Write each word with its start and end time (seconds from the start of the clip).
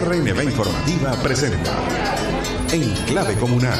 RNB 0.00 0.42
Informativa 0.42 1.12
presenta 1.22 1.72
En 2.72 2.92
Clave 3.06 3.36
Comunal. 3.36 3.78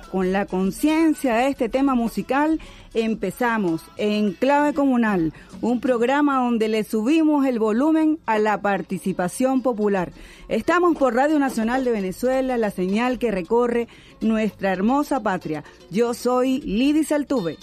Con 0.00 0.32
la 0.32 0.46
conciencia 0.46 1.34
de 1.34 1.48
este 1.48 1.68
tema 1.68 1.94
musical, 1.94 2.60
empezamos 2.94 3.82
en 3.96 4.32
Clave 4.32 4.74
Comunal, 4.74 5.32
un 5.60 5.80
programa 5.80 6.38
donde 6.38 6.68
le 6.68 6.82
subimos 6.82 7.46
el 7.46 7.58
volumen 7.58 8.18
a 8.26 8.38
la 8.38 8.60
participación 8.60 9.62
popular. 9.62 10.12
Estamos 10.48 10.96
por 10.96 11.14
Radio 11.14 11.38
Nacional 11.38 11.84
de 11.84 11.92
Venezuela, 11.92 12.56
la 12.58 12.70
señal 12.70 13.18
que 13.18 13.30
recorre 13.30 13.86
nuestra 14.20 14.72
hermosa 14.72 15.22
patria. 15.22 15.62
Yo 15.90 16.12
soy 16.12 16.60
Lidy 16.62 17.04
Saltuve. 17.04 17.56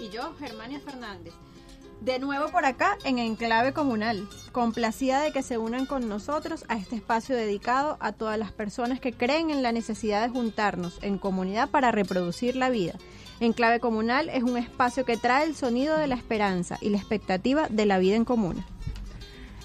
Y 0.00 0.08
yo, 0.08 0.34
Germania 0.38 0.80
Fernández. 0.80 1.34
De 2.04 2.18
nuevo 2.18 2.48
por 2.50 2.66
acá 2.66 2.98
en 3.04 3.18
Enclave 3.18 3.72
Comunal, 3.72 4.28
complacida 4.52 5.22
de 5.22 5.32
que 5.32 5.42
se 5.42 5.56
unan 5.56 5.86
con 5.86 6.06
nosotros 6.06 6.66
a 6.68 6.76
este 6.76 6.96
espacio 6.96 7.34
dedicado 7.34 7.96
a 7.98 8.12
todas 8.12 8.38
las 8.38 8.52
personas 8.52 9.00
que 9.00 9.14
creen 9.14 9.48
en 9.48 9.62
la 9.62 9.72
necesidad 9.72 10.22
de 10.22 10.28
juntarnos 10.28 10.98
en 11.00 11.16
comunidad 11.16 11.70
para 11.70 11.92
reproducir 11.92 12.56
la 12.56 12.68
vida. 12.68 12.92
Enclave 13.40 13.80
Comunal 13.80 14.28
es 14.28 14.42
un 14.42 14.58
espacio 14.58 15.06
que 15.06 15.16
trae 15.16 15.46
el 15.46 15.54
sonido 15.54 15.96
de 15.96 16.06
la 16.06 16.14
esperanza 16.14 16.76
y 16.82 16.90
la 16.90 16.98
expectativa 16.98 17.68
de 17.70 17.86
la 17.86 17.96
vida 17.96 18.16
en 18.16 18.26
común. 18.26 18.62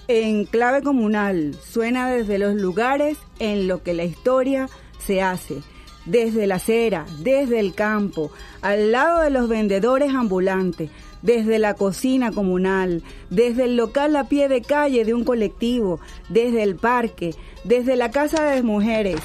Enclave 0.07 0.81
Comunal 0.81 1.55
suena 1.61 2.09
desde 2.09 2.39
los 2.39 2.55
lugares 2.55 3.17
en 3.39 3.67
los 3.67 3.81
que 3.81 3.93
la 3.93 4.05
historia 4.05 4.69
se 5.05 5.21
hace 5.21 5.61
desde 6.05 6.47
la 6.47 6.55
acera, 6.55 7.05
desde 7.19 7.59
el 7.59 7.73
campo, 7.73 8.31
al 8.61 8.91
lado 8.91 9.21
de 9.21 9.29
los 9.29 9.47
vendedores 9.47 10.13
ambulantes, 10.13 10.89
desde 11.21 11.59
la 11.59 11.73
cocina 11.73 12.31
comunal, 12.31 13.03
desde 13.29 13.65
el 13.65 13.75
local 13.75 14.15
a 14.15 14.25
pie 14.25 14.47
de 14.47 14.61
calle 14.61 15.05
de 15.05 15.13
un 15.13 15.23
colectivo, 15.23 15.99
desde 16.29 16.63
el 16.63 16.75
parque, 16.75 17.35
desde 17.63 17.95
la 17.95 18.11
casa 18.11 18.43
de 18.43 18.63
mujeres, 18.63 19.19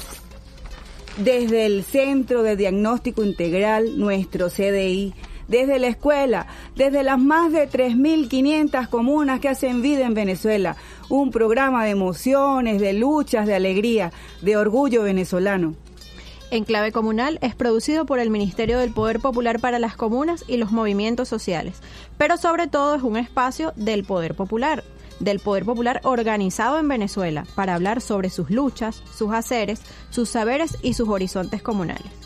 desde 1.17 1.65
el 1.65 1.83
Centro 1.83 2.43
de 2.43 2.55
Diagnóstico 2.55 3.23
Integral, 3.23 3.97
nuestro 3.97 4.49
CDI, 4.49 5.13
desde 5.47 5.79
la 5.79 5.87
escuela, 5.87 6.47
desde 6.75 7.03
las 7.03 7.19
más 7.19 7.51
de 7.51 7.69
3.500 7.69 8.89
comunas 8.89 9.39
que 9.39 9.49
hacen 9.49 9.81
vida 9.81 10.05
en 10.05 10.13
Venezuela, 10.13 10.75
un 11.09 11.31
programa 11.31 11.85
de 11.85 11.91
emociones, 11.91 12.81
de 12.81 12.93
luchas, 12.93 13.45
de 13.45 13.55
alegría, 13.55 14.11
de 14.41 14.57
orgullo 14.57 15.03
venezolano. 15.03 15.75
Enclave 16.51 16.91
Comunal 16.91 17.39
es 17.41 17.55
producido 17.55 18.05
por 18.05 18.19
el 18.19 18.29
Ministerio 18.29 18.79
del 18.79 18.93
Poder 18.93 19.19
Popular 19.19 19.59
para 19.59 19.79
las 19.79 19.95
Comunas 19.95 20.43
y 20.47 20.57
los 20.57 20.71
Movimientos 20.71 21.27
Sociales, 21.27 21.77
pero 22.17 22.37
sobre 22.37 22.67
todo 22.67 22.95
es 22.95 23.03
un 23.03 23.17
espacio 23.17 23.73
del 23.75 24.03
Poder 24.03 24.35
Popular, 24.35 24.83
del 25.19 25.39
Poder 25.39 25.65
Popular 25.65 26.01
organizado 26.03 26.77
en 26.77 26.87
Venezuela, 26.87 27.45
para 27.55 27.75
hablar 27.75 28.01
sobre 28.01 28.29
sus 28.29 28.49
luchas, 28.49 29.01
sus 29.15 29.33
haceres, 29.33 29.81
sus 30.09 30.29
saberes 30.29 30.77
y 30.81 30.93
sus 30.93 31.09
horizontes 31.09 31.61
comunales. 31.61 32.24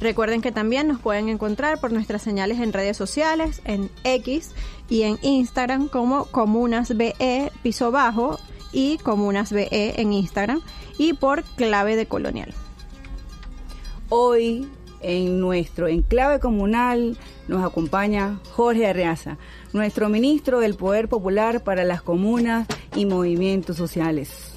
Recuerden 0.01 0.41
que 0.41 0.51
también 0.51 0.87
nos 0.87 0.99
pueden 0.99 1.29
encontrar 1.29 1.79
por 1.79 1.93
nuestras 1.93 2.23
señales 2.23 2.59
en 2.59 2.73
redes 2.73 2.97
sociales, 2.97 3.61
en 3.65 3.91
X 4.03 4.49
y 4.89 5.03
en 5.03 5.19
Instagram 5.21 5.87
como 5.87 6.25
Comunas 6.25 6.97
BE 6.97 7.51
piso 7.61 7.91
bajo 7.91 8.39
y 8.73 8.97
Comunas 8.97 9.51
BE 9.51 10.01
en 10.01 10.13
Instagram 10.13 10.59
y 10.97 11.13
por 11.13 11.43
clave 11.43 11.95
de 11.95 12.07
colonial. 12.07 12.51
Hoy 14.09 14.67
en 15.01 15.39
nuestro 15.39 15.87
enclave 15.87 16.39
comunal 16.39 17.17
nos 17.47 17.63
acompaña 17.63 18.39
Jorge 18.51 18.87
Arreaza, 18.87 19.37
nuestro 19.73 20.09
ministro 20.09 20.59
del 20.59 20.75
Poder 20.75 21.09
Popular 21.09 21.63
para 21.63 21.83
las 21.83 22.01
Comunas 22.01 22.67
y 22.95 23.05
Movimientos 23.05 23.77
Sociales. 23.77 24.53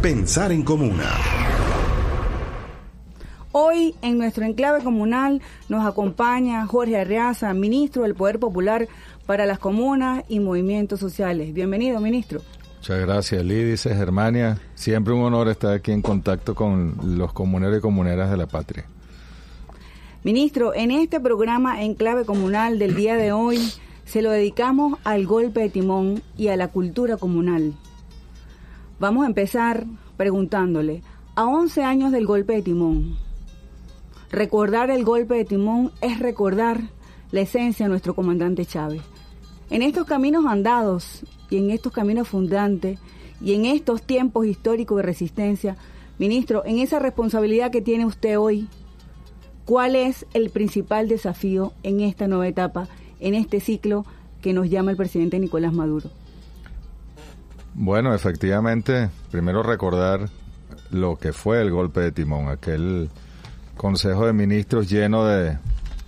Pensar 0.00 0.52
en 0.52 0.62
comuna. 0.62 1.10
Hoy 3.52 3.96
en 4.00 4.16
nuestro 4.16 4.44
enclave 4.44 4.82
comunal 4.82 5.42
nos 5.68 5.84
acompaña 5.84 6.64
Jorge 6.66 6.98
Arreaza, 6.98 7.52
ministro 7.52 8.04
del 8.04 8.14
Poder 8.14 8.38
Popular 8.38 8.88
para 9.26 9.44
las 9.44 9.58
Comunas 9.58 10.24
y 10.28 10.38
Movimientos 10.38 11.00
Sociales. 11.00 11.52
Bienvenido, 11.52 12.00
ministro. 12.00 12.40
Muchas 12.76 13.00
gracias, 13.00 13.44
Lídice, 13.44 13.94
Germania. 13.94 14.58
Siempre 14.74 15.12
un 15.12 15.22
honor 15.22 15.48
estar 15.48 15.74
aquí 15.74 15.92
en 15.92 16.00
contacto 16.00 16.54
con 16.54 16.94
los 17.18 17.32
comuneros 17.32 17.78
y 17.78 17.80
comuneras 17.82 18.30
de 18.30 18.36
la 18.36 18.46
patria. 18.46 18.86
Ministro, 20.22 20.74
en 20.74 20.90
este 20.90 21.18
programa 21.18 21.82
en 21.82 21.94
clave 21.94 22.26
comunal 22.26 22.78
del 22.78 22.94
día 22.94 23.16
de 23.16 23.32
hoy 23.32 23.58
se 24.04 24.20
lo 24.20 24.30
dedicamos 24.30 24.98
al 25.02 25.26
golpe 25.26 25.60
de 25.60 25.70
timón 25.70 26.22
y 26.36 26.48
a 26.48 26.56
la 26.56 26.68
cultura 26.68 27.16
comunal. 27.16 27.72
Vamos 28.98 29.24
a 29.24 29.28
empezar 29.28 29.86
preguntándole, 30.18 31.02
a 31.36 31.46
11 31.46 31.84
años 31.84 32.12
del 32.12 32.26
golpe 32.26 32.52
de 32.52 32.60
timón, 32.60 33.16
recordar 34.30 34.90
el 34.90 35.04
golpe 35.04 35.36
de 35.36 35.46
timón 35.46 35.90
es 36.02 36.18
recordar 36.18 36.82
la 37.30 37.40
esencia 37.40 37.86
de 37.86 37.90
nuestro 37.90 38.14
comandante 38.14 38.66
Chávez. 38.66 39.00
En 39.70 39.80
estos 39.80 40.04
caminos 40.04 40.44
andados 40.44 41.22
y 41.48 41.56
en 41.56 41.70
estos 41.70 41.94
caminos 41.94 42.28
fundantes 42.28 42.98
y 43.40 43.54
en 43.54 43.64
estos 43.64 44.02
tiempos 44.02 44.44
históricos 44.44 44.98
de 44.98 45.02
resistencia, 45.02 45.78
ministro, 46.18 46.62
en 46.66 46.78
esa 46.78 46.98
responsabilidad 46.98 47.70
que 47.70 47.80
tiene 47.80 48.04
usted 48.04 48.38
hoy 48.38 48.68
¿Cuál 49.70 49.94
es 49.94 50.26
el 50.34 50.50
principal 50.50 51.06
desafío 51.06 51.72
en 51.84 52.00
esta 52.00 52.26
nueva 52.26 52.48
etapa, 52.48 52.88
en 53.20 53.34
este 53.34 53.60
ciclo 53.60 54.04
que 54.42 54.52
nos 54.52 54.68
llama 54.68 54.90
el 54.90 54.96
presidente 54.96 55.38
Nicolás 55.38 55.72
Maduro? 55.72 56.10
Bueno, 57.74 58.12
efectivamente, 58.12 59.10
primero 59.30 59.62
recordar 59.62 60.28
lo 60.90 61.18
que 61.18 61.32
fue 61.32 61.60
el 61.62 61.70
golpe 61.70 62.00
de 62.00 62.10
timón, 62.10 62.48
aquel 62.48 63.10
Consejo 63.76 64.26
de 64.26 64.32
Ministros 64.32 64.90
lleno 64.90 65.24
de, 65.24 65.56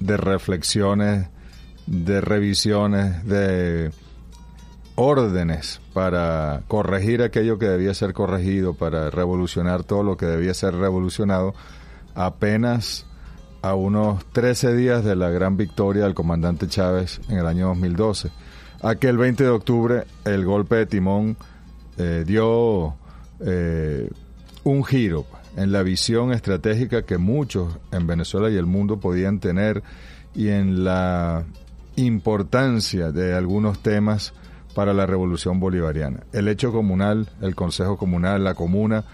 reflexiones, 0.01 1.29
de 1.87 2.21
revisiones, 2.21 3.25
de 3.27 3.93
órdenes 4.97 5.81
para 5.93 6.65
corregir 6.67 7.23
aquello 7.23 7.61
que 7.61 7.67
debía 7.67 7.95
ser 7.95 8.13
corregido, 8.13 8.75
para 8.75 9.09
revolucionar 9.11 9.85
todo 9.85 10.03
lo 10.03 10.17
que 10.17 10.27
debía 10.27 10.53
ser 10.53 10.75
revolucionado, 10.75 11.55
apenas 12.17 13.07
a 13.63 13.75
unos 13.75 14.25
13 14.33 14.75
días 14.75 15.05
de 15.05 15.17
la 15.17 15.31
gran 15.31 15.57
victoria 15.57 16.05
del 16.05 16.15
comandante 16.15 16.67
Chávez 16.67 17.21
en 17.29 17.39
el 17.39 17.47
año 17.47 17.69
2012. 17.69 18.31
Aquel 18.83 19.17
20 19.17 19.45
de 19.45 19.51
octubre 19.51 20.05
el 20.25 20.45
golpe 20.45 20.77
de 20.77 20.87
timón 20.87 21.37
eh, 21.97 22.25
dio 22.27 22.97
eh, 23.41 24.11
un 24.65 24.85
giro 24.85 25.25
en 25.57 25.71
la 25.71 25.83
visión 25.85 26.33
estratégica 26.33 27.03
que 27.03 27.19
muchos 27.19 27.79
en 27.93 28.07
Venezuela 28.07 28.51
y 28.51 28.57
el 28.57 28.67
mundo 28.67 28.99
podían 28.99 29.39
tener 29.39 29.83
y 30.35 30.49
en 30.49 30.83
la 30.83 31.45
importancia 31.97 33.13
de 33.13 33.35
algunos 33.35 33.81
temas 33.81 34.33
para 34.75 34.95
la 34.95 35.07
revolución 35.07 35.61
bolivariana. 35.61 36.25
El 36.33 36.49
hecho 36.49 36.73
comunal, 36.73 37.29
el 37.41 37.55
Consejo 37.55 37.97
Comunal, 37.97 38.43
la 38.43 38.55
comuna, 38.55 39.05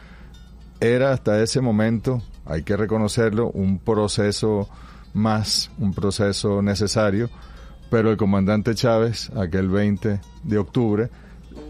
era 0.80 1.12
hasta 1.12 1.42
ese 1.42 1.60
momento 1.60 2.22
hay 2.48 2.62
que 2.62 2.76
reconocerlo, 2.76 3.50
un 3.50 3.78
proceso 3.78 4.68
más, 5.12 5.70
un 5.78 5.92
proceso 5.94 6.62
necesario, 6.62 7.30
pero 7.90 8.10
el 8.10 8.16
comandante 8.16 8.74
Chávez, 8.74 9.30
aquel 9.36 9.68
20 9.68 10.20
de 10.44 10.58
octubre, 10.58 11.10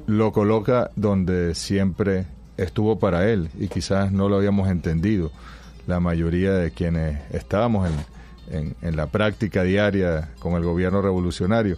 lo 0.07 0.33
coloca 0.33 0.91
donde 0.97 1.55
siempre 1.55 2.27
estuvo 2.57 2.99
para 2.99 3.29
él 3.29 3.51
y 3.59 3.69
quizás 3.69 4.13
no 4.13 4.29
lo 4.29 4.37
habíamos 4.37 4.69
entendido 4.69 5.31
la 5.87 6.01
mayoría 6.01 6.53
de 6.53 6.71
quienes 6.71 7.19
estábamos 7.33 7.89
en, 8.51 8.75
en, 8.83 8.97
la 8.97 9.07
práctica 9.07 9.63
diaria 9.63 10.31
con 10.39 10.55
el 10.55 10.65
gobierno 10.65 11.01
revolucionario. 11.03 11.77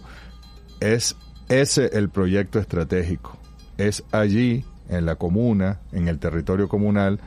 Es 0.79 1.15
ese 1.49 1.97
el 1.97 2.09
proyecto 2.09 2.59
estratégico. 2.59 3.37
Es 3.77 4.03
allí, 4.11 4.65
en 4.89 5.05
la 5.05 5.15
comuna, 5.15 5.79
en 5.91 6.07
el 6.07 6.19
territorio 6.19 6.67
comunal, 6.67 7.19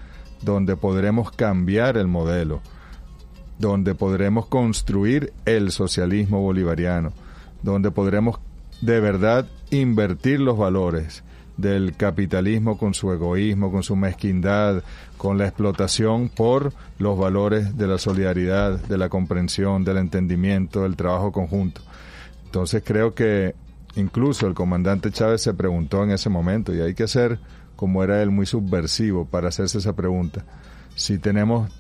donde 0.44 0.76
podremos 0.76 1.30
cambiar 1.30 1.96
el 1.96 2.06
modelo, 2.06 2.60
donde 3.58 3.94
podremos 3.94 4.46
construir 4.46 5.32
el 5.44 5.70
socialismo 5.70 6.40
bolivariano, 6.40 7.12
donde 7.62 7.90
podremos 7.90 8.38
de 8.80 9.00
verdad 9.00 9.46
invertir 9.70 10.40
los 10.40 10.58
valores 10.58 11.22
del 11.56 11.96
capitalismo 11.96 12.76
con 12.78 12.94
su 12.94 13.12
egoísmo, 13.12 13.70
con 13.70 13.82
su 13.82 13.94
mezquindad, 13.96 14.82
con 15.16 15.38
la 15.38 15.46
explotación 15.46 16.28
por 16.28 16.72
los 16.98 17.18
valores 17.18 17.76
de 17.76 17.86
la 17.86 17.98
solidaridad, 17.98 18.80
de 18.80 18.98
la 18.98 19.08
comprensión, 19.08 19.84
del 19.84 19.98
entendimiento, 19.98 20.82
del 20.82 20.96
trabajo 20.96 21.30
conjunto. 21.30 21.80
Entonces 22.46 22.82
creo 22.84 23.14
que 23.14 23.54
incluso 23.94 24.46
el 24.48 24.54
comandante 24.54 25.12
Chávez 25.12 25.42
se 25.42 25.54
preguntó 25.54 26.02
en 26.02 26.10
ese 26.10 26.28
momento, 26.28 26.74
y 26.74 26.80
hay 26.80 26.94
que 26.94 27.04
hacer 27.04 27.38
como 27.76 28.02
era 28.02 28.22
él 28.22 28.30
muy 28.30 28.46
subversivo 28.46 29.26
para 29.26 29.48
hacerse 29.48 29.78
esa 29.78 29.94
pregunta. 29.94 30.44
Si 30.94 31.18
tenemos, 31.18 31.70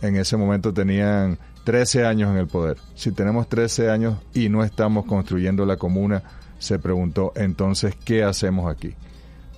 en 0.00 0.16
ese 0.16 0.36
momento 0.36 0.72
tenían 0.72 1.38
13 1.64 2.06
años 2.06 2.30
en 2.30 2.38
el 2.38 2.46
poder, 2.46 2.78
si 2.94 3.12
tenemos 3.12 3.48
13 3.48 3.90
años 3.90 4.18
y 4.34 4.48
no 4.48 4.64
estamos 4.64 5.04
construyendo 5.04 5.66
la 5.66 5.76
comuna, 5.76 6.22
se 6.58 6.78
preguntó 6.78 7.32
entonces, 7.34 7.96
¿qué 8.04 8.24
hacemos 8.24 8.70
aquí? 8.70 8.94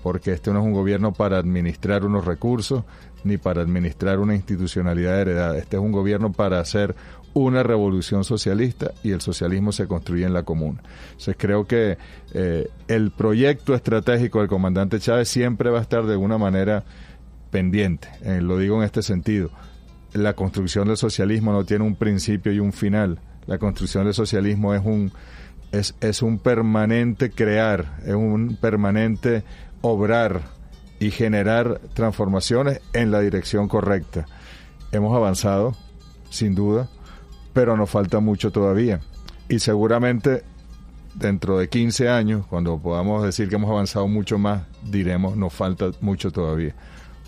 Porque 0.02 0.32
este 0.32 0.52
no 0.52 0.60
es 0.60 0.66
un 0.66 0.72
gobierno 0.72 1.12
para 1.12 1.38
administrar 1.38 2.04
unos 2.04 2.24
recursos 2.24 2.84
ni 3.24 3.38
para 3.38 3.62
administrar 3.62 4.18
una 4.18 4.34
institucionalidad 4.34 5.20
heredada. 5.20 5.56
Este 5.56 5.76
es 5.76 5.82
un 5.82 5.92
gobierno 5.92 6.32
para 6.32 6.60
hacer 6.60 6.94
una 7.34 7.64
revolución 7.64 8.24
socialista 8.24 8.92
y 9.02 9.10
el 9.10 9.20
socialismo 9.20 9.72
se 9.72 9.86
construye 9.86 10.24
en 10.24 10.32
la 10.32 10.44
comuna. 10.44 10.82
Entonces 11.10 11.36
creo 11.38 11.66
que 11.66 11.98
eh, 12.32 12.68
el 12.88 13.10
proyecto 13.10 13.74
estratégico 13.74 14.38
del 14.38 14.48
comandante 14.48 15.00
Chávez 15.00 15.28
siempre 15.28 15.70
va 15.70 15.80
a 15.80 15.82
estar 15.82 16.06
de 16.06 16.12
alguna 16.12 16.38
manera 16.38 16.84
pendiente. 17.50 18.08
Eh, 18.22 18.40
lo 18.40 18.56
digo 18.56 18.78
en 18.78 18.84
este 18.84 19.02
sentido. 19.02 19.50
La 20.12 20.34
construcción 20.34 20.86
del 20.86 20.96
socialismo 20.96 21.52
no 21.52 21.64
tiene 21.64 21.84
un 21.84 21.96
principio 21.96 22.52
y 22.52 22.60
un 22.60 22.72
final. 22.72 23.18
La 23.46 23.58
construcción 23.58 24.04
del 24.04 24.14
socialismo 24.14 24.72
es 24.72 24.82
un, 24.84 25.12
es, 25.72 25.96
es 26.00 26.22
un 26.22 26.38
permanente 26.38 27.30
crear, 27.30 27.98
es 28.06 28.14
un 28.14 28.56
permanente 28.60 29.42
obrar 29.82 30.42
y 31.00 31.10
generar 31.10 31.80
transformaciones 31.94 32.80
en 32.92 33.10
la 33.10 33.20
dirección 33.20 33.66
correcta. 33.68 34.26
Hemos 34.92 35.14
avanzado, 35.16 35.76
sin 36.30 36.54
duda, 36.54 36.88
pero 37.54 37.76
nos 37.76 37.88
falta 37.88 38.20
mucho 38.20 38.50
todavía. 38.50 39.00
Y 39.48 39.60
seguramente 39.60 40.42
dentro 41.14 41.58
de 41.58 41.68
15 41.68 42.10
años, 42.10 42.46
cuando 42.46 42.78
podamos 42.78 43.24
decir 43.24 43.48
que 43.48 43.54
hemos 43.54 43.70
avanzado 43.70 44.08
mucho 44.08 44.36
más, 44.36 44.64
diremos 44.82 45.36
nos 45.36 45.54
falta 45.54 45.90
mucho 46.00 46.30
todavía. 46.30 46.74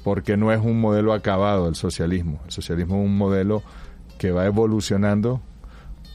Porque 0.05 0.37
no 0.37 0.53
es 0.53 0.61
un 0.61 0.81
modelo 0.81 1.13
acabado 1.13 1.69
el 1.69 1.77
socialismo. 1.77 2.41
El 2.45 2.53
socialismo 2.53 2.97
es 2.97 3.07
un 3.07 3.17
modelo 3.17 3.63
que 4.19 4.33
va 4.33 4.45
evolucionando 4.47 5.41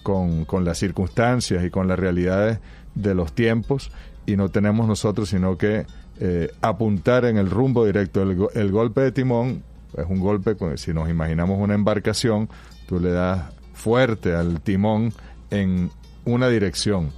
con, 0.03 0.45
las 0.63 0.77
circunstancias 0.77 1.63
y 1.63 1.69
con 1.69 1.87
las 1.87 1.97
realidades 1.99 2.59
de 2.95 3.15
los 3.15 3.33
tiempos 3.33 3.91
y 4.25 4.35
no 4.35 4.49
tenemos 4.49 4.87
nosotros 4.87 5.29
sino 5.29 5.57
que 5.57 5.85
eh, 6.19 6.51
apuntar 6.61 7.25
en 7.25 7.37
el 7.37 7.49
rumbo 7.49 7.85
directo. 7.85 8.21
El, 8.21 8.47
el 8.53 8.71
golpe 8.71 9.01
de 9.01 9.11
timón 9.11 9.63
Es 9.95 10.05
un 10.07 10.19
golpe, 10.19 10.55
pues, 10.55 10.81
si 10.81 10.93
nos 10.93 11.09
imaginamos 11.09 11.59
una 11.59 11.75
embarcación, 11.75 12.49
tú 12.87 12.99
le 12.99 13.11
das 13.11 13.43
fuerte 13.81 14.35
al 14.35 14.61
timón 14.61 15.11
en 15.49 15.89
una 16.23 16.47
dirección. 16.49 17.11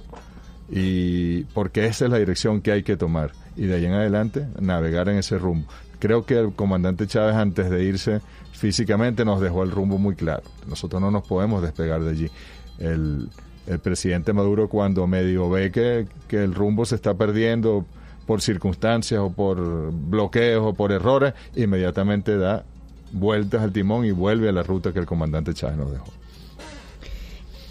Y 0.70 1.44
porque 1.52 1.86
esa 1.86 2.06
es 2.06 2.10
la 2.10 2.18
dirección 2.18 2.62
que 2.62 2.72
hay 2.72 2.82
que 2.82 2.96
tomar. 2.96 3.32
Y 3.54 3.66
de 3.66 3.76
ahí 3.76 3.84
en 3.84 3.92
adelante, 3.92 4.46
navegar 4.58 5.08
en 5.08 5.18
ese 5.18 5.38
rumbo. 5.38 5.68
Creo 5.98 6.24
que 6.24 6.38
el 6.38 6.52
comandante 6.52 7.06
Chávez, 7.06 7.36
antes 7.36 7.70
de 7.70 7.84
irse 7.84 8.20
físicamente, 8.52 9.24
nos 9.24 9.40
dejó 9.40 9.62
el 9.62 9.70
rumbo 9.70 9.98
muy 9.98 10.14
claro. 10.14 10.42
Nosotros 10.66 11.00
no 11.00 11.10
nos 11.10 11.26
podemos 11.26 11.62
despegar 11.62 12.02
de 12.02 12.10
allí. 12.10 12.30
El, 12.78 13.28
el 13.66 13.78
presidente 13.78 14.32
Maduro, 14.32 14.68
cuando 14.68 15.06
medio 15.06 15.50
ve 15.50 15.70
que, 15.70 16.06
que 16.28 16.42
el 16.42 16.54
rumbo 16.54 16.86
se 16.86 16.94
está 16.94 17.14
perdiendo, 17.14 17.84
por 18.26 18.40
circunstancias 18.40 19.20
o 19.20 19.30
por 19.30 19.92
bloqueos 19.92 20.64
o 20.64 20.72
por 20.72 20.92
errores, 20.92 21.34
inmediatamente 21.54 22.38
da 22.38 22.64
vueltas 23.12 23.62
al 23.62 23.72
timón 23.72 24.04
y 24.06 24.12
vuelve 24.12 24.48
a 24.48 24.52
la 24.52 24.62
ruta 24.62 24.92
que 24.92 24.98
el 24.98 25.06
comandante 25.06 25.52
Chávez 25.54 25.76
nos 25.76 25.92
dejó. 25.92 26.23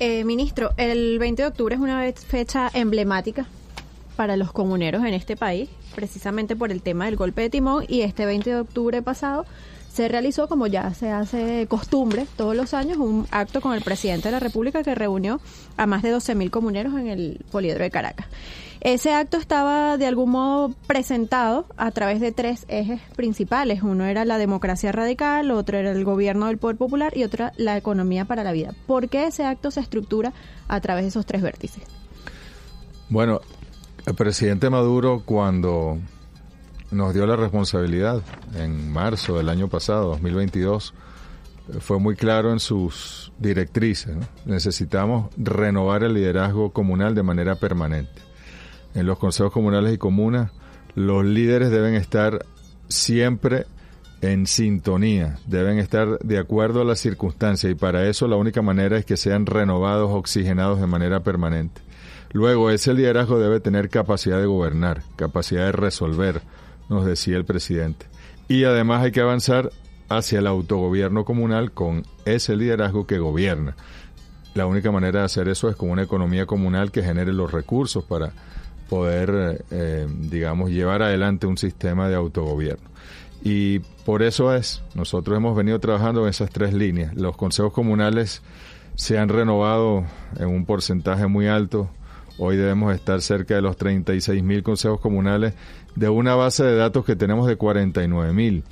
Eh, 0.05 0.25
ministro, 0.25 0.71
el 0.75 1.17
20 1.17 1.43
de 1.43 1.47
octubre 1.47 1.75
es 1.75 1.79
una 1.79 2.03
fecha 2.11 2.69
emblemática 2.73 3.45
para 4.17 4.35
los 4.35 4.51
comuneros 4.51 5.05
en 5.05 5.13
este 5.13 5.37
país, 5.37 5.69
precisamente 5.95 6.57
por 6.57 6.73
el 6.73 6.81
tema 6.81 7.05
del 7.05 7.15
golpe 7.15 7.43
de 7.43 7.49
timón 7.49 7.85
y 7.87 8.01
este 8.01 8.25
20 8.25 8.49
de 8.49 8.59
octubre 8.59 9.01
pasado 9.01 9.45
se 9.93 10.09
realizó, 10.09 10.49
como 10.49 10.67
ya 10.67 10.93
se 10.93 11.09
hace 11.09 11.67
costumbre 11.69 12.27
todos 12.35 12.53
los 12.53 12.73
años, 12.73 12.97
un 12.97 13.27
acto 13.31 13.61
con 13.61 13.75
el 13.75 13.81
presidente 13.81 14.27
de 14.27 14.33
la 14.33 14.41
República 14.41 14.83
que 14.83 14.93
reunió 14.93 15.39
a 15.77 15.85
más 15.85 16.01
de 16.01 16.13
12.000 16.13 16.49
comuneros 16.49 16.95
en 16.95 17.07
el 17.07 17.39
Poliedro 17.49 17.85
de 17.85 17.89
Caracas. 17.89 18.27
Ese 18.83 19.13
acto 19.13 19.37
estaba 19.37 19.97
de 19.97 20.07
algún 20.07 20.31
modo 20.31 20.75
presentado 20.87 21.65
a 21.77 21.91
través 21.91 22.19
de 22.19 22.33
tres 22.33 22.65
ejes 22.67 22.99
principales. 23.15 23.81
Uno 23.81 24.03
era 24.03 24.25
la 24.25 24.37
democracia 24.37 24.91
radical, 24.91 25.51
otro 25.51 25.77
era 25.77 25.91
el 25.91 26.03
gobierno 26.03 26.47
del 26.47 26.57
poder 26.57 26.75
popular 26.75 27.15
y 27.15 27.23
otra 27.23 27.53
la 27.55 27.77
economía 27.77 28.25
para 28.25 28.43
la 28.43 28.51
vida. 28.51 28.73
¿Por 28.85 29.07
qué 29.07 29.27
ese 29.27 29.45
acto 29.45 29.71
se 29.71 29.79
estructura 29.79 30.33
a 30.67 30.81
través 30.81 31.05
de 31.05 31.09
esos 31.09 31.25
tres 31.25 31.41
vértices? 31.41 31.81
Bueno, 33.07 33.39
el 34.05 34.15
presidente 34.15 34.69
Maduro 34.69 35.23
cuando 35.23 35.97
nos 36.91 37.13
dio 37.13 37.25
la 37.25 37.37
responsabilidad 37.37 38.21
en 38.57 38.91
marzo 38.91 39.37
del 39.37 39.47
año 39.47 39.69
pasado, 39.69 40.09
2022, 40.09 40.93
fue 41.79 41.99
muy 41.99 42.17
claro 42.17 42.51
en 42.51 42.59
sus 42.59 43.31
directrices. 43.39 44.17
Necesitamos 44.45 45.33
renovar 45.37 46.03
el 46.03 46.15
liderazgo 46.15 46.73
comunal 46.73 47.15
de 47.15 47.23
manera 47.23 47.55
permanente. 47.55 48.32
En 48.93 49.05
los 49.05 49.17
consejos 49.17 49.51
comunales 49.51 49.93
y 49.93 49.97
comunas, 49.97 50.51
los 50.95 51.25
líderes 51.25 51.71
deben 51.71 51.95
estar 51.95 52.45
siempre 52.87 53.65
en 54.21 54.47
sintonía, 54.47 55.37
deben 55.47 55.79
estar 55.79 56.19
de 56.19 56.37
acuerdo 56.37 56.81
a 56.81 56.85
las 56.85 56.99
circunstancias 56.99 57.71
y 57.71 57.75
para 57.75 58.07
eso 58.07 58.27
la 58.27 58.37
única 58.37 58.61
manera 58.61 58.97
es 58.97 59.05
que 59.05 59.17
sean 59.17 59.45
renovados, 59.45 60.11
oxigenados 60.11 60.79
de 60.79 60.87
manera 60.87 61.21
permanente. 61.21 61.81
Luego, 62.31 62.71
ese 62.71 62.93
liderazgo 62.93 63.37
debe 63.37 63.59
tener 63.59 63.89
capacidad 63.89 64.39
de 64.39 64.45
gobernar, 64.45 65.03
capacidad 65.17 65.65
de 65.65 65.71
resolver, 65.71 66.41
nos 66.89 67.05
decía 67.05 67.37
el 67.37 67.45
presidente. 67.45 68.07
Y 68.47 68.63
además 68.63 69.03
hay 69.03 69.11
que 69.11 69.21
avanzar 69.21 69.71
hacia 70.09 70.39
el 70.39 70.47
autogobierno 70.47 71.25
comunal 71.25 71.71
con 71.71 72.03
ese 72.25 72.55
liderazgo 72.55 73.05
que 73.05 73.19
gobierna. 73.19 73.75
La 74.53 74.67
única 74.67 74.91
manera 74.91 75.19
de 75.19 75.25
hacer 75.25 75.47
eso 75.47 75.69
es 75.69 75.75
con 75.75 75.89
una 75.89 76.03
economía 76.03 76.45
comunal 76.45 76.91
que 76.91 77.03
genere 77.03 77.33
los 77.33 77.51
recursos 77.51 78.03
para 78.03 78.33
poder, 78.93 79.65
eh, 79.71 80.07
digamos, 80.29 80.69
llevar 80.69 81.01
adelante 81.01 81.47
un 81.47 81.57
sistema 81.57 82.09
de 82.09 82.15
autogobierno. 82.15 82.87
Y 83.43 83.79
por 84.05 84.21
eso 84.21 84.53
es, 84.53 84.83
nosotros 84.93 85.35
hemos 85.35 85.57
venido 85.57 85.79
trabajando 85.79 86.21
en 86.21 86.29
esas 86.29 86.51
tres 86.51 86.75
líneas. 86.75 87.11
Los 87.15 87.35
consejos 87.35 87.73
comunales 87.73 88.43
se 88.93 89.17
han 89.17 89.29
renovado 89.29 90.05
en 90.37 90.47
un 90.47 90.65
porcentaje 90.65 91.25
muy 91.25 91.47
alto. 91.47 91.89
Hoy 92.37 92.55
debemos 92.55 92.93
estar 92.93 93.19
cerca 93.23 93.55
de 93.55 93.63
los 93.63 93.77
36 93.77 94.43
mil 94.43 94.61
consejos 94.61 95.01
comunales 95.01 95.55
de 95.95 96.09
una 96.09 96.35
base 96.35 96.63
de 96.63 96.75
datos 96.75 97.03
que 97.03 97.15
tenemos 97.15 97.47
de 97.47 97.55
49 97.55 98.31
mil. 98.31 98.63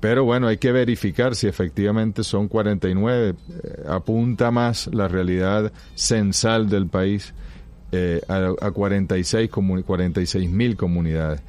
Pero 0.00 0.24
bueno, 0.24 0.46
hay 0.46 0.56
que 0.56 0.72
verificar 0.72 1.34
si 1.34 1.48
efectivamente 1.48 2.24
son 2.24 2.48
49. 2.48 3.34
Eh, 3.36 3.84
apunta 3.86 4.50
más 4.50 4.86
la 4.86 5.06
realidad 5.06 5.70
censal 5.96 6.70
del 6.70 6.86
país 6.86 7.34
eh, 7.92 8.20
a, 8.28 8.66
a, 8.66 8.70
46 8.70 9.50
mil 10.48 10.76
comunidades. 10.76 11.40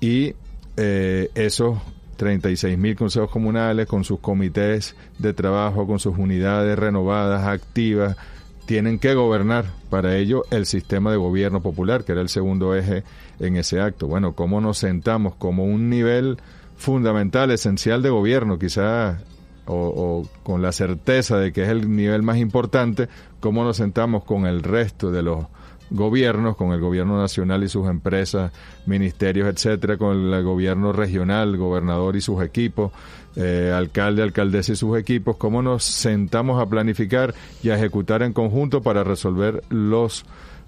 Y 0.00 0.34
eh, 0.76 1.30
esos 1.34 1.78
36 2.16 2.78
mil 2.78 2.94
consejos 2.96 3.30
comunales 3.30 3.86
con 3.86 4.04
sus 4.04 4.20
comités 4.20 4.94
de 5.18 5.32
trabajo, 5.32 5.86
con 5.86 5.98
sus 5.98 6.16
unidades 6.16 6.78
renovadas, 6.78 7.46
activas, 7.46 8.16
tienen 8.64 8.98
que 8.98 9.14
gobernar 9.14 9.64
para 9.90 10.16
ello 10.16 10.44
el 10.50 10.66
sistema 10.66 11.10
de 11.10 11.16
gobierno 11.16 11.60
popular, 11.60 12.04
que 12.04 12.12
era 12.12 12.20
el 12.20 12.28
segundo 12.28 12.76
eje 12.76 13.02
en 13.40 13.56
ese 13.56 13.80
acto. 13.80 14.06
Bueno, 14.06 14.34
¿cómo 14.34 14.60
nos 14.60 14.78
sentamos 14.78 15.34
como 15.34 15.64
un 15.64 15.90
nivel 15.90 16.38
fundamental, 16.76 17.50
esencial 17.50 18.02
de 18.02 18.10
gobierno, 18.10 18.58
quizás, 18.58 19.20
o, 19.66 19.74
o, 19.74 20.28
con 20.42 20.62
la 20.62 20.72
certeza 20.72 21.38
de 21.38 21.52
que 21.52 21.64
es 21.64 21.68
el 21.68 21.94
nivel 21.94 22.22
más 22.22 22.38
importante, 22.38 23.08
cómo 23.40 23.64
nos 23.64 23.76
sentamos 23.76 24.24
con 24.24 24.46
el 24.46 24.62
resto 24.62 25.10
de 25.10 25.22
los 25.22 25.46
gobiernos, 25.90 26.56
con 26.56 26.72
el 26.72 26.80
gobierno 26.80 27.18
nacional 27.20 27.62
y 27.64 27.68
sus 27.68 27.88
empresas, 27.88 28.52
ministerios, 28.86 29.48
etcétera, 29.48 29.96
con 29.96 30.32
el 30.32 30.42
gobierno 30.42 30.92
regional, 30.92 31.56
gobernador 31.56 32.16
y 32.16 32.20
sus 32.20 32.42
equipos, 32.42 32.92
eh, 33.36 33.72
alcalde, 33.74 34.22
alcaldesa 34.22 34.72
y 34.72 34.76
sus 34.76 34.98
equipos, 34.98 35.36
cómo 35.36 35.62
nos 35.62 35.84
sentamos 35.84 36.60
a 36.60 36.66
planificar 36.66 37.34
y 37.62 37.70
a 37.70 37.76
ejecutar 37.76 38.22
en 38.22 38.32
conjunto 38.32 38.82
para 38.82 39.04
resolver 39.04 39.62
los 39.68 40.24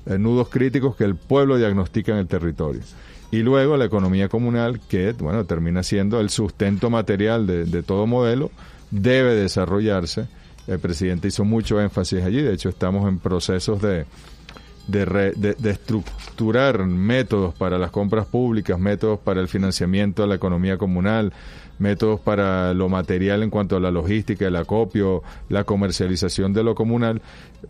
eh, 0.06 0.18
nudos 0.18 0.48
críticos 0.48 0.96
que 0.96 1.04
el 1.04 1.16
pueblo 1.16 1.56
diagnostica 1.56 2.12
en 2.12 2.18
el 2.18 2.26
territorio. 2.26 2.82
Y 3.30 3.38
luego 3.38 3.76
la 3.76 3.86
economía 3.86 4.28
comunal, 4.28 4.80
que 4.80 5.12
bueno, 5.12 5.44
termina 5.44 5.82
siendo 5.82 6.20
el 6.20 6.30
sustento 6.30 6.88
material 6.88 7.46
de, 7.46 7.64
de 7.64 7.82
todo 7.82 8.06
modelo, 8.06 8.50
debe 8.90 9.34
desarrollarse. 9.34 10.28
El 10.66 10.78
presidente 10.78 11.28
hizo 11.28 11.44
mucho 11.44 11.80
énfasis 11.80 12.22
allí, 12.22 12.40
de 12.40 12.54
hecho 12.54 12.68
estamos 12.68 13.06
en 13.08 13.18
procesos 13.18 13.82
de, 13.82 14.06
de, 14.86 15.04
re, 15.04 15.32
de, 15.36 15.54
de, 15.54 15.70
estructurar 15.70 16.84
métodos 16.84 17.54
para 17.54 17.78
las 17.78 17.90
compras 17.90 18.26
públicas, 18.26 18.78
métodos 18.78 19.18
para 19.18 19.40
el 19.40 19.48
financiamiento 19.48 20.22
de 20.22 20.28
la 20.28 20.34
economía 20.34 20.76
comunal, 20.76 21.32
métodos 21.78 22.20
para 22.20 22.72
lo 22.74 22.88
material 22.88 23.42
en 23.42 23.50
cuanto 23.50 23.76
a 23.76 23.80
la 23.80 23.90
logística, 23.90 24.46
el 24.46 24.56
acopio, 24.56 25.22
la 25.48 25.64
comercialización 25.64 26.52
de 26.52 26.62
lo 26.62 26.74
comunal, 26.74 27.22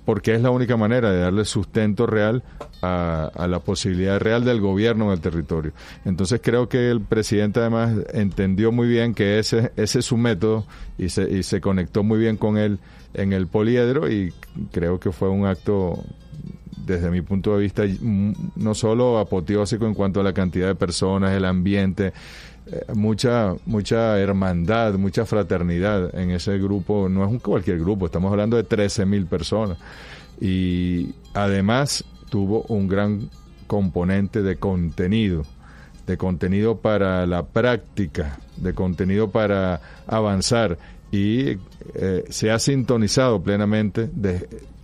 porque 0.05 0.35
es 0.35 0.43
la 0.43 0.51
única 0.51 0.77
manera 0.77 1.11
de 1.11 1.21
darle 1.21 1.45
sustento 1.45 2.07
real 2.07 2.43
a, 2.83 3.47
la 3.49 3.61
posibilidad 3.61 4.21
real 4.21 4.45
del 4.45 4.61
gobierno 4.61 5.07
en 5.07 5.13
el 5.13 5.21
territorio. 5.21 5.73
Entonces 6.05 6.41
creo 6.43 6.69
que 6.69 6.91
el 6.91 7.01
presidente 7.01 7.61
además 7.61 7.97
entendió 8.13 8.73
muy 8.73 8.89
bien 8.89 9.15
que 9.15 9.39
ese, 9.39 9.73
ese 9.77 10.01
es 10.01 10.05
su 10.05 10.17
método 10.17 10.67
y 10.99 11.09
se, 11.09 11.31
y 11.31 11.43
se 11.43 11.61
conectó 11.61 12.03
muy 12.03 12.19
bien 12.19 12.37
con 12.37 12.59
él 12.59 12.79
en 13.15 13.33
el 13.33 13.47
poliedro 13.47 14.11
y 14.11 14.33
creo 14.73 14.99
que 14.99 15.13
fue 15.13 15.29
un 15.29 15.47
acto 15.47 16.05
desde 16.85 17.11
mi 17.11 17.23
punto 17.23 17.57
de 17.57 17.63
vista, 17.63 17.83
no 18.57 18.75
solo 18.75 19.19
apoteósico 19.19 19.87
en 19.87 19.95
cuanto 19.95 20.21
a 20.21 20.23
la 20.23 20.33
cantidad 20.33 20.67
de 20.69 20.75
personas, 20.75 21.33
el 21.33 21.45
ambiente, 21.45 22.13
eh, 22.67 22.85
mucha, 22.95 23.55
mucha 23.67 24.19
hermandad, 24.19 24.95
mucha 24.95 25.27
fraternidad 25.27 26.15
en 26.19 26.31
ese 26.31 26.59
grupo. 26.59 27.09
No 27.09 27.25
es 27.25 27.31
un 27.31 27.39
cualquier 27.39 27.79
grupo, 27.79 28.07
estamos 28.07 28.31
hablando 28.31 28.57
de 28.57 28.65
13 28.65 29.07
mil 29.07 29.27
personas. 29.27 29.79
Y 30.41 31.15
además 31.35 32.05
tuvo 32.31 32.63
un 32.69 32.89
gran 32.89 33.31
componente 33.67 34.43
de 34.43 34.57
contenido, 34.57 35.45
de 36.07 36.17
contenido 36.17 36.79
para 36.79 37.27
la 37.27 37.45
práctica, 37.45 38.39
de 38.57 38.75
contenido 38.75 39.31
para 39.31 39.81
avanzar 40.07 40.79
y 41.15 41.59
eh, 41.95 42.25
se 42.29 42.51
ha 42.51 42.59
sintonizado 42.59 43.41
plenamente 43.41 44.11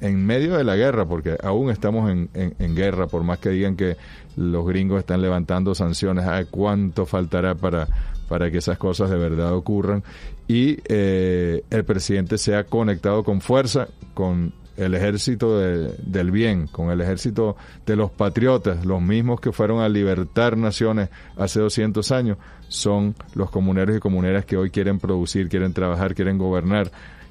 en 0.00 0.24
medio 0.24 0.56
de 0.56 0.62
la 0.62 0.76
guerra, 0.76 1.04
porque 1.04 1.36
aún 1.42 1.70
estamos 1.70 2.08
en, 2.08 2.30
en, 2.34 2.54
en, 2.60 2.76
guerra, 2.76 3.08
por 3.08 3.24
más 3.24 3.40
que 3.40 3.48
digan 3.48 3.74
que 3.74 3.96
los 4.36 4.64
gringos 4.64 5.00
están 5.00 5.22
levantando 5.22 5.74
sanciones, 5.74 6.24
¿a 6.26 6.44
cuánto 6.44 7.04
faltará 7.04 7.56
para, 7.56 7.88
para 8.28 8.48
que 8.48 8.58
esas 8.58 8.78
cosas 8.78 9.10
de 9.10 9.16
verdad 9.16 9.52
ocurran? 9.54 10.04
Y 10.46 10.78
eh, 10.84 11.64
el 11.68 11.84
presidente 11.84 12.38
se 12.38 12.54
ha 12.54 12.62
conectado 12.62 13.24
con 13.24 13.40
fuerza 13.40 13.88
con 14.14 14.52
el 14.80 14.94
ejército 14.94 15.58
de, 15.58 15.94
del 15.98 16.30
bien, 16.30 16.66
con 16.66 16.90
el 16.90 17.00
ejército 17.00 17.56
de 17.84 17.96
los 17.96 18.10
patriotas, 18.10 18.84
los 18.86 19.02
mismos 19.02 19.40
que 19.40 19.52
fueron 19.52 19.80
a 19.80 19.88
libertar 19.88 20.56
naciones 20.56 21.10
hace 21.36 21.60
200 21.60 22.10
años, 22.12 22.38
son 22.68 23.14
los 23.34 23.50
comuneros 23.50 23.96
y 23.96 24.00
comuneras 24.00 24.44
que 24.44 24.56
hoy 24.56 24.70
quieren 24.70 24.98
producir, 24.98 25.48
quieren 25.48 25.72
trabajar, 25.72 26.14
quieren 26.14 26.38
gobernar, 26.38 26.90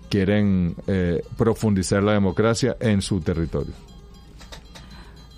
quieren 0.09 0.75
eh, 0.87 1.23
profundizar 1.37 2.03
la 2.03 2.13
democracia 2.13 2.77
en 2.79 3.01
su 3.01 3.19
territorio. 3.19 3.73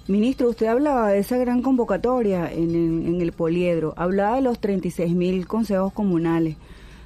Ministro, 0.08 0.50
usted 0.50 0.66
hablaba 0.66 1.10
de 1.12 1.20
esa 1.20 1.38
gran 1.38 1.62
convocatoria 1.62 2.52
en, 2.52 2.76
en, 2.76 3.08
en 3.08 3.22
el 3.22 3.32
poliedro, 3.32 3.94
hablaba 3.96 4.36
de 4.36 4.42
los 4.42 4.60
36 4.60 5.16
mil 5.16 5.48
consejos 5.48 5.94
comunales 5.94 6.58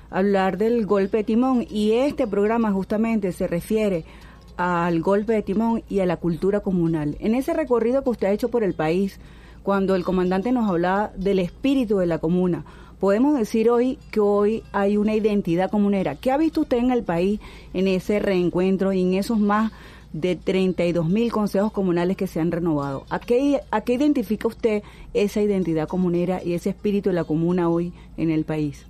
hablar 0.10 0.58
del 0.58 0.86
golpe 0.86 1.18
de 1.18 1.24
timón 1.26 1.66
y 1.70 1.94
este 1.94 2.26
programa 2.26 2.72
justamente 2.72 3.32
se 3.32 3.48
refiere 3.48 4.06
al 4.58 5.02
golpe 5.02 5.34
de 5.34 5.42
timón 5.42 5.84
y 5.90 6.00
a 6.00 6.06
la 6.06 6.18
cultura 6.18 6.60
comunal. 6.60 7.18
En 7.20 7.36
ese 7.36 7.54
recorrido 7.54 8.04
que 8.04 8.10
usted 8.10 8.28
ha 8.28 8.32
hecho 8.32 8.50
por 8.50 8.64
el 8.64 8.74
país, 8.74 9.20
cuando 9.64 9.96
el 9.96 10.04
comandante 10.04 10.52
nos 10.52 10.70
hablaba 10.70 11.12
del 11.16 11.40
espíritu 11.40 11.98
de 11.98 12.06
la 12.06 12.20
comuna, 12.20 12.66
podemos 13.00 13.38
decir 13.38 13.70
hoy 13.70 13.98
que 14.12 14.20
hoy 14.20 14.64
hay 14.72 14.98
una 14.98 15.16
identidad 15.16 15.72
comunera. 15.72 16.16
¿Qué 16.16 16.32
ha 16.32 16.38
visto 16.38 16.62
usted 16.62 16.78
en 16.78 16.92
el 16.92 17.04
país 17.04 17.40
en 17.74 17.88
ese 17.88 18.20
reencuentro 18.20 18.94
y 18.94 19.02
en 19.02 19.16
esos 19.16 19.40
más 19.40 19.72
de 20.14 20.36
32 20.36 21.10
mil 21.10 21.32
consejos 21.32 21.72
comunales 21.72 22.16
que 22.16 22.28
se 22.28 22.40
han 22.40 22.52
renovado? 22.52 23.06
¿A 23.10 23.20
qué, 23.20 23.62
¿A 23.72 23.82
qué 23.82 23.94
identifica 23.94 24.48
usted 24.48 24.84
esa 25.14 25.42
identidad 25.42 25.88
comunera 25.88 26.42
y 26.44 26.54
ese 26.54 26.70
espíritu 26.70 27.10
de 27.10 27.16
la 27.16 27.24
comuna 27.24 27.70
hoy 27.70 27.92
en 28.18 28.32
el 28.32 28.46
país? 28.46 28.86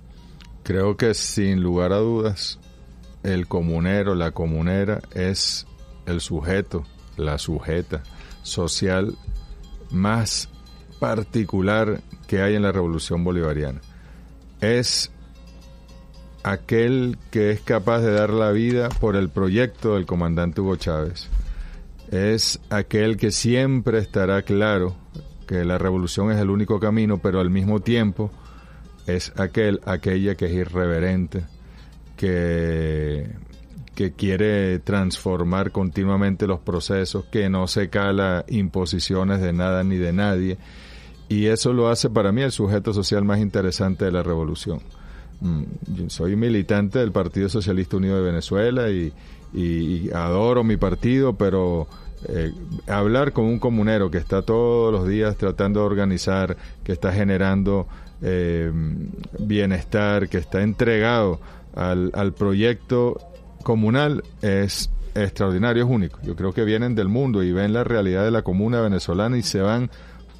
Creo 0.62 0.96
que 0.96 1.14
sin 1.14 1.62
lugar 1.62 1.92
a 1.92 1.98
dudas, 1.98 2.58
el 3.26 3.48
comunero, 3.48 4.14
la 4.14 4.30
comunera 4.30 5.00
es 5.12 5.66
el 6.06 6.20
sujeto, 6.20 6.84
la 7.16 7.38
sujeta 7.38 8.02
social 8.42 9.16
más 9.90 10.48
particular 11.00 12.00
que 12.28 12.40
hay 12.40 12.54
en 12.54 12.62
la 12.62 12.70
revolución 12.70 13.24
bolivariana. 13.24 13.80
Es 14.60 15.10
aquel 16.44 17.18
que 17.32 17.50
es 17.50 17.60
capaz 17.60 18.00
de 18.00 18.12
dar 18.12 18.30
la 18.30 18.52
vida 18.52 18.88
por 18.88 19.16
el 19.16 19.28
proyecto 19.28 19.94
del 19.94 20.06
comandante 20.06 20.60
Hugo 20.60 20.76
Chávez. 20.76 21.28
Es 22.12 22.60
aquel 22.70 23.16
que 23.16 23.32
siempre 23.32 23.98
estará 23.98 24.42
claro 24.42 24.96
que 25.48 25.64
la 25.64 25.78
revolución 25.78 26.30
es 26.30 26.38
el 26.38 26.50
único 26.50 26.78
camino, 26.78 27.18
pero 27.18 27.40
al 27.40 27.50
mismo 27.50 27.80
tiempo 27.80 28.30
es 29.08 29.32
aquel, 29.36 29.80
aquella 29.84 30.36
que 30.36 30.46
es 30.46 30.52
irreverente, 30.52 31.44
que, 32.16 33.30
quiere 34.16 34.78
transformar 34.80 35.70
continuamente 35.70 36.46
los 36.46 36.60
procesos, 36.60 37.24
que 37.26 37.48
no 37.48 37.66
se 37.66 37.88
cala 37.88 38.44
imposiciones 38.48 39.40
de 39.40 39.52
nada 39.52 39.84
ni 39.84 39.96
de 39.96 40.12
nadie. 40.12 40.58
Y 41.28 41.46
eso 41.46 41.72
lo 41.72 41.88
hace 41.88 42.10
para 42.10 42.30
mí 42.30 42.42
el 42.42 42.52
sujeto 42.52 42.92
social 42.92 43.24
más 43.24 43.40
interesante 43.40 44.04
de 44.04 44.12
la 44.12 44.22
revolución. 44.22 44.80
Mm, 45.40 46.08
soy 46.08 46.36
militante 46.36 46.98
del 46.98 47.12
Partido 47.12 47.48
Socialista 47.48 47.96
Unido 47.96 48.16
de 48.16 48.22
Venezuela 48.22 48.90
y, 48.90 49.12
adoro 50.12 50.62
mi 50.64 50.76
partido, 50.76 51.34
pero 51.34 51.86
eh, 52.28 52.52
hablar 52.86 53.32
con 53.32 53.46
un 53.46 53.58
comunero 53.58 54.10
que 54.10 54.18
está 54.18 54.42
todos 54.42 54.92
los 54.92 55.08
días 55.08 55.36
tratando 55.36 55.80
de 55.80 55.86
organizar, 55.86 56.56
que 56.84 56.92
está 56.92 57.12
generando 57.12 57.86
eh, 58.22 58.70
bienestar, 59.38 60.28
que 60.28 60.38
está 60.38 60.62
entregado 60.62 61.40
al, 61.76 62.10
al 62.14 62.32
proyecto 62.32 63.20
comunal 63.62 64.24
es 64.42 64.90
extraordinario, 65.14 65.84
es 65.84 65.90
único. 65.90 66.18
Yo 66.22 66.36
creo 66.36 66.52
que 66.52 66.64
vienen 66.64 66.94
del 66.94 67.08
mundo 67.08 67.42
y 67.42 67.52
ven 67.52 67.72
la 67.72 67.84
realidad 67.84 68.24
de 68.24 68.30
la 68.30 68.42
comuna 68.42 68.80
venezolana 68.80 69.38
y 69.38 69.42
se 69.42 69.60
van 69.60 69.90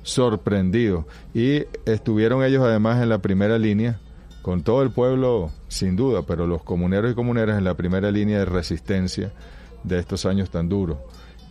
sorprendidos. 0.02 1.05
Y 1.35 1.64
estuvieron 1.85 2.43
ellos 2.45 2.64
además 2.64 3.02
en 3.02 3.09
la 3.09 3.19
primera 3.19 3.59
línea, 3.59 3.99
con 4.43 4.62
todo 4.62 4.83
el 4.83 4.90
pueblo 4.90 5.50
sin 5.69 5.97
duda, 5.97 6.23
pero 6.23 6.47
los 6.47 6.62
comuneros 6.62 7.11
y 7.11 7.14
comuneras 7.14 7.59
en 7.59 7.64
la 7.64 7.75
primera 7.75 8.11
línea 8.11 8.38
de 8.38 8.45
resistencia 8.45 9.33
de 9.83 9.99
estos 9.99 10.25
años 10.26 10.50
tan 10.50 10.69
duros. 10.69 10.99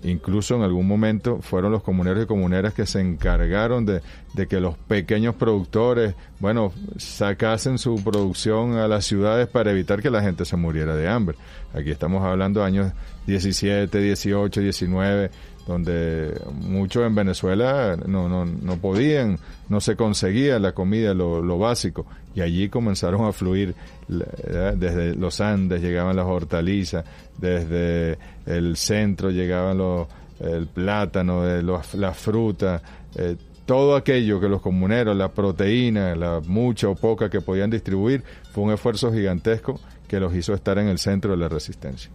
Incluso 0.04 0.56
en 0.56 0.62
algún 0.62 0.88
momento 0.88 1.40
fueron 1.42 1.72
los 1.72 1.82
comuneros 1.82 2.24
y 2.24 2.28
comuneras 2.28 2.74
que 2.74 2.86
se 2.86 3.00
encargaron 3.02 3.86
de, 3.86 4.02
que 4.48 4.60
los 4.60 4.78
pequeños 4.78 5.36
productores, 5.36 6.16
bueno, 6.40 6.74
sacasen 6.98 7.78
su 7.78 8.04
producción 8.04 8.78
a 8.78 8.88
las 8.88 9.06
ciudades 9.06 9.48
para 9.48 9.72
evitar 9.72 10.02
que 10.02 10.10
la 10.10 10.22
gente 10.22 10.46
se 10.46 10.58
muriera 10.58 10.96
de 10.96 11.08
hambre. 11.08 11.38
Aquí 11.74 11.92
estamos 11.92 12.24
hablando 12.24 12.60
de 12.60 12.66
años 12.68 12.94
17, 13.28 13.98
18, 14.00 14.62
19, 14.62 15.32
donde 15.68 16.40
muchos 16.54 17.06
en 17.06 17.16
Venezuela 17.16 17.98
no, 18.06 18.30
no, 18.30 18.46
no 18.46 18.78
podían, 18.78 19.40
no 19.70 19.82
se 19.82 19.96
conseguía 19.96 20.60
la 20.60 20.74
comida, 20.74 21.14
lo, 21.14 21.42
lo 21.42 21.58
básico, 21.58 22.06
y 22.36 22.42
allí 22.42 22.70
comenzaron 22.70 23.26
a 23.26 23.32
fluir 23.32 23.76
desde 24.08 25.16
los 25.16 25.42
Andes 25.42 25.82
llegaban 25.82 26.16
las 26.16 26.26
hortalizas, 26.26 27.06
desde 27.38 28.18
el 28.46 28.78
centro 28.78 29.32
llegaban 29.32 29.78
los, 29.78 30.08
el 30.40 30.68
plátano, 30.68 31.62
los, 31.62 31.96
la 31.96 32.14
fruta, 32.14 32.82
eh, 33.16 33.36
todo 33.66 33.96
aquello 33.96 34.40
que 34.40 34.48
los 34.48 34.62
comuneros, 34.62 35.16
la 35.16 35.30
proteína, 35.30 36.16
la 36.16 36.40
mucha 36.46 36.88
o 36.88 36.96
poca 36.96 37.30
que 37.30 37.42
podían 37.42 37.70
distribuir, 37.70 38.24
fue 38.52 38.64
un 38.64 38.72
esfuerzo 38.72 39.12
gigantesco 39.12 39.80
que 40.08 40.20
los 40.20 40.36
hizo 40.36 40.54
estar 40.54 40.78
en 40.78 40.88
el 40.88 41.00
centro 41.00 41.32
de 41.32 41.38
la 41.38 41.50
resistencia. 41.50 42.12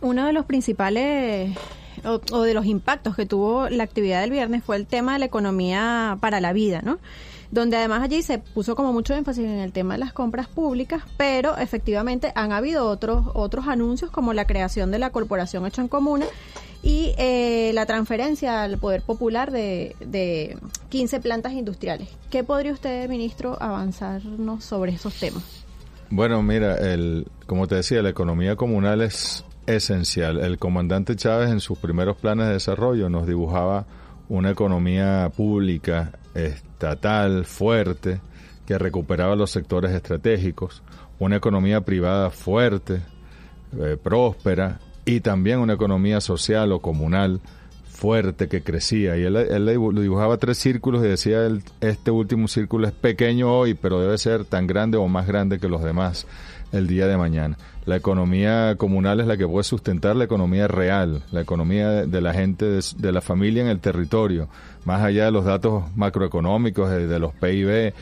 Uno 0.00 0.26
de 0.26 0.32
los 0.32 0.46
principales 0.46 1.56
o, 2.04 2.42
de 2.42 2.54
los 2.54 2.66
impactos 2.66 3.16
que 3.16 3.26
tuvo 3.26 3.68
la 3.68 3.84
actividad 3.84 4.20
del 4.20 4.30
viernes 4.30 4.64
fue 4.64 4.76
el 4.76 4.86
tema 4.86 5.14
de 5.14 5.18
la 5.20 5.24
economía 5.26 6.18
para 6.20 6.40
la 6.40 6.52
vida, 6.52 6.82
¿no? 6.82 6.98
Donde 7.50 7.76
además 7.76 8.02
allí 8.02 8.22
se 8.22 8.38
puso 8.38 8.74
como 8.74 8.92
mucho 8.92 9.14
énfasis 9.14 9.44
en 9.44 9.58
el 9.58 9.72
tema 9.72 9.94
de 9.94 10.00
las 10.00 10.12
compras 10.12 10.48
públicas, 10.48 11.02
pero 11.16 11.56
efectivamente 11.56 12.32
han 12.34 12.52
habido 12.52 12.88
otros 12.88 13.26
otros 13.34 13.68
anuncios 13.68 14.10
como 14.10 14.32
la 14.32 14.46
creación 14.46 14.90
de 14.90 14.98
la 14.98 15.10
corporación 15.10 15.66
hecha 15.66 15.82
en 15.82 15.88
comuna 15.88 16.26
y 16.82 17.14
eh, 17.16 17.70
la 17.74 17.86
transferencia 17.86 18.62
al 18.62 18.78
poder 18.78 19.02
popular 19.02 19.50
de, 19.50 19.96
de 20.00 20.58
15 20.90 21.20
plantas 21.20 21.52
industriales. 21.52 22.08
¿Qué 22.30 22.44
podría 22.44 22.72
usted, 22.72 23.08
ministro, 23.08 23.56
avanzarnos 23.60 24.64
sobre 24.64 24.92
esos 24.92 25.14
temas? 25.14 25.64
Bueno, 26.10 26.42
mira, 26.42 26.76
el, 26.76 27.26
como 27.46 27.66
te 27.66 27.76
decía, 27.76 28.02
la 28.02 28.10
economía 28.10 28.54
comunal 28.54 29.00
es 29.00 29.44
esencial. 29.66 30.40
El 30.40 30.58
comandante 30.58 31.16
Chávez 31.16 31.50
en 31.50 31.60
sus 31.60 31.78
primeros 31.78 32.16
planes 32.16 32.46
de 32.46 32.54
desarrollo 32.54 33.08
nos 33.08 33.26
dibujaba 33.26 33.86
una 34.28 34.50
economía 34.50 35.30
pública, 35.36 36.12
estatal, 36.34 37.44
fuerte, 37.44 38.20
que 38.66 38.78
recuperaba 38.78 39.36
los 39.36 39.50
sectores 39.50 39.92
estratégicos, 39.92 40.82
una 41.18 41.36
economía 41.36 41.82
privada 41.82 42.30
fuerte, 42.30 43.02
eh, 43.78 43.96
próspera, 44.02 44.80
y 45.04 45.20
también 45.20 45.58
una 45.58 45.74
economía 45.74 46.20
social 46.20 46.72
o 46.72 46.80
comunal 46.80 47.40
fuerte 47.84 48.48
que 48.48 48.62
crecía. 48.62 49.16
Y 49.16 49.22
él, 49.22 49.36
él 49.36 49.66
dibujaba 49.66 50.38
tres 50.38 50.58
círculos 50.58 51.04
y 51.04 51.08
decía, 51.08 51.46
este 51.80 52.10
último 52.10 52.48
círculo 52.48 52.86
es 52.86 52.92
pequeño 52.92 53.52
hoy, 53.52 53.74
pero 53.74 54.00
debe 54.00 54.18
ser 54.18 54.44
tan 54.44 54.66
grande 54.66 54.96
o 54.96 55.06
más 55.08 55.26
grande 55.26 55.58
que 55.58 55.68
los 55.68 55.82
demás 55.82 56.26
el 56.74 56.86
día 56.86 57.06
de 57.06 57.16
mañana. 57.16 57.56
La 57.86 57.96
economía 57.96 58.74
comunal 58.76 59.20
es 59.20 59.26
la 59.26 59.36
que 59.36 59.46
puede 59.46 59.64
sustentar 59.64 60.16
la 60.16 60.24
economía 60.24 60.66
real, 60.68 61.22
la 61.30 61.42
economía 61.42 62.06
de, 62.06 62.20
la 62.20 62.32
gente, 62.32 62.64
de, 62.66 63.12
la 63.12 63.20
familia 63.20 63.62
en 63.62 63.68
el 63.68 63.80
territorio, 63.80 64.48
más 64.84 65.02
allá 65.02 65.26
de 65.26 65.30
los 65.30 65.44
datos 65.44 65.84
macroeconómicos, 65.94 66.90
de, 66.90 67.18
los 67.18 67.32
PIB 67.34 67.92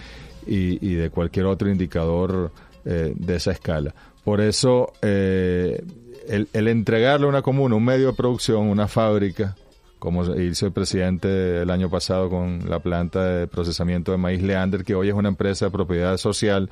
y, 0.46 0.94
de 0.94 1.10
cualquier 1.10 1.46
otro 1.46 1.70
indicador 1.70 2.52
eh, 2.84 3.12
de 3.14 3.36
esa 3.36 3.52
escala. 3.52 3.94
Por 4.24 4.40
eso, 4.40 4.92
eh, 5.02 5.82
el, 6.28 6.68
entregarle 6.68 7.26
a 7.26 7.28
una 7.28 7.42
comuna 7.42 7.74
un 7.74 7.84
medio 7.84 8.08
de 8.08 8.12
producción, 8.12 8.68
una 8.68 8.86
fábrica, 8.86 9.56
como 9.98 10.24
hizo 10.36 10.66
el 10.66 10.72
presidente 10.72 11.62
el 11.62 11.70
año 11.70 11.90
pasado 11.90 12.30
con 12.30 12.68
la 12.68 12.78
planta 12.78 13.24
de 13.24 13.46
procesamiento 13.46 14.12
de 14.12 14.18
maíz 14.18 14.42
Leander, 14.42 14.84
que 14.84 14.94
hoy 14.94 15.08
es 15.08 15.14
una 15.14 15.28
empresa 15.28 15.66
de 15.66 15.70
propiedad 15.70 16.16
social, 16.16 16.70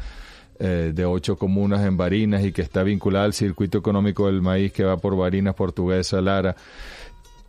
eh, 0.63 0.93
de 0.95 1.05
ocho 1.07 1.37
comunas 1.37 1.87
en 1.87 1.97
Barinas 1.97 2.45
y 2.45 2.53
que 2.53 2.61
está 2.61 2.83
vinculada 2.83 3.25
al 3.25 3.33
circuito 3.33 3.79
económico 3.79 4.27
del 4.27 4.43
maíz 4.43 4.73
que 4.73 4.85
va 4.85 4.99
por 4.99 5.17
Barinas, 5.17 5.55
Portuguesa, 5.55 6.21
Lara. 6.21 6.55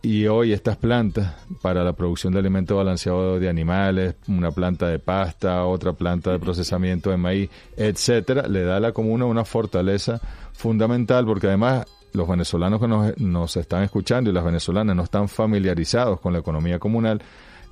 Y 0.00 0.26
hoy 0.26 0.52
estas 0.52 0.78
plantas 0.78 1.34
para 1.60 1.84
la 1.84 1.92
producción 1.92 2.32
de 2.32 2.38
alimentos 2.38 2.76
balanceados 2.76 3.38
de 3.38 3.50
animales, 3.50 4.14
una 4.28 4.50
planta 4.50 4.88
de 4.88 4.98
pasta, 4.98 5.64
otra 5.66 5.92
planta 5.92 6.32
de 6.32 6.38
procesamiento 6.38 7.10
de 7.10 7.18
maíz, 7.18 7.50
etcétera, 7.76 8.48
le 8.48 8.64
da 8.64 8.78
a 8.78 8.80
la 8.80 8.92
comuna 8.92 9.26
una 9.26 9.44
fortaleza 9.44 10.20
fundamental 10.54 11.26
porque 11.26 11.48
además 11.48 11.86
los 12.14 12.26
venezolanos 12.26 12.80
que 12.80 12.88
nos, 12.88 13.18
nos 13.18 13.56
están 13.56 13.82
escuchando 13.82 14.30
y 14.30 14.32
las 14.32 14.44
venezolanas 14.44 14.96
no 14.96 15.02
están 15.02 15.28
familiarizados 15.28 16.18
con 16.18 16.32
la 16.32 16.38
economía 16.38 16.78
comunal, 16.78 17.22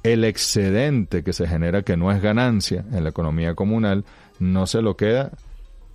el 0.03 0.25
excedente 0.25 1.23
que 1.23 1.33
se 1.33 1.47
genera, 1.47 1.83
que 1.83 1.97
no 1.97 2.11
es 2.11 2.23
ganancia 2.23 2.85
en 2.93 3.05
la 3.05 3.11
economía 3.11 3.55
comunal, 3.55 4.05
no 4.39 4.67
se 4.67 4.83
lo 4.83 4.97
queda 4.97 5.33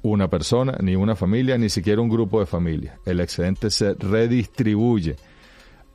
una 0.02 0.30
persona, 0.30 0.78
ni 0.82 0.96
una 0.96 1.15
familia, 1.15 1.58
ni 1.58 1.70
siquiera 1.70 2.02
un 2.02 2.10
grupo 2.10 2.39
de 2.39 2.46
familias. 2.46 3.00
El 3.06 3.20
excedente 3.20 3.72
se 3.72 3.96
redistribuye 3.96 5.15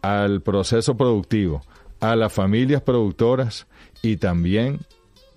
al 0.02 0.42
proceso 0.42 0.96
productivo, 0.96 1.62
a 2.00 2.16
las 2.16 2.32
familias 2.32 2.82
productoras 2.82 3.66
y 4.02 4.16
también 4.16 4.80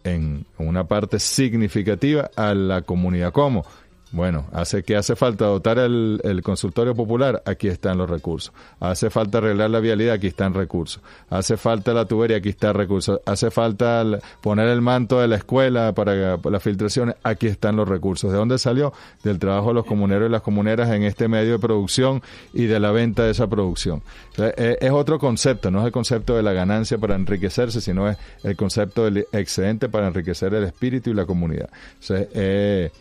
en 0.04 0.46
una 0.58 0.86
parte 0.88 1.20
significativa 1.20 2.32
a 2.36 2.54
la 2.54 2.82
comunidad 2.82 3.32
como 3.32 3.66
Bueno, 4.14 4.46
hace 4.54 4.84
que 4.84 4.96
hace 4.96 5.16
falta 5.16 5.46
dotar 5.46 5.80
el, 5.80 6.22
el, 6.24 6.44
consultorio 6.44 6.94
popular, 6.94 7.42
aquí 7.48 7.68
están 7.68 7.98
los 7.98 8.08
recursos. 8.08 8.54
Hace 8.80 9.10
falta 9.10 9.40
arreglar 9.40 9.72
la 9.72 9.80
vialidad, 9.80 10.14
aquí 10.14 10.28
están 10.28 10.54
recursos. 10.54 11.02
Hace 11.32 11.58
falta 11.58 11.96
la 11.96 12.06
tubería, 12.06 12.38
aquí 12.38 12.50
están 12.50 12.76
recursos. 12.76 13.22
Hace 13.26 13.50
falta 13.50 14.06
poner 14.40 14.68
el 14.68 14.82
manto 14.82 15.20
de 15.20 15.28
la 15.28 15.38
escuela 15.38 15.94
para, 15.94 16.38
las 16.38 16.62
filtraciones, 16.62 17.16
aquí 17.24 17.48
están 17.48 17.76
los 17.76 17.90
recursos. 17.90 18.32
¿De 18.32 18.38
dónde 18.38 18.60
salió? 18.60 18.94
Del 19.24 19.40
trabajo 19.40 19.70
de 19.70 19.74
los 19.74 19.86
comuneros 19.86 20.30
y 20.30 20.32
las 20.32 20.44
comuneras 20.44 20.92
en 20.92 21.02
este 21.02 21.28
medio 21.28 21.54
de 21.54 21.60
producción 21.60 22.22
y 22.54 22.66
de 22.66 22.80
la 22.80 22.92
venta 22.92 23.24
de 23.24 23.32
esa 23.32 23.48
producción. 23.48 24.04
Eh, 24.38 24.78
es 24.80 24.92
otro 24.92 25.18
concepto, 25.18 25.72
no 25.72 25.80
es 25.80 25.88
el 25.88 25.92
concepto 25.92 26.36
de 26.36 26.44
la 26.44 26.54
ganancia 26.54 27.00
para 27.00 27.16
enriquecerse, 27.16 27.82
sino 27.82 28.08
es 28.08 28.18
el 28.44 28.56
concepto 28.56 29.06
del 29.06 29.26
excedente 29.32 29.90
para 29.90 30.06
enriquecer 30.06 30.54
el 30.54 30.66
espíritu 30.66 31.10
y 31.10 31.16
la 31.16 31.26
comunidad. 31.26 31.72
Sea, 32.00 32.28
eh, 32.32 32.92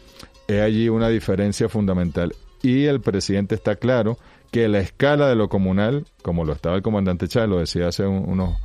es 0.58 0.62
allí 0.62 0.88
una 0.88 1.08
diferencia 1.08 1.68
fundamental. 1.68 2.34
Y 2.62 2.84
el 2.84 3.00
presidente 3.00 3.54
está 3.54 3.76
claro 3.76 4.18
que 4.50 4.68
la 4.68 4.80
escala 4.80 5.28
de 5.28 5.34
lo 5.34 5.48
comunal, 5.48 6.06
como 6.22 6.44
lo 6.44 6.52
estaba 6.52 6.76
el 6.76 6.82
comandante 6.82 7.26
Chávez, 7.26 7.48
lo 7.48 7.58
decía 7.58 7.88
hace 7.88 8.06
unos 8.06 8.56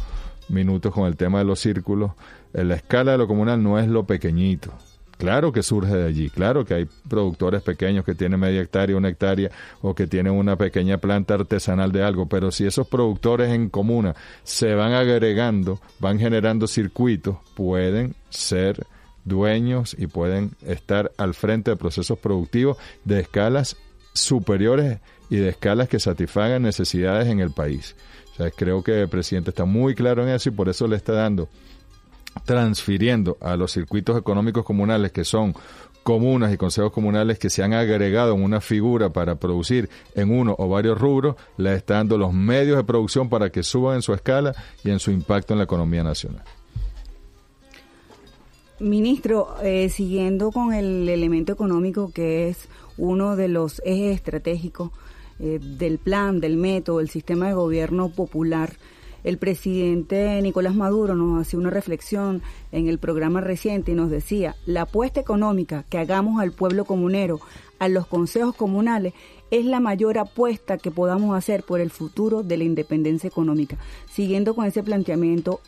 minutos 0.49 0.93
con 0.93 1.07
el 1.07 1.15
tema 1.15 1.39
de 1.39 1.45
los 1.45 1.59
círculos, 1.59 2.11
eh, 2.53 2.63
la 2.63 2.75
escala 2.75 3.13
de 3.13 3.17
lo 3.17 3.27
comunal 3.27 3.61
no 3.63 3.79
es 3.79 3.87
lo 3.87 4.05
pequeñito. 4.05 4.73
Claro 5.17 5.51
que 5.51 5.63
surge 5.63 5.95
de 5.95 6.07
allí, 6.07 6.29
claro 6.29 6.63
que 6.63 6.75
hay 6.75 6.87
productores 7.09 7.63
pequeños 7.63 8.05
que 8.05 8.13
tienen 8.13 8.39
media 8.39 8.61
hectárea, 8.61 8.95
una 8.95 9.09
hectárea 9.09 9.49
o 9.81 9.95
que 9.95 10.05
tienen 10.05 10.33
una 10.33 10.57
pequeña 10.57 10.99
planta 10.99 11.33
artesanal 11.33 11.91
de 11.91 12.03
algo, 12.03 12.27
pero 12.27 12.51
si 12.51 12.67
esos 12.67 12.87
productores 12.87 13.51
en 13.51 13.69
comuna 13.69 14.15
se 14.43 14.75
van 14.75 14.93
agregando, 14.93 15.79
van 15.99 16.19
generando 16.19 16.67
circuitos, 16.67 17.37
pueden 17.55 18.13
ser 18.29 18.85
dueños 19.27 19.95
y 19.97 20.07
pueden 20.07 20.51
estar 20.65 21.11
al 21.17 21.33
frente 21.33 21.71
de 21.71 21.77
procesos 21.77 22.17
productivos 22.19 22.77
de 23.05 23.19
escalas 23.19 23.77
superiores 24.13 24.99
y 25.29 25.37
de 25.37 25.49
escalas 25.49 25.89
que 25.89 25.99
satisfagan 25.99 26.63
necesidades 26.63 27.27
en 27.27 27.39
el 27.39 27.51
país. 27.51 27.95
O 28.33 28.35
sea, 28.37 28.51
creo 28.51 28.83
que 28.83 29.01
el 29.01 29.09
presidente 29.09 29.49
está 29.49 29.65
muy 29.65 29.95
claro 29.95 30.23
en 30.23 30.29
eso 30.29 30.49
y 30.49 30.51
por 30.51 30.69
eso 30.69 30.87
le 30.87 30.95
está 30.95 31.13
dando, 31.13 31.49
transfiriendo 32.45 33.37
a 33.41 33.55
los 33.55 33.71
circuitos 33.71 34.17
económicos 34.17 34.63
comunales 34.63 35.11
que 35.11 35.23
son 35.23 35.55
comunas 36.03 36.53
y 36.53 36.57
consejos 36.57 36.93
comunales 36.93 37.37
que 37.37 37.49
se 37.49 37.63
han 37.63 37.73
agregado 37.73 38.33
en 38.33 38.41
una 38.41 38.61
figura 38.61 39.09
para 39.09 39.35
producir 39.35 39.89
en 40.15 40.31
uno 40.31 40.55
o 40.57 40.69
varios 40.69 40.97
rubros, 40.97 41.35
le 41.57 41.73
está 41.73 41.95
dando 41.95 42.17
los 42.17 42.31
medios 42.31 42.77
de 42.77 42.85
producción 42.85 43.27
para 43.27 43.49
que 43.49 43.61
suban 43.61 43.97
en 43.97 44.01
su 44.01 44.13
escala 44.13 44.55
y 44.85 44.89
en 44.89 44.99
su 44.99 45.11
impacto 45.11 45.53
en 45.53 45.57
la 45.57 45.65
economía 45.65 46.03
nacional. 46.03 46.43
Ministro, 48.79 49.55
eh, 49.63 49.89
siguiendo 49.89 50.51
con 50.51 50.71
el 50.71 51.09
elemento 51.09 51.51
económico 51.51 52.11
que 52.13 52.47
es 52.47 52.69
uno 52.97 53.35
de 53.35 53.47
los 53.47 53.81
ejes 53.83 54.15
estratégicos 54.15 54.91
eh, 55.39 55.59
del 55.59 55.97
plan, 55.97 56.39
del 56.39 56.57
método, 56.57 56.99
del 56.99 57.09
sistema 57.09 57.47
de 57.47 57.53
gobierno 57.53 58.09
popular, 58.09 58.73
el 59.23 59.39
presidente 59.39 60.39
Nicolás 60.43 60.75
Maduro 60.75 61.15
nos 61.15 61.41
hacía 61.41 61.59
una 61.59 61.71
reflexión 61.71 62.43
en 62.71 62.87
el 62.87 62.99
programa 62.99 63.41
reciente 63.41 63.91
y 63.91 63.95
nos 63.95 64.11
decía, 64.11 64.55
la 64.65 64.83
apuesta 64.83 65.19
económica 65.19 65.83
que 65.89 65.97
hagamos 65.97 66.39
al 66.39 66.51
pueblo 66.51 66.85
comunero, 66.85 67.39
a 67.79 67.89
los 67.89 68.05
consejos 68.05 68.55
comunales, 68.55 69.13
es 69.49 69.65
la 69.65 69.79
mayor 69.79 70.19
apuesta 70.19 70.77
que 70.77 70.91
podamos 70.91 71.35
hacer 71.35 71.63
por 71.63 71.81
el 71.81 71.89
futuro 71.89 72.43
de 72.43 72.57
la 72.57 72.63
independencia 72.63 73.27
económica. 73.27 73.77
Siguiendo 74.09 74.53
con 74.53 74.65
ese 74.65 74.83
planteamiento, 74.83 75.61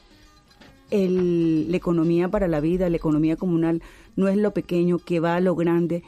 el, 0.91 1.71
la 1.71 1.77
economía 1.77 2.29
para 2.29 2.47
la 2.47 2.59
vida, 2.59 2.89
la 2.89 2.97
economía 2.97 3.35
comunal, 3.35 3.81
no 4.15 4.27
es 4.27 4.37
lo 4.37 4.53
pequeño 4.53 4.99
que 4.99 5.19
va 5.19 5.35
a 5.35 5.41
lo 5.41 5.55
grande. 5.55 6.03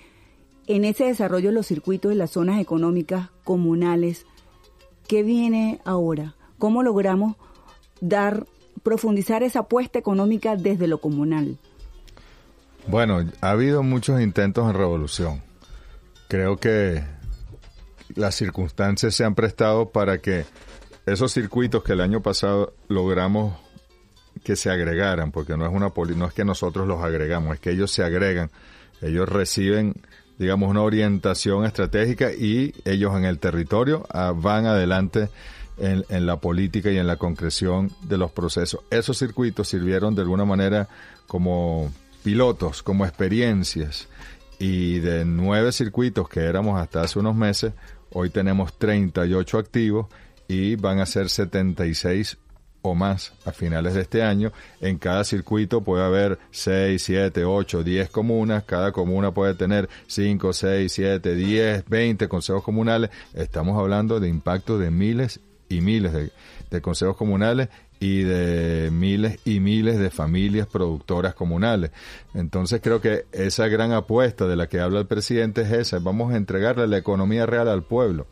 En 0.68 0.86
ese 0.86 1.06
desarrollo 1.06 1.50
de 1.50 1.56
los 1.56 1.68
circuitos 1.68 2.10
de 2.10 2.16
las 2.16 2.32
zonas 2.32 2.60
económicas 2.60 3.30
comunales, 3.44 4.26
¿qué 5.08 5.24
viene 5.24 5.80
ahora? 5.86 6.36
¿Cómo 6.58 6.84
logramos 6.84 7.36
dar, 8.00 8.46
profundizar 8.84 9.44
esa 9.44 9.60
apuesta 9.60 10.00
económica 10.00 10.56
desde 10.56 10.88
lo 10.88 11.00
comunal? 11.00 11.58
Bueno, 12.88 13.24
ha 13.42 13.52
habido 13.52 13.84
muchos 13.84 14.22
intentos 14.22 14.70
en 14.70 14.76
revolución. 14.76 15.44
Creo 16.28 16.58
que 16.58 17.04
las 18.16 18.36
circunstancias 18.36 19.16
se 19.16 19.24
han 19.24 19.36
prestado 19.36 19.90
para 19.90 20.20
que 20.20 20.46
esos 21.06 21.34
circuitos 21.34 21.84
que 21.84 21.94
el 21.94 22.02
año 22.02 22.22
pasado 22.22 22.74
logramos 22.88 23.54
que 24.44 24.56
se 24.56 24.70
agregaran, 24.70 25.32
porque 25.32 25.58
no 25.58 25.66
es 25.66 25.72
una 25.72 25.92
no 26.16 26.26
es 26.26 26.34
que 26.34 26.46
nosotros 26.46 26.88
los 26.88 27.02
agregamos, 27.04 27.56
es 27.56 27.60
que 27.60 27.72
ellos 27.72 27.92
se 27.92 28.04
agregan, 28.04 28.50
ellos 29.02 29.28
reciben 29.28 29.96
digamos 30.38 30.72
una 30.72 30.82
orientación 30.82 31.66
estratégica 31.66 32.32
y 32.32 32.74
ellos 32.84 33.16
en 33.16 33.26
el 33.26 33.38
territorio 33.38 34.08
ah, 34.10 34.34
van 34.36 34.66
adelante 34.66 35.30
en, 35.78 36.04
en, 36.10 36.26
la 36.26 36.38
política 36.38 36.90
y 36.90 36.98
en 36.98 37.06
la 37.06 37.18
concreción 37.18 37.92
de 38.02 38.18
los 38.18 38.32
procesos. 38.32 38.82
Esos 38.90 39.20
circuitos 39.20 39.68
sirvieron 39.68 40.16
de 40.16 40.24
alguna 40.24 40.44
manera 40.44 40.88
como 41.28 41.92
pilotos, 42.24 42.82
como 42.82 43.06
experiencias 43.06 44.08
y 44.58 45.00
de 45.00 45.26
nueve 45.26 45.72
circuitos 45.72 46.28
que 46.28 46.42
éramos 46.42 46.80
hasta 46.80 47.02
hace 47.02 47.20
unos 47.20 47.36
meses, 47.36 47.74
hoy 48.12 48.30
tenemos 48.30 48.78
38 48.78 49.58
activos 49.58 50.08
y 50.48 50.76
van 50.76 51.00
a 51.00 51.06
ser 51.06 51.30
76 51.30 52.38
o 52.82 52.96
más 52.96 53.34
a 53.46 53.52
finales 53.52 53.94
de 53.94 54.02
este 54.02 54.24
año. 54.24 54.52
En 54.80 54.98
cada 54.98 55.24
circuito 55.24 55.82
puede 55.82 56.04
haber 56.04 56.40
6, 56.52 57.02
7, 57.02 57.46
8, 57.46 57.84
10 57.84 58.10
comunas. 58.10 58.64
Cada 58.64 58.92
comuna 58.92 59.32
puede 59.32 59.54
tener 59.54 59.90
5, 60.08 60.54
6, 60.54 60.92
7, 60.92 61.36
10, 61.36 61.86
20 61.88 62.28
consejos 62.28 62.64
comunales. 62.64 63.10
Estamos 63.34 63.78
hablando 63.78 64.20
de 64.20 64.30
impacto 64.30 64.78
de 64.78 64.92
miles 64.92 65.40
y 65.70 65.82
miles 65.82 66.12
de, 66.70 66.82
consejos 66.82 67.16
comunales 67.16 67.70
y 68.00 68.24
de 68.24 68.90
miles 68.92 69.40
y 69.46 69.60
miles 69.60 70.00
de 70.00 70.10
familias 70.10 70.68
productoras 70.68 71.36
comunales. 71.36 71.92
Entonces 72.34 72.82
creo 72.82 73.00
que 73.00 73.26
esa 73.32 73.68
gran 73.68 73.92
apuesta 73.92 74.48
de 74.48 74.56
la 74.56 74.68
que 74.68 74.80
habla 74.80 75.00
el 75.00 75.08
presidente 75.08 75.62
es 75.62 75.72
esa. 75.72 76.00
Vamos 76.00 76.34
a 76.34 76.38
entregarle 76.38 76.88
la 76.88 76.98
economía 76.98 77.46
real 77.46 77.68
al 77.68 77.84
pueblo 77.84 78.26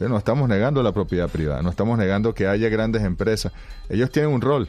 no 0.00 0.18
estamos 0.18 0.48
negando 0.48 0.82
la 0.82 0.92
propiedad 0.92 1.28
privada, 1.28 1.62
no 1.62 1.70
estamos 1.70 1.98
negando 1.98 2.34
que 2.34 2.46
haya 2.46 2.68
grandes 2.68 3.02
empresas. 3.02 3.52
Ellos 3.88 4.10
tienen 4.10 4.30
un 4.32 4.40
rol, 4.40 4.68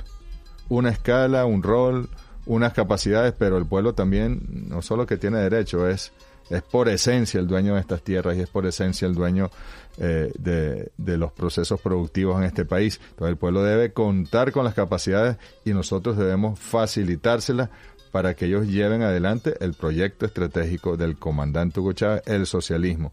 una 0.70 0.90
escala, 0.90 1.46
un 1.46 1.62
rol, 1.62 2.10
unas 2.46 2.74
capacidades, 2.74 3.34
pero 3.38 3.58
el 3.58 3.66
pueblo 3.66 3.94
también 3.94 4.42
no 4.70 4.82
solo 4.82 5.06
que 5.06 5.18
tiene 5.18 5.38
derecho, 5.38 5.88
es, 5.88 6.12
es 6.50 6.64
por 6.64 6.90
esencia 6.90 7.40
el 7.40 7.48
dueño 7.48 7.76
de 7.76 7.82
estas 7.82 8.02
tierras 8.02 8.38
y 8.38 8.42
es 8.42 8.50
por 8.50 8.66
esencia 8.66 9.08
el 9.08 9.14
dueño 9.14 9.52
eh, 9.98 10.32
de, 10.40 10.92
de, 10.98 11.18
los 11.18 11.32
procesos 11.32 11.80
productivos 11.80 12.38
en 12.38 12.46
este 12.46 12.66
país. 12.66 13.00
Entonces 13.12 13.34
el 13.34 13.38
pueblo 13.38 13.62
debe 13.62 13.94
contar 13.94 14.52
con 14.52 14.64
las 14.64 14.74
capacidades 14.74 15.38
y 15.64 15.74
nosotros 15.74 16.18
debemos 16.18 16.58
facilitárselas 16.60 17.70
para 18.12 18.34
que 18.34 18.46
ellos 18.46 18.68
lleven 18.68 19.04
adelante 19.04 19.56
el 19.60 19.74
proyecto 19.74 20.26
estratégico 20.26 20.98
del 20.98 21.18
comandante 21.18 21.80
Hugo 21.80 21.94
Chávez, 21.94 22.24
el 22.26 22.48
socialismo. 22.48 23.12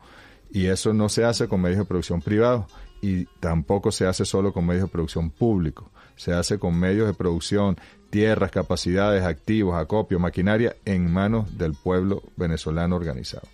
Y 0.56 0.68
eso 0.68 0.94
no 0.94 1.10
se 1.10 1.22
hace 1.22 1.48
con 1.48 1.60
medios 1.60 1.80
de 1.80 1.84
producción 1.84 2.22
privados 2.22 2.64
y 3.02 3.26
tampoco 3.40 3.92
se 3.92 4.06
hace 4.06 4.24
solo 4.24 4.54
con 4.54 4.64
medios 4.64 4.84
de 4.84 4.88
producción 4.88 5.28
públicos. 5.28 5.86
Se 6.16 6.32
hace 6.32 6.58
con 6.58 6.80
medios 6.80 7.06
de 7.06 7.12
producción, 7.12 7.76
tierras, 8.08 8.52
capacidades, 8.52 9.22
activos, 9.22 9.76
acopio, 9.76 10.18
maquinaria 10.18 10.74
en 10.86 11.12
manos 11.12 11.58
del 11.58 11.74
pueblo 11.74 12.22
venezolano 12.38 12.96
organizado. 12.96 13.46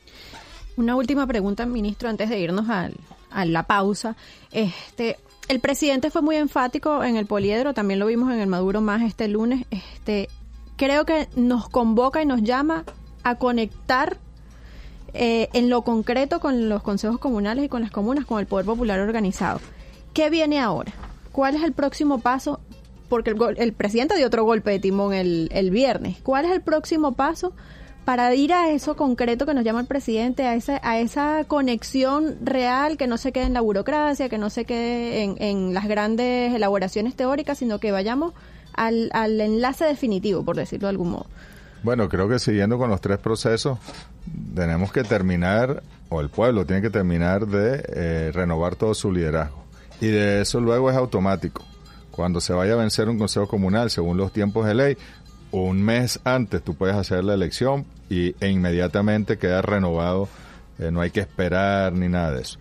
Una 0.76 0.94
última 0.94 1.26
pregunta, 1.26 1.66
ministro, 1.66 2.08
antes 2.08 2.30
de 2.30 2.38
irnos 2.38 2.66
a 2.70 3.44
la 3.46 3.64
pausa. 3.64 4.14
Este, 4.52 5.18
el 5.48 5.58
presidente 5.58 6.08
fue 6.08 6.22
muy 6.22 6.36
enfático 6.36 7.02
en 7.02 7.16
el 7.16 7.26
poliedro, 7.26 7.74
también 7.74 7.98
lo 7.98 8.06
vimos 8.06 8.32
en 8.32 8.38
el 8.38 8.46
Maduro 8.46 8.80
Más 8.80 9.02
este 9.02 9.26
lunes. 9.26 9.66
Este, 9.72 10.28
creo 10.76 11.04
que 11.04 11.28
nos 11.34 11.68
convoca 11.68 12.22
y 12.22 12.26
nos 12.26 12.44
llama 12.44 12.84
a 13.24 13.38
conectar 13.38 14.18
eh, 15.14 15.48
en 15.52 15.68
lo 15.68 15.82
concreto 15.82 16.40
con 16.40 16.68
los 16.68 16.82
consejos 16.82 17.18
comunales 17.18 17.64
y 17.64 17.68
con 17.68 17.82
las 17.82 17.90
comunas, 17.90 18.24
con 18.24 18.40
el 18.40 18.46
Poder 18.46 18.66
Popular 18.66 19.00
organizado. 19.00 19.60
¿Qué 20.14 20.30
viene 20.30 20.60
ahora? 20.60 20.92
¿Cuál 21.32 21.54
es 21.56 21.62
el 21.62 21.72
próximo 21.72 22.18
paso? 22.18 22.60
Porque 23.08 23.30
el, 23.30 23.38
el 23.58 23.72
presidente 23.72 24.16
dio 24.16 24.26
otro 24.26 24.44
golpe 24.44 24.70
de 24.70 24.78
timón 24.78 25.14
el, 25.14 25.48
el 25.52 25.70
viernes. 25.70 26.18
¿Cuál 26.22 26.46
es 26.46 26.52
el 26.52 26.62
próximo 26.62 27.12
paso? 27.12 27.52
para 28.04 28.34
ir 28.34 28.52
a 28.52 28.70
eso 28.70 28.96
concreto 28.96 29.46
que 29.46 29.54
nos 29.54 29.64
llama 29.64 29.80
el 29.80 29.86
presidente, 29.86 30.44
a 30.44 30.54
esa, 30.54 30.80
a 30.82 30.98
esa 30.98 31.44
conexión 31.44 32.36
real 32.42 32.96
que 32.96 33.06
no 33.06 33.16
se 33.16 33.32
quede 33.32 33.44
en 33.44 33.54
la 33.54 33.60
burocracia, 33.60 34.28
que 34.28 34.38
no 34.38 34.50
se 34.50 34.64
quede 34.64 35.22
en, 35.22 35.36
en 35.38 35.74
las 35.74 35.86
grandes 35.86 36.52
elaboraciones 36.52 37.14
teóricas, 37.14 37.58
sino 37.58 37.78
que 37.78 37.92
vayamos 37.92 38.34
al, 38.72 39.10
al 39.12 39.40
enlace 39.40 39.84
definitivo, 39.84 40.44
por 40.44 40.56
decirlo 40.56 40.88
de 40.88 40.90
algún 40.90 41.10
modo. 41.10 41.26
Bueno, 41.82 42.08
creo 42.08 42.28
que 42.28 42.38
siguiendo 42.38 42.78
con 42.78 42.90
los 42.90 43.00
tres 43.00 43.18
procesos, 43.18 43.78
tenemos 44.54 44.92
que 44.92 45.02
terminar, 45.02 45.82
o 46.08 46.20
el 46.20 46.28
pueblo 46.28 46.64
tiene 46.64 46.80
que 46.80 46.90
terminar 46.90 47.46
de 47.46 47.82
eh, 47.88 48.30
renovar 48.32 48.76
todo 48.76 48.94
su 48.94 49.10
liderazgo. 49.10 49.64
Y 50.00 50.06
de 50.06 50.42
eso 50.42 50.60
luego 50.60 50.90
es 50.90 50.96
automático. 50.96 51.64
Cuando 52.12 52.40
se 52.40 52.52
vaya 52.52 52.74
a 52.74 52.76
vencer 52.76 53.08
un 53.08 53.18
consejo 53.18 53.48
comunal, 53.48 53.90
según 53.90 54.16
los 54.16 54.32
tiempos 54.32 54.66
de 54.66 54.74
ley, 54.74 54.96
un 55.50 55.82
mes 55.82 56.20
antes 56.24 56.62
tú 56.62 56.74
puedes 56.74 56.94
hacer 56.94 57.24
la 57.24 57.34
elección 57.34 57.84
y, 58.08 58.34
e 58.40 58.48
inmediatamente 58.48 59.38
queda 59.38 59.60
renovado, 59.62 60.28
eh, 60.78 60.90
no 60.90 61.00
hay 61.00 61.10
que 61.10 61.20
esperar 61.20 61.92
ni 61.92 62.08
nada 62.08 62.32
de 62.32 62.42
eso. 62.42 62.58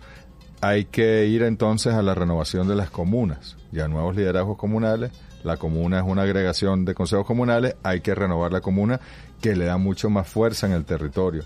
Hay 0.60 0.86
que 0.86 1.26
ir 1.26 1.42
entonces 1.42 1.94
a 1.94 2.02
la 2.02 2.14
renovación 2.14 2.68
de 2.68 2.76
las 2.76 2.90
comunas, 2.90 3.56
ya 3.72 3.88
nuevos 3.88 4.16
liderazgos 4.16 4.56
comunales, 4.56 5.12
la 5.44 5.56
comuna 5.56 5.98
es 5.98 6.04
una 6.04 6.22
agregación 6.22 6.84
de 6.84 6.94
consejos 6.94 7.26
comunales, 7.26 7.76
hay 7.82 8.00
que 8.00 8.14
renovar 8.14 8.52
la 8.52 8.60
comuna 8.60 9.00
que 9.40 9.56
le 9.56 9.64
da 9.64 9.76
mucho 9.76 10.10
más 10.10 10.28
fuerza 10.28 10.66
en 10.66 10.72
el 10.72 10.84
territorio. 10.84 11.44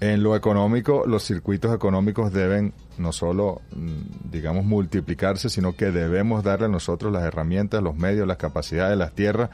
En 0.00 0.22
lo 0.22 0.34
económico, 0.34 1.04
los 1.06 1.22
circuitos 1.22 1.72
económicos 1.72 2.32
deben 2.32 2.74
no 2.98 3.12
solo, 3.12 3.60
mm, 3.70 4.30
digamos, 4.32 4.64
multiplicarse, 4.64 5.48
sino 5.48 5.76
que 5.76 5.92
debemos 5.92 6.42
darle 6.42 6.66
a 6.66 6.68
nosotros 6.68 7.12
las 7.12 7.22
herramientas, 7.22 7.82
los 7.82 7.94
medios, 7.94 8.26
las 8.26 8.36
capacidades, 8.36 8.98
las 8.98 9.12
tierras 9.12 9.50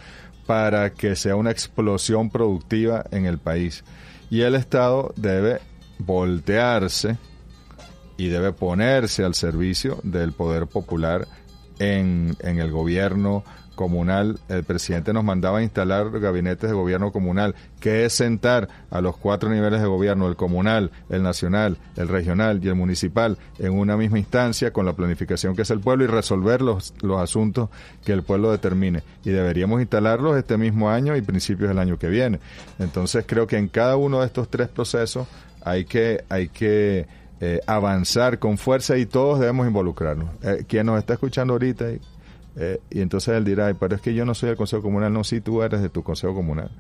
para 0.47 0.95
que 0.95 1.17
sea 1.17 1.37
una 1.37 1.51
explosión 1.51 2.31
productiva 2.31 3.05
en 3.11 3.27
el 3.27 3.37
país. 3.37 3.85
Y 4.31 4.41
el 4.41 4.55
Estado 4.55 5.13
debe 5.17 5.61
voltearse 5.99 7.19
y 8.17 8.29
debe 8.29 8.53
ponerse 8.53 9.25
al 9.25 9.35
servicio 9.35 9.99
del 10.03 10.33
poder 10.33 10.67
popular 10.67 11.29
en, 11.79 12.35
en 12.41 12.59
el 12.59 12.71
gobierno, 12.71 13.45
comunal, 13.79 14.41
el 14.49 14.65
presidente 14.65 15.13
nos 15.13 15.23
mandaba 15.23 15.59
a 15.59 15.63
instalar 15.63 16.11
gabinetes 16.19 16.69
de 16.69 16.75
gobierno 16.75 17.13
comunal, 17.13 17.55
que 17.79 18.05
es 18.05 18.13
sentar 18.13 18.69
a 18.91 19.01
los 19.01 19.17
cuatro 19.17 19.51
niveles 19.51 19.81
de 19.81 19.87
gobierno, 19.87 20.27
el 20.27 20.35
comunal, 20.35 20.91
el 21.09 21.23
nacional, 21.23 21.79
el 21.95 22.09
regional 22.09 22.59
y 22.61 22.67
el 22.67 22.75
municipal, 22.75 23.39
en 23.61 23.73
una 23.75 23.97
misma 23.97 24.19
instancia 24.19 24.73
con 24.73 24.85
la 24.85 24.95
planificación 24.95 25.55
que 25.55 25.63
es 25.63 25.71
el 25.71 25.79
pueblo 25.79 26.03
y 26.03 26.07
resolver 26.09 26.61
los, 26.61 26.93
los 27.03 27.23
asuntos 27.23 27.69
que 28.05 28.11
el 28.11 28.25
pueblo 28.25 28.51
determine. 28.51 29.05
Y 29.25 29.31
deberíamos 29.31 29.81
instalarlos 29.81 30.37
este 30.37 30.57
mismo 30.57 30.91
año 30.91 31.15
y 31.15 31.23
principios 31.23 31.69
del 31.69 31.79
año 31.79 32.01
que 32.01 32.09
viene. 32.09 32.41
Entonces 32.81 33.27
creo 33.29 33.47
que 33.47 33.59
en 33.59 33.69
cada 33.69 33.95
uno 33.97 34.19
de 34.19 34.27
estos 34.27 34.49
tres 34.49 34.67
procesos 34.67 35.29
hay 35.63 35.85
que, 35.85 36.25
hay 36.29 36.49
que 36.49 37.07
eh, 37.41 37.61
avanzar 37.69 38.41
con 38.41 38.59
fuerza 38.59 38.99
y 38.99 39.07
todos 39.07 39.39
debemos 39.39 39.69
involucrarnos. 39.69 40.31
Eh, 40.43 40.65
quien 40.67 40.87
nos 40.87 40.99
está 40.99 41.13
escuchando 41.13 41.53
ahorita 41.53 41.85
eh, 42.59 42.81
y 42.91 43.01
entonces 43.01 43.37
él 43.37 43.45
dirá, 43.45 43.73
pero 43.79 43.95
es 43.95 44.03
que 44.03 44.15
yo 44.15 44.25
no 44.25 44.35
soy 44.35 44.49
del 44.49 44.57
Consejo 44.57 44.83
Comunal. 44.83 45.13
No, 45.13 45.23
sí, 45.23 45.41
tú 45.41 45.63
eres 45.63 45.81
de 45.81 45.89
tu 45.89 46.03
Consejo 46.03 46.35
Comunal. 46.35 46.71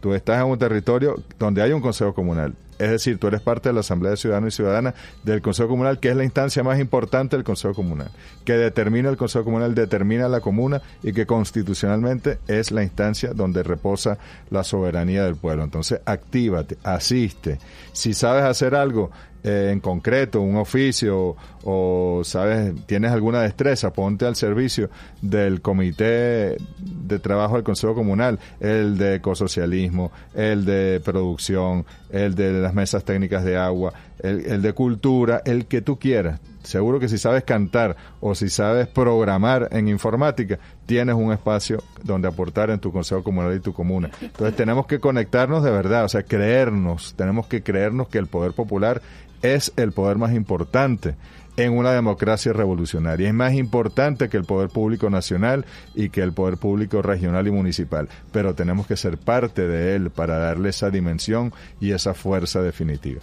Tú 0.00 0.14
estás 0.14 0.42
en 0.42 0.50
un 0.50 0.58
territorio 0.58 1.22
donde 1.38 1.62
hay 1.62 1.72
un 1.72 1.82
Consejo 1.82 2.14
Comunal. 2.14 2.54
Es 2.78 2.90
decir, 2.90 3.18
tú 3.18 3.26
eres 3.26 3.40
parte 3.40 3.70
de 3.70 3.72
la 3.72 3.80
Asamblea 3.80 4.10
de 4.10 4.16
Ciudadanos 4.18 4.52
y 4.52 4.56
Ciudadanas 4.56 4.94
del 5.24 5.40
Consejo 5.40 5.68
Comunal, 5.68 5.98
que 5.98 6.10
es 6.10 6.16
la 6.16 6.24
instancia 6.24 6.62
más 6.62 6.78
importante 6.78 7.36
del 7.36 7.44
Consejo 7.44 7.74
Comunal, 7.74 8.10
que 8.44 8.52
determina 8.52 9.08
el 9.08 9.16
Consejo 9.16 9.44
Comunal, 9.44 9.74
determina 9.74 10.28
la 10.28 10.40
comuna 10.40 10.82
y 11.02 11.12
que 11.12 11.26
constitucionalmente 11.26 12.38
es 12.48 12.72
la 12.72 12.82
instancia 12.82 13.32
donde 13.34 13.62
reposa 13.62 14.18
la 14.50 14.62
soberanía 14.62 15.24
del 15.24 15.36
pueblo. 15.36 15.64
Entonces, 15.64 16.00
actívate, 16.04 16.76
asiste. 16.82 17.58
Si 17.92 18.12
sabes 18.12 18.44
hacer 18.44 18.74
algo, 18.74 19.10
eh, 19.46 19.70
en 19.70 19.78
concreto, 19.78 20.40
un 20.40 20.56
oficio 20.56 21.36
o, 21.62 22.22
sabes, 22.24 22.74
tienes 22.86 23.12
alguna 23.12 23.42
destreza, 23.42 23.92
ponte 23.92 24.26
al 24.26 24.34
servicio 24.34 24.90
del 25.22 25.60
comité 25.60 26.56
de 26.78 27.18
trabajo 27.20 27.54
del 27.54 27.62
Consejo 27.62 27.94
Comunal, 27.94 28.40
el 28.58 28.98
de 28.98 29.14
ecosocialismo, 29.14 30.10
el 30.34 30.64
de 30.64 31.00
producción, 31.04 31.86
el 32.10 32.34
de 32.34 32.54
las 32.54 32.74
mesas 32.74 33.04
técnicas 33.04 33.44
de 33.44 33.56
agua, 33.56 33.92
el, 34.18 34.46
el 34.46 34.62
de 34.62 34.72
cultura, 34.72 35.42
el 35.44 35.66
que 35.66 35.80
tú 35.80 35.96
quieras. 35.96 36.40
Seguro 36.66 36.98
que 36.98 37.08
si 37.08 37.16
sabes 37.16 37.44
cantar 37.44 37.96
o 38.20 38.34
si 38.34 38.48
sabes 38.48 38.88
programar 38.88 39.68
en 39.70 39.86
informática, 39.86 40.58
tienes 40.84 41.14
un 41.14 41.32
espacio 41.32 41.80
donde 42.02 42.26
aportar 42.26 42.70
en 42.70 42.80
tu 42.80 42.90
consejo 42.90 43.22
comunal 43.22 43.54
y 43.54 43.60
tu 43.60 43.72
comuna. 43.72 44.10
Entonces 44.20 44.56
tenemos 44.56 44.86
que 44.86 44.98
conectarnos 44.98 45.62
de 45.62 45.70
verdad, 45.70 46.04
o 46.04 46.08
sea, 46.08 46.24
creernos, 46.24 47.14
tenemos 47.16 47.46
que 47.46 47.62
creernos 47.62 48.08
que 48.08 48.18
el 48.18 48.26
poder 48.26 48.52
popular 48.52 49.00
es 49.42 49.72
el 49.76 49.92
poder 49.92 50.16
más 50.16 50.34
importante 50.34 51.14
en 51.56 51.72
una 51.72 51.92
democracia 51.92 52.52
revolucionaria. 52.52 53.28
Es 53.28 53.34
más 53.34 53.54
importante 53.54 54.28
que 54.28 54.36
el 54.36 54.44
poder 54.44 54.68
público 54.68 55.08
nacional 55.08 55.66
y 55.94 56.08
que 56.08 56.22
el 56.22 56.32
poder 56.32 56.56
público 56.56 57.00
regional 57.00 57.46
y 57.46 57.52
municipal, 57.52 58.08
pero 58.32 58.56
tenemos 58.56 58.88
que 58.88 58.96
ser 58.96 59.18
parte 59.18 59.68
de 59.68 59.94
él 59.94 60.10
para 60.10 60.36
darle 60.38 60.70
esa 60.70 60.90
dimensión 60.90 61.52
y 61.80 61.92
esa 61.92 62.12
fuerza 62.12 62.60
definitiva. 62.60 63.20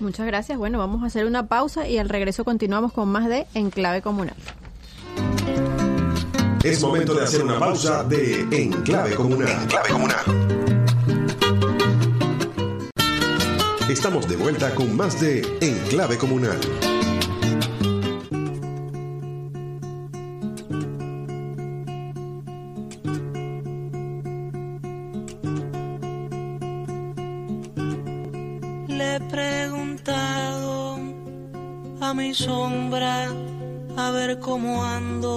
Muchas 0.00 0.26
gracias. 0.26 0.58
Bueno, 0.58 0.78
vamos 0.78 1.02
a 1.02 1.06
hacer 1.06 1.26
una 1.26 1.46
pausa 1.46 1.88
y 1.88 1.98
al 1.98 2.08
regreso 2.08 2.44
continuamos 2.44 2.92
con 2.92 3.08
más 3.08 3.28
de 3.28 3.46
Enclave 3.54 4.02
Comunal. 4.02 4.36
Es 6.62 6.82
momento 6.82 7.14
de 7.14 7.22
hacer 7.22 7.42
una 7.42 7.58
pausa 7.58 8.02
de 8.04 8.40
Enclave 8.50 9.14
Comunal. 9.14 9.62
Enclave 9.62 9.88
Comunal. 9.88 10.24
Estamos 13.88 14.28
de 14.28 14.36
vuelta 14.36 14.74
con 14.74 14.96
más 14.96 15.20
de 15.20 15.42
Enclave 15.60 16.18
Comunal. 16.18 16.58
Mi 32.16 32.32
sombra 32.32 33.28
a 33.96 34.10
ver 34.10 34.40
cómo 34.40 34.82
ando 34.82 35.34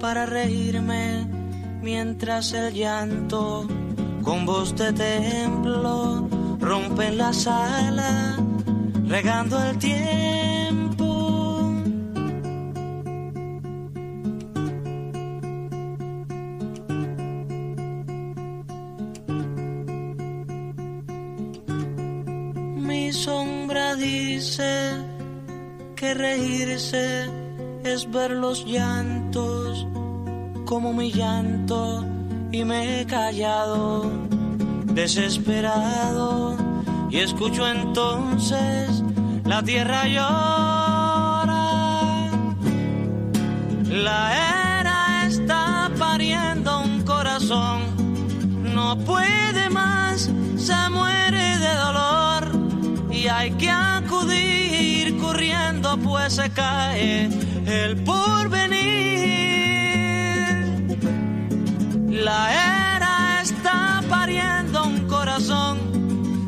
para 0.00 0.24
reírme 0.24 1.26
mientras 1.82 2.54
el 2.54 2.72
llanto 2.72 3.66
con 4.22 4.46
voz 4.46 4.74
de 4.76 4.92
templo 4.94 6.26
rompe 6.58 7.10
la 7.12 7.32
sala, 7.34 8.38
regando 9.06 9.62
el 9.62 9.78
tiempo. 9.78 11.12
Mi 22.76 23.12
sombra 23.12 23.96
dice 23.96 25.12
que 26.02 26.14
reírse 26.14 27.30
es 27.84 28.10
ver 28.10 28.32
los 28.32 28.64
llantos 28.66 29.86
como 30.64 30.92
mi 30.92 31.12
llanto 31.12 32.04
y 32.50 32.64
me 32.64 32.78
he 33.02 33.06
callado 33.06 34.10
desesperado 35.00 36.56
y 37.08 37.18
escucho 37.18 37.68
entonces 37.68 39.04
la 39.44 39.62
tierra 39.62 40.08
llora. 40.08 41.64
La 44.08 44.20
era 44.80 45.26
está 45.28 45.88
pariendo 46.00 46.80
un 46.80 47.02
corazón, 47.02 47.78
no 48.74 48.98
puede 48.98 49.70
más, 49.70 50.28
se 50.56 50.90
muere 50.90 51.58
de 51.58 51.74
dolor 51.76 52.11
y 53.22 53.28
hay 53.28 53.52
que 53.52 53.70
acudir 53.70 55.16
corriendo 55.18 55.96
pues 55.98 56.34
se 56.34 56.50
cae 56.50 57.28
el 57.66 57.96
porvenir. 58.02 58.82
La 62.08 62.52
era 62.52 63.42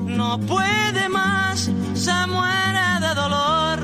no 0.06 0.40
puede 0.40 1.08
más, 1.08 1.70
se 1.94 2.26
muere 2.26 2.87
de 3.00 3.14
dolor 3.14 3.78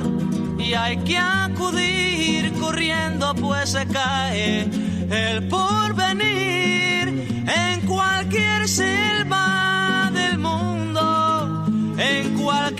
y 0.58 0.74
hay 0.74 0.96
que 0.98 1.18
acudir 1.18 2.52
corriendo 2.54 3.34
pues 3.36 3.70
se 3.70 3.86
cae 3.86 4.68
el 5.10 5.46
porvenir 5.48 7.08
en 7.46 7.80
cualquier 7.86 8.66
selva 8.66 9.69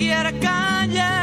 cualquier 0.01 0.41
calle. 0.41 1.21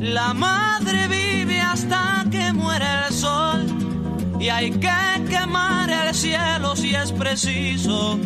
La 0.00 0.34
madre 0.34 1.08
vive 1.08 1.60
hasta 1.60 2.24
que 2.30 2.52
muere 2.52 2.86
el 3.06 3.14
sol. 3.14 3.66
Y 4.40 4.48
hay 4.48 4.70
que 4.70 5.24
quemar 5.28 5.90
el 5.90 6.14
cielo 6.14 6.74
si 6.74 6.94
es 6.94 7.12
preciso 7.12 8.18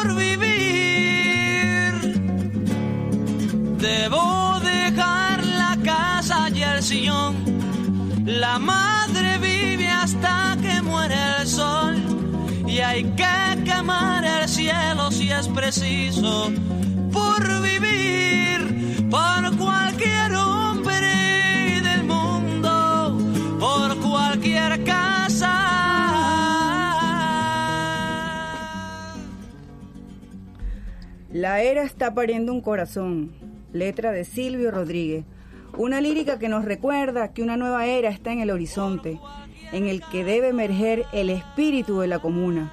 por 0.00 0.14
vivir. 0.14 1.92
Debo 3.78 4.60
dejar 4.60 5.44
la 5.44 5.76
casa 5.84 6.48
y 6.50 6.62
el 6.62 6.82
sillón. 6.82 7.34
La 8.24 8.58
madre 8.58 9.38
vive 9.38 9.88
hasta 9.88 10.56
que 10.62 10.82
muere 10.82 11.16
el 11.40 11.46
sol. 11.46 11.96
Y 12.66 12.78
hay 12.78 13.04
que 13.20 13.64
quemar 13.64 14.24
el 14.24 14.48
cielo 14.48 15.10
si 15.10 15.30
es 15.30 15.48
preciso 15.48 16.52
por 17.12 17.62
vivir 17.62 19.08
por 19.10 19.56
cualquier 19.56 19.79
La 31.40 31.62
era 31.62 31.84
está 31.84 32.12
pariendo 32.12 32.52
un 32.52 32.60
corazón. 32.60 33.30
Letra 33.72 34.12
de 34.12 34.26
Silvio 34.26 34.70
Rodríguez. 34.70 35.24
Una 35.78 36.02
lírica 36.02 36.38
que 36.38 36.50
nos 36.50 36.66
recuerda 36.66 37.32
que 37.32 37.42
una 37.42 37.56
nueva 37.56 37.86
era 37.86 38.10
está 38.10 38.30
en 38.30 38.40
el 38.40 38.50
horizonte, 38.50 39.18
en 39.72 39.86
el 39.86 40.02
que 40.12 40.22
debe 40.22 40.48
emerger 40.48 41.06
el 41.14 41.30
espíritu 41.30 42.00
de 42.00 42.08
la 42.08 42.18
comuna. 42.18 42.70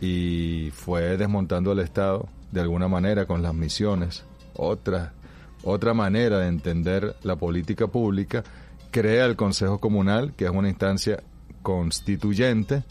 y 0.00 0.70
fue 0.72 1.16
desmontando 1.16 1.72
el 1.72 1.80
Estado 1.80 2.28
de 2.52 2.60
alguna 2.60 2.88
manera 2.88 3.26
con 3.26 3.42
las 3.42 3.54
misiones. 3.54 4.24
Otra, 4.54 5.12
otra 5.62 5.94
manera 5.94 6.38
de 6.38 6.48
entender 6.48 7.16
la 7.22 7.36
política 7.36 7.86
pública 7.86 8.42
crea 8.90 9.26
el 9.26 9.36
Consejo 9.36 9.78
Comunal, 9.78 10.32
que 10.34 10.46
es 10.46 10.50
una 10.50 10.68
instancia 10.68 11.22
constituyente 11.62 12.82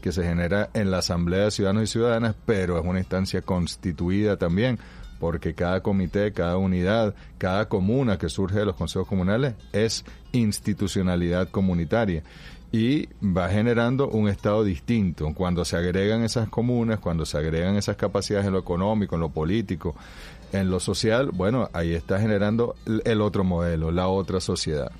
que 0.00 0.12
se 0.12 0.24
genera 0.24 0.70
en 0.72 0.90
la 0.90 0.98
Asamblea 0.98 1.44
de 1.44 1.50
Ciudadanos 1.50 1.84
y 1.84 1.92
Ciudadanas, 1.92 2.34
pero 2.46 2.78
es 2.78 2.84
una 2.84 3.00
instancia 3.00 3.42
constituida 3.42 4.36
también, 4.36 4.78
porque 5.18 5.54
cada 5.54 5.82
comité, 5.82 6.32
cada 6.32 6.56
unidad, 6.56 7.14
cada 7.38 7.68
comuna 7.68 8.18
que 8.18 8.28
surge 8.28 8.58
de 8.58 8.66
los 8.66 8.76
consejos 8.76 9.08
comunales 9.08 9.54
es 9.72 10.04
institucionalidad 10.32 11.48
comunitaria 11.48 12.22
y 12.72 13.08
va 13.22 13.48
generando 13.48 14.08
un 14.08 14.28
estado 14.28 14.64
distinto. 14.64 15.32
Cuando 15.34 15.64
se 15.64 15.76
agregan 15.76 16.22
esas 16.22 16.48
comunas, 16.48 16.98
cuando 16.98 17.24
se 17.24 17.38
agregan 17.38 17.76
esas 17.76 17.96
capacidades 17.96 18.46
en 18.46 18.52
lo 18.52 18.58
económico, 18.58 19.14
en 19.14 19.20
lo 19.22 19.30
político, 19.30 19.94
en 20.52 20.70
lo 20.70 20.80
social, 20.80 21.30
bueno, 21.32 21.68
ahí 21.72 21.94
está 21.94 22.20
generando 22.20 22.74
el 23.04 23.20
otro 23.20 23.44
modelo, 23.44 23.90
la 23.90 24.08
otra 24.08 24.40
sociedad. 24.40 24.90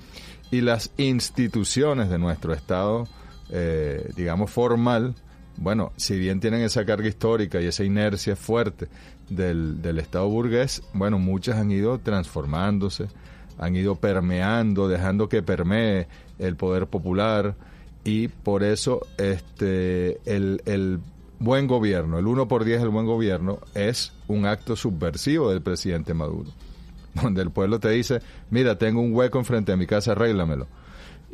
Y 0.50 0.60
las 0.60 0.92
instituciones 0.96 2.08
de 2.08 2.18
nuestro 2.18 2.52
estado, 2.52 3.08
eh, 3.50 4.10
digamos, 4.16 4.50
formal, 4.50 5.14
bueno, 5.56 5.92
si 5.96 6.18
bien 6.18 6.40
tienen 6.40 6.60
esa 6.60 6.84
carga 6.84 7.08
histórica 7.08 7.60
y 7.60 7.66
esa 7.66 7.82
inercia 7.82 8.36
fuerte 8.36 8.88
del, 9.28 9.80
del 9.82 9.98
Estado 9.98 10.28
burgués, 10.28 10.82
bueno, 10.92 11.18
muchas 11.18 11.56
han 11.56 11.70
ido 11.70 11.98
transformándose, 11.98 13.08
han 13.58 13.74
ido 13.74 13.96
permeando, 13.96 14.86
dejando 14.86 15.28
que 15.28 15.42
permee 15.42 16.06
el 16.38 16.56
poder 16.56 16.86
popular 16.86 17.54
y 18.04 18.28
por 18.28 18.62
eso 18.62 19.06
este 19.18 20.20
el, 20.24 20.62
el 20.64 21.00
buen 21.38 21.66
gobierno, 21.66 22.18
el 22.18 22.26
1 22.26 22.48
por 22.48 22.64
10 22.64 22.80
del 22.80 22.88
buen 22.90 23.06
gobierno 23.06 23.58
es 23.74 24.12
un 24.28 24.46
acto 24.46 24.76
subversivo 24.76 25.50
del 25.50 25.62
presidente 25.62 26.14
Maduro, 26.14 26.50
donde 27.14 27.42
el 27.42 27.50
pueblo 27.50 27.80
te 27.80 27.90
dice, 27.90 28.20
mira, 28.50 28.78
tengo 28.78 29.00
un 29.00 29.14
hueco 29.14 29.38
enfrente 29.38 29.72
de 29.72 29.76
mi 29.76 29.86
casa, 29.86 30.12
arréglamelo. 30.12 30.66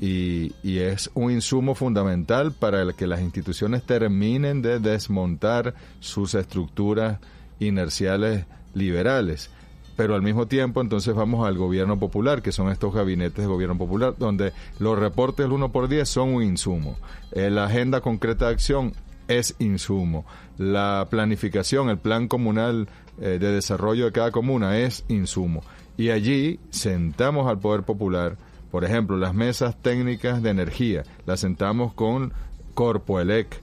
Y, 0.01 0.53
y 0.63 0.79
es 0.79 1.11
un 1.15 1.31
insumo 1.31 1.75
fundamental 1.75 2.53
para 2.53 2.93
que 2.95 3.07
las 3.07 3.21
instituciones 3.21 3.85
terminen 3.85 4.63
de 4.63 4.81
desmontar 4.81 5.75
sus 6.01 6.35
estructuras 6.35 7.19
inerciales 7.61 8.47
liberales 8.75 9.51
pero 9.97 10.15
al 10.15 10.23
mismo 10.23 10.47
tiempo 10.47 10.81
entonces 10.81 11.15
vamos 11.15 11.47
al 11.47 11.57
gobierno 11.57 11.99
popular, 11.99 12.43
que 12.43 12.53
son 12.53 12.71
estos 12.71 12.95
gabinetes 12.95 13.39
de 13.39 13.47
gobierno 13.47 13.77
popular, 13.77 14.15
donde 14.19 14.53
los 14.79 14.99
reportes 14.99 15.45
del 15.45 15.53
1 15.53 15.73
por 15.73 15.89
10 15.89 16.09
son 16.09 16.35
un 16.35 16.43
insumo. 16.43 16.97
Eh, 17.33 17.51
la 17.51 17.65
agenda 17.65 18.01
concreta 18.01 18.47
de 18.47 18.53
acción 18.53 18.93
es 19.29 19.55
insumo. 19.59 20.25
La 20.59 21.07
planificación, 21.11 21.89
el 21.89 21.99
plan 21.99 22.29
comunal 22.29 22.89
eh, 23.21 23.39
de 23.39 23.53
desarrollo 23.53 24.07
de 24.07 24.13
cada 24.13 24.31
comuna 24.31 24.79
es 24.79 25.05
insumo. 25.09 25.63
Y 25.97 26.11
allí 26.11 26.59
sentamos 26.71 27.49
al 27.49 27.59
poder 27.59 27.83
popular, 27.83 28.37
por 28.71 28.85
ejemplo, 28.85 29.17
las 29.17 29.35
mesas 29.35 29.77
técnicas 29.81 30.43
de 30.43 30.51
energía, 30.51 31.05
las 31.27 31.41
sentamos 31.41 31.93
con 31.93 32.33
Corpoelec, 32.75 33.62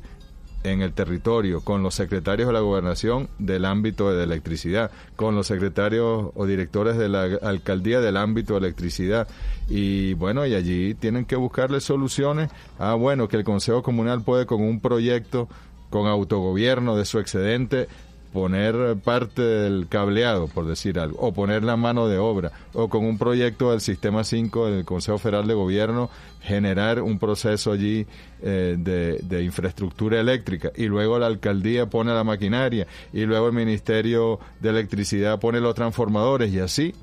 en 0.63 0.82
el 0.82 0.93
territorio, 0.93 1.62
con 1.62 1.84
los 1.84 1.95
secretarios 1.95 2.48
de 2.48 2.54
la 2.54 2.60
gobernación 2.60 3.30
del 3.38 3.65
ámbito 3.65 4.13
de 4.13 4.24
electricidad, 4.24 4.91
con 5.15 5.36
los 5.36 5.48
secretarios 5.48 6.32
o 6.36 6.45
directores 6.45 6.98
de 6.98 7.10
la 7.10 7.24
alcaldía 7.41 8.02
del 8.02 8.17
ámbito 8.17 8.54
de 8.54 8.60
electricidad. 8.60 9.28
Y 9.69 10.13
bueno, 10.15 10.45
y 10.45 10.56
allí 10.56 10.95
tienen 10.95 11.26
que 11.26 11.36
buscarle 11.36 11.80
soluciones. 11.80 12.52
Ah, 12.78 12.95
bueno, 12.95 13.28
que 13.28 13.38
el 13.38 13.43
Consejo 13.43 13.84
Comunal 13.84 14.22
puede 14.24 14.45
con 14.45 14.62
un 14.62 14.80
proyecto 14.80 15.48
con 15.89 16.08
autogobierno 16.08 16.95
de 16.95 17.06
su 17.06 17.19
excedente 17.19 17.88
poner 18.32 18.98
parte 19.04 19.42
del 19.42 19.88
cableado, 19.88 20.48
por 20.48 20.65
decir 20.68 21.00
algo, 21.00 21.18
o 21.20 21.34
poner 21.34 21.63
la 21.63 21.78
mano 21.78 22.08
de 22.08 22.18
obra, 22.18 22.52
o 22.74 22.88
con 22.89 23.06
un 23.06 23.18
proyecto 23.18 23.72
del 23.72 23.82
Sistema 23.82 24.24
5 24.24 24.70
del 24.70 24.86
Consejo 24.86 25.18
Federal 25.18 25.48
de 25.48 25.54
Gobierno, 25.56 26.10
generar 26.42 27.02
un 27.02 27.18
proceso 27.20 27.72
allí 27.72 28.06
eh, 28.42 28.76
de, 28.78 29.20
de, 29.24 29.44
infraestructura 29.44 30.20
eléctrica, 30.20 30.72
y 30.76 30.86
luego 30.86 31.18
la 31.18 31.28
alcaldía 31.28 31.89
pone 31.89 32.13
la 32.13 32.24
maquinaria, 32.24 32.88
y 33.13 33.26
luego 33.26 33.48
el 33.48 33.54
Ministerio 33.54 34.39
de 34.60 34.70
Electricidad 34.70 35.39
pone 35.39 35.60
los 35.60 35.76
transformadores, 35.76 36.54
y 36.54 36.60
así, 36.60 36.94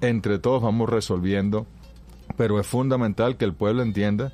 entre 0.00 0.38
todos 0.38 0.62
vamos 0.62 0.88
resolviendo, 0.88 1.66
pero 2.36 2.58
es 2.58 2.66
fundamental 2.66 3.36
que 3.36 3.44
el 3.44 3.52
pueblo 3.52 3.82
entienda 3.82 4.32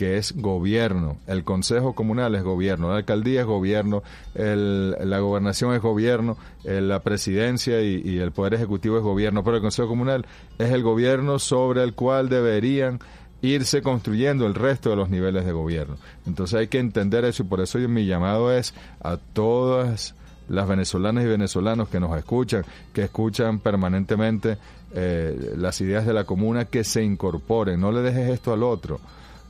que 0.00 0.16
es 0.16 0.34
gobierno. 0.34 1.18
El 1.26 1.44
Consejo 1.44 1.94
Comunal 1.94 2.34
es 2.34 2.42
gobierno, 2.42 2.88
la 2.88 2.96
alcaldía 2.96 3.40
es 3.40 3.46
gobierno, 3.46 4.02
el, 4.34 4.92
la 4.92 5.18
gobernación 5.18 5.74
es 5.74 5.82
gobierno, 5.82 6.38
la 6.64 7.00
presidencia 7.00 7.82
y, 7.82 8.00
y, 8.02 8.18
el 8.18 8.32
Poder 8.32 8.54
Ejecutivo 8.54 8.96
es 8.96 9.02
gobierno, 9.02 9.44
pero 9.44 9.56
el 9.56 9.62
Consejo 9.62 9.88
Comunal 9.88 10.24
es 10.58 10.70
el 10.70 10.82
gobierno 10.82 11.38
sobre 11.38 11.82
el 11.82 11.92
cual 11.92 12.30
deberían 12.30 12.98
irse 13.42 13.82
construyendo 13.82 14.46
el 14.46 14.54
resto 14.54 14.88
de 14.88 14.96
los 14.96 15.10
niveles 15.10 15.44
de 15.44 15.52
gobierno. 15.52 15.98
Entonces 16.26 16.58
hay 16.58 16.68
que 16.68 16.78
entender 16.78 17.26
eso 17.26 17.42
y 17.42 17.46
por 17.46 17.60
eso 17.60 17.78
mi 17.80 18.06
llamado 18.06 18.56
es 18.56 18.72
a 19.02 19.18
todas 19.18 20.14
las 20.48 20.66
venezolanas 20.66 21.24
y 21.24 21.28
venezolanos 21.28 21.90
que 21.90 22.00
nos 22.00 22.16
escuchan, 22.16 22.64
que 22.94 23.02
escuchan 23.02 23.58
permanentemente 23.58 24.56
eh, 24.94 25.52
las 25.58 25.78
ideas 25.82 26.06
de 26.06 26.14
la 26.14 26.24
comuna, 26.24 26.64
que 26.64 26.84
se 26.84 27.04
incorporen, 27.04 27.78
no 27.78 27.92
le 27.92 28.00
dejes 28.00 28.30
esto 28.30 28.54
al 28.54 28.62
otro. 28.62 28.98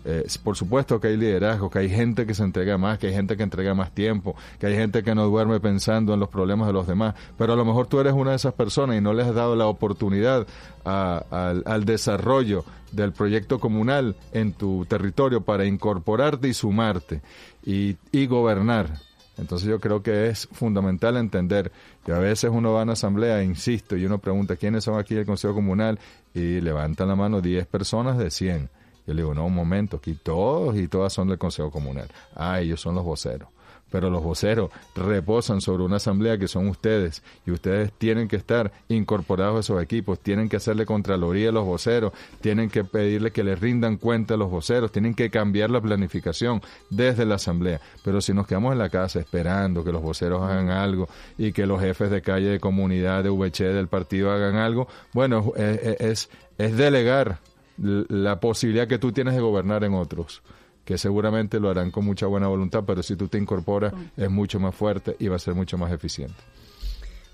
Eh, 0.05 0.27
por 0.43 0.57
supuesto 0.57 0.99
que 0.99 1.09
hay 1.09 1.17
liderazgo, 1.17 1.69
que 1.69 1.81
hay 1.81 1.91
gente 1.91 2.27
que 2.27 2.33
se 2.33 2.43
entrega 2.43 2.79
más, 2.79 2.99
que 2.99 3.09
hay 3.09 3.13
gente 3.13 3.37
que 3.37 3.43
entrega 3.43 3.75
más 3.75 3.93
tiempo, 3.93 4.35
que 4.59 4.67
hay 4.67 4.75
gente 4.75 5.03
que 5.03 5.15
no 5.15 5.27
duerme 5.27 5.61
pensando 5.61 6.15
en 6.15 6.21
los 6.21 6.31
problemas 6.31 6.67
de 6.69 6.73
los 6.73 6.87
demás, 6.87 7.15
pero 7.37 7.53
a 7.53 7.57
lo 7.57 7.67
mejor 7.67 7.87
tú 7.87 8.01
eres 8.01 8.15
una 8.15 8.31
de 8.31 8.37
esas 8.37 8.55
personas 8.55 8.97
y 8.97 9.03
no 9.03 9.13
les 9.13 9.27
has 9.27 9.35
dado 9.35 9.57
la 9.57 9.67
oportunidad 9.67 10.47
al, 10.85 11.85
desarrollo 11.85 12.65
del 12.93 13.13
proyecto 13.13 13.61
comunal 13.61 14.17
en 14.33 14.53
tu 14.53 14.87
territorio 14.87 15.43
para 15.43 15.67
incorporarte 15.67 16.49
y 16.49 16.55
sumarte 16.55 17.21
y, 17.65 17.97
gobernar. 18.27 18.99
Entonces 19.37 19.69
yo 19.69 19.81
creo 19.81 20.03
que 20.03 20.29
es 20.29 20.49
fundamental 20.53 21.17
entender 21.17 21.73
que 22.05 22.13
a 22.13 22.19
veces 22.19 22.51
uno 22.53 22.73
va 22.73 22.81
a 22.81 22.83
una 22.85 22.93
asamblea, 22.93 23.43
insisto, 23.43 23.97
y 23.97 24.05
uno 24.05 24.19
pregunta 24.19 24.57
quiénes 24.57 24.85
son 24.85 24.99
aquí 24.99 25.15
el 25.15 25.27
Consejo 25.27 25.55
Comunal 25.55 25.99
y 26.35 26.61
levantan 26.61 27.09
la 27.09 27.17
mano 27.17 27.41
10 27.41 27.67
personas 27.67 28.19
de 28.19 28.31
100 28.31 28.80
yo 29.11 29.15
le 29.15 29.23
digo, 29.23 29.35
no, 29.35 29.47
un 29.47 29.55
momento, 29.57 29.97
aquí 29.97 30.15
todos 30.15 30.77
y 30.77 30.87
todas 30.87 31.13
son 31.13 31.27
del 31.27 31.37
Consejo 31.37 31.73
Comunal. 31.73 32.07
Ah, 32.37 32.61
ellos 32.61 32.81
son 32.81 32.95
los 32.95 33.03
voceros. 33.03 33.49
Pero 33.91 34.09
los 34.09 34.23
voceros 34.23 34.71
reposan 34.95 35.61
sobre 35.61 35.83
una 35.83 35.97
asamblea 35.97 36.39
que 36.39 36.47
son 36.47 36.69
ustedes 36.69 37.25
y 37.45 37.51
ustedes 37.51 37.93
tienen 37.93 38.29
que 38.29 38.37
estar 38.37 38.71
incorporados 38.89 39.57
a 39.57 39.59
esos 39.59 39.83
equipos, 39.83 40.21
tienen 40.21 40.49
que 40.49 40.59
hacerle 40.59 40.87
contraloría 40.87 41.49
a 41.49 41.53
los 41.53 41.65
voceros, 41.65 42.13
tienen 42.41 42.71
que 42.71 42.85
pedirle 42.85 43.33
que 43.33 43.43
les 43.43 43.59
rindan 43.59 43.97
cuenta 43.97 44.35
a 44.35 44.37
los 44.37 44.49
voceros, 44.49 44.93
tienen 44.93 45.15
que 45.15 45.29
cambiar 45.29 45.73
la 45.73 45.81
planificación 45.81 46.63
desde 46.89 47.27
la 47.27 47.35
asamblea. 47.35 47.81
Pero 48.05 48.21
si 48.21 48.33
nos 48.33 48.47
quedamos 48.47 48.71
en 48.71 48.79
la 48.79 48.91
casa 48.91 49.19
esperando 49.19 49.83
que 49.83 49.91
los 49.91 50.03
voceros 50.03 50.41
hagan 50.41 50.71
algo 50.71 51.09
y 51.37 51.51
que 51.51 51.67
los 51.67 51.81
jefes 51.81 52.13
de 52.13 52.23
calle 52.23 52.47
de 52.47 52.61
comunidad 52.61 53.25
de 53.25 53.31
VC 53.31 53.65
del 53.75 53.89
partido 53.89 54.31
hagan 54.31 54.55
algo, 54.55 54.87
bueno, 55.13 55.53
es, 55.57 56.31
es 56.59 56.77
delegar 56.77 57.41
la 57.81 58.41
posibilidad 58.41 58.87
que 58.87 58.99
tú 58.99 59.13
tienes 59.13 59.35
de 59.35 59.41
gobernar 59.41 59.85
en 59.85 59.95
otros 59.95 60.43
que 60.85 60.99
seguramente 60.99 61.61
lo 61.61 61.71
harán 61.71 61.91
con 61.91 62.05
mucha 62.05 62.27
buena 62.27 62.49
voluntad, 62.49 62.83
pero 62.87 63.03
si 63.03 63.15
tú 63.15 63.29
te 63.29 63.39
incorporas 63.39 63.93
es 64.17 64.31
mucho 64.31 64.59
más 64.59 64.75
fuerte 64.75 65.15
y 65.19 65.29
va 65.29 65.37
a 65.37 65.39
ser 65.39 65.55
mucho 65.55 65.79
más 65.79 65.93
eficiente. 65.93 66.35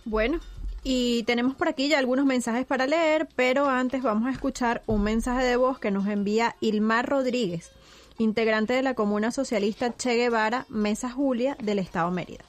Bueno, 0.04 0.40
y 0.84 1.22
tenemos 1.24 1.54
por 1.54 1.68
aquí 1.68 1.88
ya 1.88 1.98
algunos 1.98 2.26
mensajes 2.26 2.66
para 2.66 2.86
leer, 2.86 3.28
pero 3.34 3.68
antes 3.68 4.02
vamos 4.02 4.28
a 4.28 4.30
escuchar 4.30 4.82
un 4.86 5.02
mensaje 5.02 5.44
de 5.44 5.56
voz 5.56 5.78
que 5.78 5.90
nos 5.90 6.06
envía 6.06 6.54
Ilmar 6.60 7.08
Rodríguez, 7.08 7.70
integrante 8.18 8.74
de 8.74 8.82
la 8.82 8.94
Comuna 8.94 9.30
Socialista 9.30 9.96
Che 9.96 10.16
Guevara, 10.16 10.66
Mesa 10.68 11.10
Julia, 11.10 11.56
del 11.62 11.78
Estado 11.78 12.10
Mérida. 12.10 12.44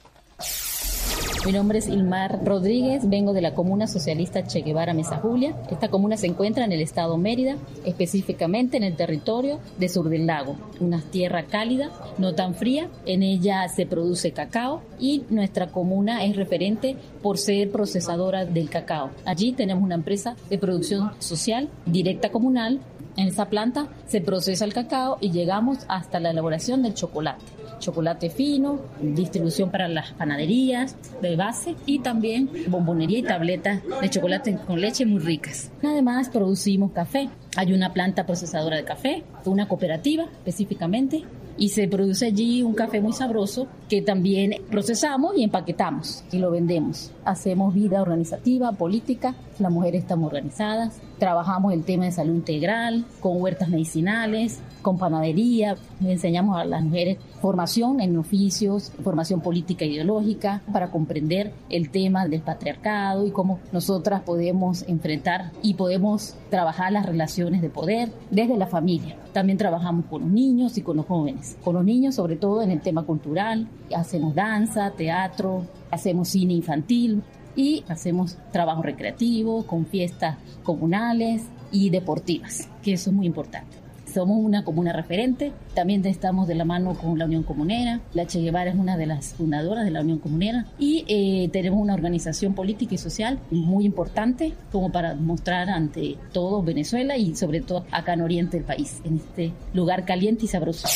Mi 1.46 1.52
nombre 1.52 1.78
es 1.78 1.88
Ilmar 1.88 2.44
Rodríguez, 2.44 3.08
vengo 3.08 3.32
de 3.32 3.40
la 3.40 3.54
Comuna 3.54 3.86
Socialista 3.86 4.44
Che 4.44 4.60
Guevara 4.60 4.92
Mesa 4.92 5.18
Julia. 5.18 5.54
Esta 5.70 5.88
comuna 5.88 6.16
se 6.16 6.26
encuentra 6.26 6.64
en 6.64 6.72
el 6.72 6.80
estado 6.80 7.16
Mérida, 7.16 7.56
específicamente 7.84 8.76
en 8.76 8.82
el 8.82 8.96
territorio 8.96 9.60
de 9.78 9.88
Sur 9.88 10.08
del 10.08 10.26
Lago, 10.26 10.56
una 10.80 11.00
tierra 11.00 11.44
cálida, 11.44 11.90
no 12.18 12.34
tan 12.34 12.54
fría. 12.54 12.90
En 13.06 13.22
ella 13.22 13.68
se 13.68 13.86
produce 13.86 14.32
cacao 14.32 14.82
y 14.98 15.22
nuestra 15.30 15.68
comuna 15.68 16.24
es 16.24 16.34
referente 16.34 16.96
por 17.22 17.38
ser 17.38 17.70
procesadora 17.70 18.44
del 18.44 18.68
cacao. 18.68 19.10
Allí 19.24 19.52
tenemos 19.52 19.84
una 19.84 19.94
empresa 19.94 20.34
de 20.50 20.58
producción 20.58 21.12
social 21.20 21.68
directa 21.86 22.30
comunal. 22.30 22.80
En 23.16 23.28
esa 23.28 23.48
planta 23.48 23.88
se 24.06 24.20
procesa 24.20 24.64
el 24.64 24.74
cacao 24.74 25.18
y 25.20 25.30
llegamos 25.30 25.78
hasta 25.88 26.20
la 26.20 26.30
elaboración 26.30 26.82
del 26.82 26.94
chocolate 26.94 27.57
chocolate 27.78 28.30
fino, 28.30 28.80
distribución 29.00 29.70
para 29.70 29.88
las 29.88 30.12
panaderías 30.12 30.96
de 31.22 31.36
base 31.36 31.74
y 31.86 32.00
también 32.00 32.50
bombonería 32.68 33.18
y 33.18 33.22
tabletas 33.22 33.82
de 34.00 34.10
chocolate 34.10 34.58
con 34.66 34.80
leche 34.80 35.06
muy 35.06 35.20
ricas. 35.20 35.70
Además 35.82 36.28
producimos 36.28 36.92
café. 36.92 37.28
Hay 37.56 37.72
una 37.72 37.92
planta 37.92 38.26
procesadora 38.26 38.76
de 38.76 38.84
café, 38.84 39.24
una 39.44 39.66
cooperativa 39.68 40.24
específicamente, 40.24 41.24
y 41.58 41.70
se 41.70 41.88
produce 41.88 42.26
allí 42.26 42.62
un 42.62 42.74
café 42.74 43.00
muy 43.00 43.12
sabroso 43.12 43.66
que 43.88 44.00
también 44.00 44.54
procesamos 44.70 45.36
y 45.36 45.42
empaquetamos 45.42 46.24
y 46.30 46.38
lo 46.38 46.52
vendemos. 46.52 47.10
Hacemos 47.24 47.74
vida 47.74 48.00
organizativa, 48.00 48.72
política, 48.72 49.34
las 49.60 49.72
mujeres 49.72 50.02
estamos 50.02 50.28
organizadas, 50.28 51.00
trabajamos 51.18 51.72
el 51.72 51.84
tema 51.84 52.04
de 52.04 52.12
salud 52.12 52.34
integral, 52.34 53.04
con 53.20 53.40
huertas 53.40 53.68
medicinales, 53.68 54.60
con 54.82 54.98
panadería, 54.98 55.76
enseñamos 56.00 56.58
a 56.58 56.64
las 56.64 56.82
mujeres 56.82 57.18
formación 57.40 58.00
en 58.00 58.16
oficios, 58.16 58.92
formación 59.02 59.40
política 59.40 59.84
e 59.84 59.88
ideológica 59.88 60.62
para 60.72 60.90
comprender 60.90 61.52
el 61.70 61.90
tema 61.90 62.26
del 62.26 62.40
patriarcado 62.40 63.26
y 63.26 63.30
cómo 63.30 63.60
nosotras 63.72 64.22
podemos 64.22 64.82
enfrentar 64.88 65.52
y 65.62 65.74
podemos 65.74 66.34
trabajar 66.50 66.92
las 66.92 67.06
relaciones 67.06 67.62
de 67.62 67.70
poder 67.70 68.10
desde 68.30 68.56
la 68.56 68.66
familia. 68.66 69.16
También 69.32 69.58
trabajamos 69.58 70.06
con 70.06 70.22
los 70.22 70.30
niños 70.30 70.78
y 70.78 70.82
con 70.82 70.96
los 70.96 71.06
jóvenes. 71.06 71.56
Con 71.62 71.74
los 71.74 71.84
niños 71.84 72.14
sobre 72.14 72.36
todo 72.36 72.62
en 72.62 72.70
el 72.70 72.80
tema 72.80 73.04
cultural, 73.04 73.68
hacemos 73.94 74.34
danza, 74.34 74.92
teatro, 74.92 75.64
hacemos 75.90 76.28
cine 76.28 76.54
infantil, 76.54 77.22
y 77.58 77.84
hacemos 77.88 78.38
trabajo 78.52 78.82
recreativo 78.82 79.66
con 79.66 79.84
fiestas 79.84 80.36
comunales 80.62 81.42
y 81.72 81.90
deportivas, 81.90 82.68
que 82.84 82.92
eso 82.92 83.10
es 83.10 83.16
muy 83.16 83.26
importante. 83.26 83.76
Somos 84.06 84.38
una 84.40 84.64
comuna 84.64 84.92
referente, 84.92 85.52
también 85.74 86.06
estamos 86.06 86.46
de 86.46 86.54
la 86.54 86.64
mano 86.64 86.94
con 86.94 87.18
la 87.18 87.24
Unión 87.24 87.42
Comunera, 87.42 88.00
la 88.14 88.26
Che 88.26 88.40
Guevara 88.40 88.70
es 88.70 88.76
una 88.76 88.96
de 88.96 89.06
las 89.06 89.34
fundadoras 89.34 89.84
de 89.84 89.90
la 89.90 90.02
Unión 90.02 90.18
Comunera 90.18 90.66
y 90.78 91.04
eh, 91.08 91.50
tenemos 91.52 91.80
una 91.80 91.94
organización 91.94 92.54
política 92.54 92.94
y 92.94 92.98
social 92.98 93.40
muy 93.50 93.84
importante 93.84 94.54
como 94.70 94.92
para 94.92 95.14
mostrar 95.14 95.68
ante 95.68 96.16
todo 96.32 96.62
Venezuela 96.62 97.16
y 97.16 97.34
sobre 97.34 97.60
todo 97.60 97.84
acá 97.90 98.14
en 98.14 98.22
Oriente 98.22 98.56
del 98.56 98.66
país, 98.66 99.00
en 99.04 99.16
este 99.16 99.52
lugar 99.74 100.04
caliente 100.04 100.44
y 100.44 100.48
sabroso. 100.48 100.86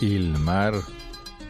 Ilmar, 0.00 0.72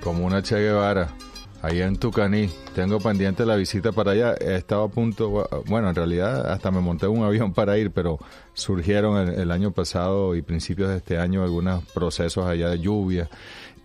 como 0.02 0.26
una 0.26 0.42
Che 0.42 0.56
Guevara. 0.56 1.29
Ahí 1.62 1.82
en 1.82 1.96
Tucaní, 1.96 2.48
tengo 2.74 3.00
pendiente 3.00 3.44
la 3.44 3.54
visita 3.54 3.92
para 3.92 4.12
allá. 4.12 4.34
He 4.40 4.56
estado 4.56 4.84
a 4.84 4.88
punto, 4.88 5.46
bueno, 5.66 5.90
en 5.90 5.94
realidad 5.94 6.50
hasta 6.50 6.70
me 6.70 6.80
monté 6.80 7.06
un 7.06 7.22
avión 7.22 7.52
para 7.52 7.76
ir, 7.76 7.90
pero 7.90 8.18
surgieron 8.54 9.28
el, 9.28 9.50
año 9.50 9.70
pasado 9.70 10.34
y 10.34 10.40
principios 10.40 10.88
de 10.88 10.96
este 10.96 11.18
año 11.18 11.42
algunos 11.42 11.84
procesos 11.92 12.46
allá 12.46 12.70
de 12.70 12.78
lluvia. 12.78 13.28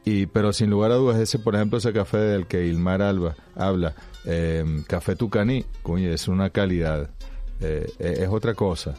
Y, 0.06 0.28
pero 0.28 0.54
sin 0.54 0.70
lugar 0.70 0.92
a 0.92 0.96
dudas, 0.96 1.20
ese, 1.20 1.38
por 1.38 1.56
ejemplo, 1.56 1.80
ese 1.80 1.92
café 1.92 2.18
del 2.18 2.48
que 2.48 2.66
Ilmar 2.66 3.02
Alba 3.02 3.36
habla, 3.56 3.94
eh, 4.24 4.64
Café 4.88 5.18
Tucaní, 5.18 5.66
coño, 5.82 6.10
es 6.10 6.30
una 6.30 6.52
calidad, 6.52 7.10
eh, 7.60 7.92
es 8.00 8.30
otra 8.30 8.54
cosa 8.54 8.96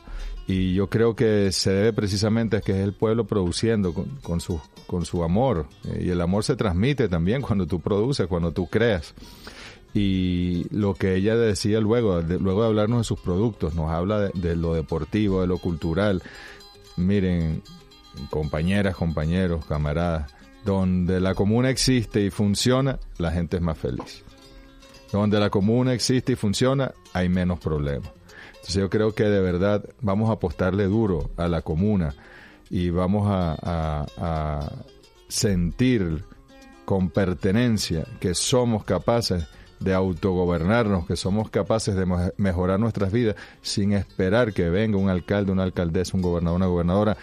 y 0.46 0.74
yo 0.74 0.88
creo 0.88 1.16
que 1.16 1.50
se 1.50 1.70
debe 1.70 1.92
precisamente 1.92 2.56
a 2.56 2.60
que 2.60 2.72
es 2.72 2.78
el 2.78 2.92
pueblo 2.92 3.26
produciendo 3.26 3.92
con, 4.22 4.40
su, 4.40 4.60
con 4.86 5.04
su 5.04 5.24
amor 5.24 5.66
eh, 5.84 6.04
y 6.06 6.10
el 6.10 6.20
amor 6.20 6.44
se 6.44 6.54
transmite 6.54 7.08
también 7.08 7.42
cuando 7.42 7.66
tú 7.66 7.80
produces, 7.80 8.28
cuando 8.28 8.52
tú 8.52 8.68
creas. 8.68 9.14
Y 9.92 10.66
lo 10.70 10.94
que 10.94 11.16
ella 11.16 11.36
decía 11.36 11.80
luego, 11.80 12.20
luego 12.20 12.62
de 12.62 12.68
hablarnos 12.68 12.98
de 12.98 13.04
sus 13.04 13.18
productos, 13.18 13.74
nos 13.74 13.90
habla 13.90 14.28
de 14.28 14.54
lo 14.54 14.74
deportivo, 14.74 15.40
de 15.40 15.46
lo 15.46 15.58
cultural. 15.58 16.22
Miren, 16.96 17.62
compañeras, 18.30 18.94
compañeros, 18.94 19.64
camaradas, 19.64 20.32
donde 20.64 21.18
la 21.18 21.34
comuna 21.34 21.70
existe 21.70 22.20
y 22.20 22.30
funciona, 22.30 23.00
la 23.16 23.32
gente 23.32 23.56
es 23.56 23.62
más 23.62 23.78
feliz. 23.78 24.22
Donde 25.12 25.40
la 25.40 25.48
comuna 25.48 25.94
existe 25.94 26.32
y 26.32 26.36
funciona, 26.36 26.92
hay 27.14 27.30
menos 27.30 27.58
problemas 27.58 28.10
yo 28.68 28.90
creo 28.90 29.14
que 29.14 29.24
de 29.24 29.40
verdad 29.40 29.84
vamos 30.00 30.30
a 30.30 30.34
apostarle 30.34 30.84
duro 30.84 31.30
a 31.36 31.48
la 31.48 31.62
comuna 31.62 32.14
y 32.70 32.90
vamos 32.90 33.26
a, 33.28 34.72
sentir 35.28 36.22
con 36.84 37.10
pertenencia 37.10 38.06
que 38.20 38.34
somos 38.34 38.84
capaces 38.84 39.44
de 39.80 39.92
autogobernarnos, 39.92 41.04
que 41.04 41.16
somos 41.16 41.50
capaces 41.50 41.96
de 41.96 42.06
mejorar 42.36 42.78
nuestras 42.78 43.10
vidas 43.10 43.34
sin 43.60 43.92
esperar 43.92 44.52
que 44.52 44.70
venga 44.70 44.96
un 44.96 45.10
alcalde, 45.10 45.50
una 45.50 45.64
alcaldesa, 45.64 46.16
un 46.16 46.22
gobernador, 46.22 46.56
una 46.56 46.66
gobernadora, 46.66 47.16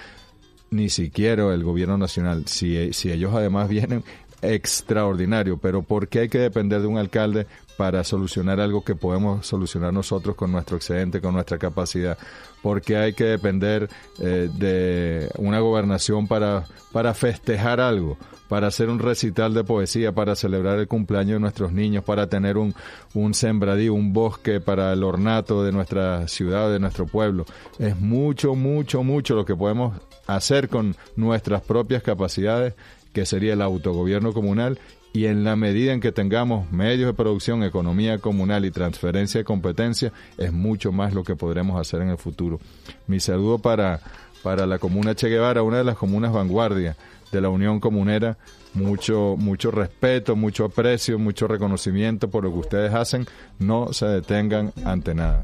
ni 0.70 0.90
siquiera 0.90 1.54
el 1.54 1.64
gobierno 1.64 1.98
nacional. 1.98 2.46
Si, 2.46 2.92
si 2.92 3.10
ellos 3.10 3.34
además 3.34 3.70
vienen, 3.70 4.04
extraordinario, 4.44 5.58
pero 5.58 5.82
¿por 5.82 6.10
qué 6.10 6.20
hay 6.20 6.30
que 6.30 6.40
depender 6.40 6.82
de 6.82 6.88
un 6.88 6.98
alcalde 6.98 7.48
para 7.78 8.04
solucionar 8.04 8.60
algo 8.60 8.84
que 8.84 8.96
podemos 8.96 9.46
solucionar 9.46 9.94
nosotros 9.94 10.36
con 10.36 10.52
nuestro 10.52 10.78
excedente, 10.78 11.22
con 11.22 11.34
nuestra 11.34 11.58
capacidad? 11.58 12.18
¿Por 12.62 12.82
qué 12.82 12.98
hay 12.98 13.14
que 13.14 13.26
depender 13.26 13.90
eh, 14.20 14.50
de 14.54 15.30
una 15.38 15.60
gobernación 15.60 16.28
para, 16.28 16.66
para 16.92 17.14
festejar 17.14 17.80
algo? 17.80 18.18
para 18.54 18.68
hacer 18.68 18.90
un 18.90 19.00
recital 19.00 19.56
de 19.56 19.64
poesía, 19.64 20.12
para 20.12 20.36
celebrar 20.36 20.78
el 20.78 20.88
cumpleaños 20.88 21.38
de 21.38 21.40
nuestros 21.40 21.72
niños, 21.72 22.04
para 22.04 22.28
tener 22.28 22.56
un, 22.56 22.76
un 23.16 23.34
sembradío, 23.34 23.96
un 23.96 24.14
bosque 24.14 24.60
para 24.60 24.94
el 24.94 25.04
ornato 25.04 25.64
de 25.64 25.72
nuestra 25.72 26.28
ciudad, 26.28 26.72
de 26.72 26.80
nuestro 26.80 27.08
pueblo. 27.08 27.46
Es 27.80 28.00
mucho, 28.00 28.54
mucho, 28.54 29.02
mucho 29.02 29.34
lo 29.34 29.44
que 29.44 29.56
podemos 29.56 30.00
hacer 30.28 30.70
con 30.70 30.96
nuestras 31.16 31.64
propias 31.64 32.04
capacidades 32.04 32.76
que 33.12 33.26
sería 33.26 33.54
el 33.54 33.62
autogobierno 33.64 34.34
comunal 34.34 34.78
y 35.14 35.28
en 35.28 35.44
la 35.44 35.56
medida 35.56 35.94
en 35.94 36.02
que 36.02 36.12
tengamos 36.12 36.72
medios 36.72 37.06
de 37.06 37.14
producción, 37.14 37.64
economía 37.64 38.18
comunal 38.18 38.66
y 38.66 38.72
transferencia 38.72 39.40
de 39.40 39.46
competencia, 39.46 40.12
es 40.40 40.52
mucho 40.52 40.92
más 40.92 41.14
lo 41.14 41.24
que 41.24 41.36
podremos 41.36 41.80
hacer 41.80 42.02
en 42.02 42.10
el 42.10 42.18
futuro. 42.18 42.60
Mi 43.06 43.20
saludo 43.20 43.60
para, 43.60 44.02
para 44.42 44.66
la 44.66 44.80
comuna 44.80 45.14
Che 45.14 45.30
Guevara, 45.30 45.62
una 45.62 45.78
de 45.78 45.84
las 45.84 45.98
comunas 45.98 46.34
vanguardia 46.34 46.98
de 47.32 47.42
la 47.42 47.50
Unión 47.50 47.80
Comunera. 47.80 48.38
Mucho, 48.74 49.36
mucho 49.38 49.70
respeto, 49.70 50.36
mucho 50.36 50.66
aprecio, 50.66 51.20
mucho 51.20 51.48
reconocimiento 51.48 52.28
por 52.28 52.44
lo 52.44 52.52
que 52.52 52.60
ustedes 52.60 52.94
hacen. 52.96 53.28
No 53.60 53.94
se 53.94 54.08
detengan 54.08 54.74
ante 54.84 55.14
nada. 55.14 55.44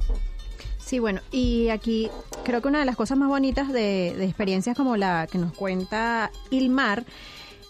Sí, 0.79 0.97
bueno, 0.97 1.21
y 1.31 1.69
aquí 1.69 2.09
creo 2.43 2.63
que 2.63 2.67
una 2.69 2.79
de 2.79 2.85
las 2.85 2.95
cosas 2.95 3.19
más 3.19 3.29
bonitas 3.29 3.71
de, 3.71 4.15
de 4.17 4.25
experiencias 4.25 4.75
como 4.75 4.97
la 4.97 5.27
que 5.31 5.37
nos 5.37 5.53
cuenta 5.53 6.31
Ilmar 6.49 7.05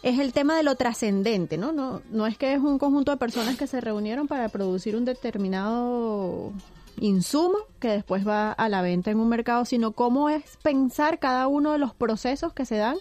es 0.01 0.19
el 0.19 0.33
tema 0.33 0.55
de 0.55 0.63
lo 0.63 0.75
trascendente, 0.75 1.57
¿no? 1.57 1.71
¿no? 1.71 2.01
No 2.11 2.25
es 2.27 2.37
que 2.37 2.53
es 2.53 2.59
un 2.59 2.79
conjunto 2.79 3.11
de 3.11 3.17
personas 3.17 3.57
que 3.57 3.67
se 3.67 3.81
reunieron 3.81 4.27
para 4.27 4.49
producir 4.49 4.95
un 4.95 5.05
determinado 5.05 6.53
insumo 6.99 7.57
que 7.79 7.89
después 7.89 8.27
va 8.27 8.51
a 8.51 8.69
la 8.69 8.81
venta 8.81 9.11
en 9.11 9.19
un 9.19 9.29
mercado, 9.29 9.65
sino 9.65 9.91
cómo 9.91 10.29
es 10.29 10.57
pensar 10.61 11.19
cada 11.19 11.47
uno 11.47 11.71
de 11.71 11.77
los 11.77 11.93
procesos 11.93 12.53
que 12.53 12.65
se 12.65 12.75
dan 12.75 12.97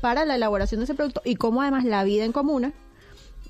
para 0.00 0.24
la 0.24 0.36
elaboración 0.36 0.80
de 0.80 0.84
ese 0.84 0.94
producto 0.94 1.22
y 1.24 1.36
cómo 1.36 1.62
además 1.62 1.84
la 1.84 2.04
vida 2.04 2.24
en 2.24 2.32
comuna 2.32 2.72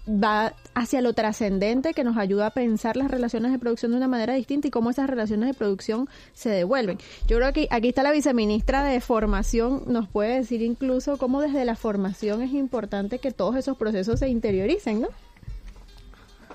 va 0.09 0.54
hacia 0.74 1.00
lo 1.00 1.12
trascendente 1.12 1.92
que 1.92 2.04
nos 2.04 2.16
ayuda 2.16 2.46
a 2.46 2.50
pensar 2.50 2.96
las 2.96 3.11
relaciones 3.11 3.52
de 3.52 3.59
producción 3.59 3.90
de 3.92 3.98
una 3.98 4.09
manera 4.09 4.34
distinta 4.34 4.68
y 4.68 4.70
cómo 4.70 4.90
esas 4.90 5.11
relaciones 5.11 5.48
de 5.48 5.54
producción 5.54 6.09
se 6.32 6.50
devuelven. 6.50 6.98
Yo 7.26 7.36
creo 7.36 7.52
que 7.52 7.68
aquí 7.70 7.88
está 7.88 8.02
la 8.02 8.12
viceministra 8.12 8.84
de 8.84 9.00
Formación, 9.00 9.82
nos 9.86 10.09
puede 10.09 10.36
decir 10.36 10.62
incluso 10.62 11.18
cómo 11.18 11.40
desde 11.40 11.64
la 11.64 11.76
formación 11.76 12.42
es 12.42 12.52
importante 12.52 13.18
que 13.18 13.32
todos 13.32 13.56
esos 13.56 13.76
procesos 13.76 14.20
se 14.20 14.28
interioricen, 14.28 15.02
¿no? 15.02 15.09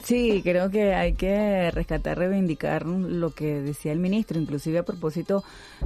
Sí, 0.05 0.41
creo 0.43 0.69
que 0.69 0.93
hay 0.93 1.13
que 1.13 1.71
rescatar, 1.71 2.19
reivindicar 2.19 2.85
lo 2.85 3.31
que 3.31 3.59
decía 3.59 3.91
el 3.91 3.97
ministro, 3.97 4.39
inclusive 4.39 4.77
a 4.77 4.83
propósito 4.83 5.43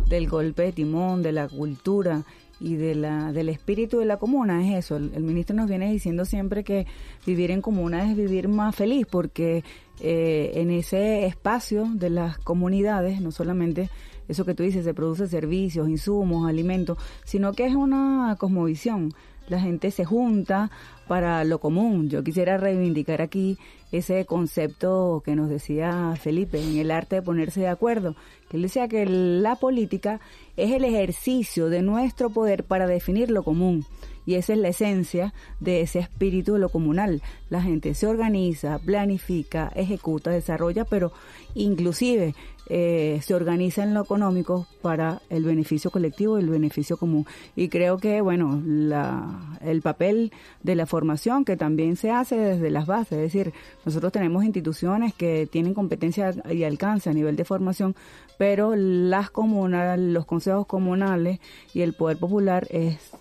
del 0.09 0.27
golpe 0.27 0.63
de 0.63 0.71
timón, 0.73 1.23
de 1.23 1.31
la 1.31 1.47
cultura 1.47 2.23
y 2.59 2.75
de 2.75 2.95
la, 2.95 3.31
del 3.31 3.49
espíritu 3.49 3.99
de 3.99 4.05
la 4.05 4.17
comuna 4.17 4.67
es 4.67 4.85
eso. 4.85 4.97
El, 4.97 5.23
ministro 5.23 5.55
nos 5.55 5.69
viene 5.69 5.91
diciendo 5.91 6.25
siempre 6.25 6.63
que 6.63 6.85
vivir 7.25 7.51
en 7.51 7.61
comuna 7.61 8.09
es 8.09 8.17
vivir 8.17 8.47
más 8.47 8.75
feliz 8.75 9.05
porque 9.09 9.63
eh, 10.01 10.51
en 10.55 10.71
ese 10.71 11.25
espacio 11.25 11.87
de 11.93 12.09
las 12.09 12.37
comunidades, 12.37 13.21
no 13.21 13.31
solamente 13.31 13.89
eso 14.27 14.45
que 14.45 14.53
tú 14.53 14.63
dices, 14.63 14.85
se 14.85 14.93
produce 14.93 15.27
servicios, 15.27 15.89
insumos, 15.89 16.47
alimentos, 16.47 16.97
sino 17.25 17.53
que 17.53 17.65
es 17.65 17.75
una 17.75 18.35
cosmovisión. 18.39 19.13
La 19.49 19.59
gente 19.59 19.91
se 19.91 20.05
junta 20.05 20.71
para 21.07 21.43
lo 21.43 21.59
común. 21.59 22.09
Yo 22.09 22.23
quisiera 22.23 22.57
reivindicar 22.57 23.21
aquí 23.21 23.57
ese 23.91 24.25
concepto 24.25 25.23
que 25.25 25.35
nos 25.35 25.49
decía 25.49 26.13
Felipe 26.21 26.61
en 26.61 26.77
el 26.77 26.91
arte 26.91 27.17
de 27.17 27.21
ponerse 27.23 27.59
de 27.59 27.67
acuerdo, 27.67 28.15
que 28.47 28.57
él 28.57 28.63
decía 28.63 28.87
que 28.87 29.05
la 29.07 29.55
política 29.55 30.19
es 30.55 30.71
el 30.71 30.83
ejercicio 30.83 31.69
de 31.69 31.81
nuestro 31.81 32.29
poder 32.29 32.63
para 32.63 32.85
definir 32.85 33.31
lo 33.31 33.43
común. 33.43 33.85
Y 34.25 34.35
esa 34.35 34.53
es 34.53 34.59
la 34.59 34.67
esencia 34.67 35.33
de 35.59 35.81
ese 35.81 35.97
espíritu 35.97 36.53
de 36.53 36.59
lo 36.59 36.69
comunal. 36.69 37.23
La 37.49 37.63
gente 37.63 37.95
se 37.95 38.05
organiza, 38.05 38.77
planifica, 38.77 39.71
ejecuta, 39.75 40.29
desarrolla, 40.29 40.85
pero 40.85 41.11
inclusive 41.55 42.35
eh, 42.69 43.19
se 43.23 43.33
organiza 43.33 43.83
en 43.83 43.93
lo 43.93 44.01
económico 44.01 44.67
para 44.81 45.21
el 45.29 45.43
beneficio 45.43 45.91
colectivo 45.91 46.37
y 46.37 46.43
el 46.43 46.49
beneficio 46.49 46.97
común. 46.97 47.25
Y 47.55 47.69
creo 47.69 47.97
que, 47.97 48.21
bueno, 48.21 48.61
la, 48.65 49.57
el 49.61 49.81
papel 49.81 50.31
de 50.63 50.75
la 50.75 50.85
formación 50.85 51.45
que 51.45 51.57
también 51.57 51.95
se 51.95 52.11
hace 52.11 52.37
desde 52.37 52.69
las 52.69 52.85
bases, 52.85 53.13
es 53.13 53.33
decir, 53.33 53.53
nosotros 53.85 54.11
tenemos 54.11 54.43
instituciones 54.43 55.13
que 55.13 55.47
tienen 55.51 55.73
competencia 55.73 56.33
y 56.49 56.63
alcance 56.63 57.09
a 57.09 57.13
nivel 57.13 57.35
de 57.35 57.45
formación, 57.45 57.95
pero 58.37 58.75
las 58.75 59.31
comunas, 59.31 59.97
los 59.99 60.25
consejos 60.25 60.65
comunales 60.65 61.39
y 61.73 61.81
el 61.81 61.93
poder 61.93 62.17
popular 62.17 62.67
es 62.69 63.11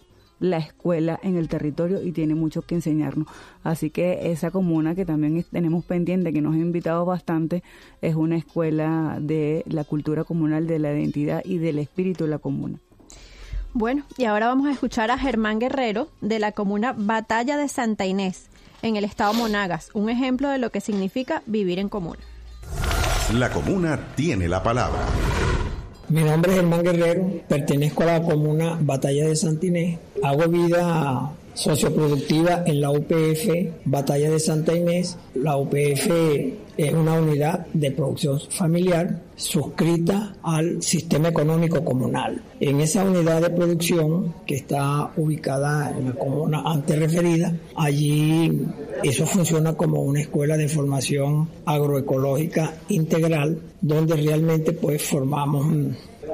la 0.41 0.59
escuela 0.59 1.19
en 1.23 1.37
el 1.37 1.49
territorio 1.49 2.03
y 2.03 2.13
tiene 2.13 2.35
mucho 2.35 2.63
que 2.63 2.75
enseñarnos. 2.75 3.27
Así 3.63 3.91
que 3.91 4.31
esa 4.31 4.51
comuna 4.51 4.95
que 4.95 5.05
también 5.05 5.45
tenemos 5.51 5.85
pendiente, 5.85 6.33
que 6.33 6.41
nos 6.41 6.55
ha 6.55 6.59
invitado 6.59 7.05
bastante, 7.05 7.63
es 8.01 8.15
una 8.15 8.37
escuela 8.37 9.19
de 9.21 9.65
la 9.67 9.85
cultura 9.85 10.25
comunal, 10.25 10.67
de 10.67 10.79
la 10.79 10.93
identidad 10.93 11.43
y 11.45 11.59
del 11.59 11.79
espíritu 11.79 12.25
de 12.25 12.31
la 12.31 12.39
comuna. 12.39 12.79
Bueno, 13.75 14.05
y 14.17 14.25
ahora 14.25 14.49
vamos 14.49 14.67
a 14.67 14.73
escuchar 14.73 15.11
a 15.11 15.19
Germán 15.19 15.59
Guerrero 15.59 16.09
de 16.21 16.39
la 16.39 16.53
comuna 16.53 16.95
Batalla 16.97 17.57
de 17.57 17.69
Santa 17.69 18.07
Inés, 18.07 18.49
en 18.83 18.97
el 18.97 19.05
estado 19.05 19.35
Monagas, 19.35 19.91
un 19.93 20.09
ejemplo 20.09 20.49
de 20.49 20.59
lo 20.59 20.71
que 20.71 20.81
significa 20.81 21.43
vivir 21.47 21.79
en 21.79 21.89
comuna. 21.89 22.21
La 23.35 23.51
comuna 23.51 24.15
tiene 24.17 24.49
la 24.49 24.63
palabra. 24.63 25.07
Mi 26.11 26.23
nombre 26.23 26.53
es 26.53 26.57
Germán 26.57 26.83
Guerrero, 26.83 27.31
pertenezco 27.49 28.03
a 28.05 28.07
la 28.07 28.23
comuna 28.23 28.79
Batalla 28.81 29.27
de 29.27 29.37
Santinés, 29.37 29.99
hago 30.23 30.49
vida 30.49 31.33
socioproductiva 31.53 32.63
en 32.65 32.81
la 32.81 32.91
UPF 32.91 33.47
Batalla 33.85 34.31
de 34.31 34.41
Santa 34.41 34.75
Inés. 34.75 35.19
La 35.35 35.59
UPF 35.59 36.09
es 36.79 36.93
una 36.93 37.15
unidad 37.15 37.67
de 37.75 37.91
producción 37.91 38.41
familiar 38.51 39.21
suscrita 39.35 40.37
al 40.45 40.81
sistema 40.81 41.29
económico 41.29 41.85
comunal. 41.85 42.41
En 42.61 42.81
esa 42.81 43.03
unidad 43.05 43.43
de 43.43 43.51
producción 43.51 44.33
que 44.47 44.55
está 44.55 45.11
ubicada 45.17 45.91
en 45.91 46.07
la 46.07 46.13
comuna 46.13 46.63
antes 46.65 46.97
referida, 46.97 47.53
allí 47.75 48.65
eso 49.03 49.27
funciona 49.27 49.75
como 49.75 50.03
una 50.03 50.21
escuela 50.21 50.57
de 50.57 50.69
formación 50.69 51.49
agroecológica 51.67 52.75
integral 52.89 53.59
donde 53.81 54.15
realmente 54.15 54.73
pues 54.73 55.03
formamos 55.03 55.67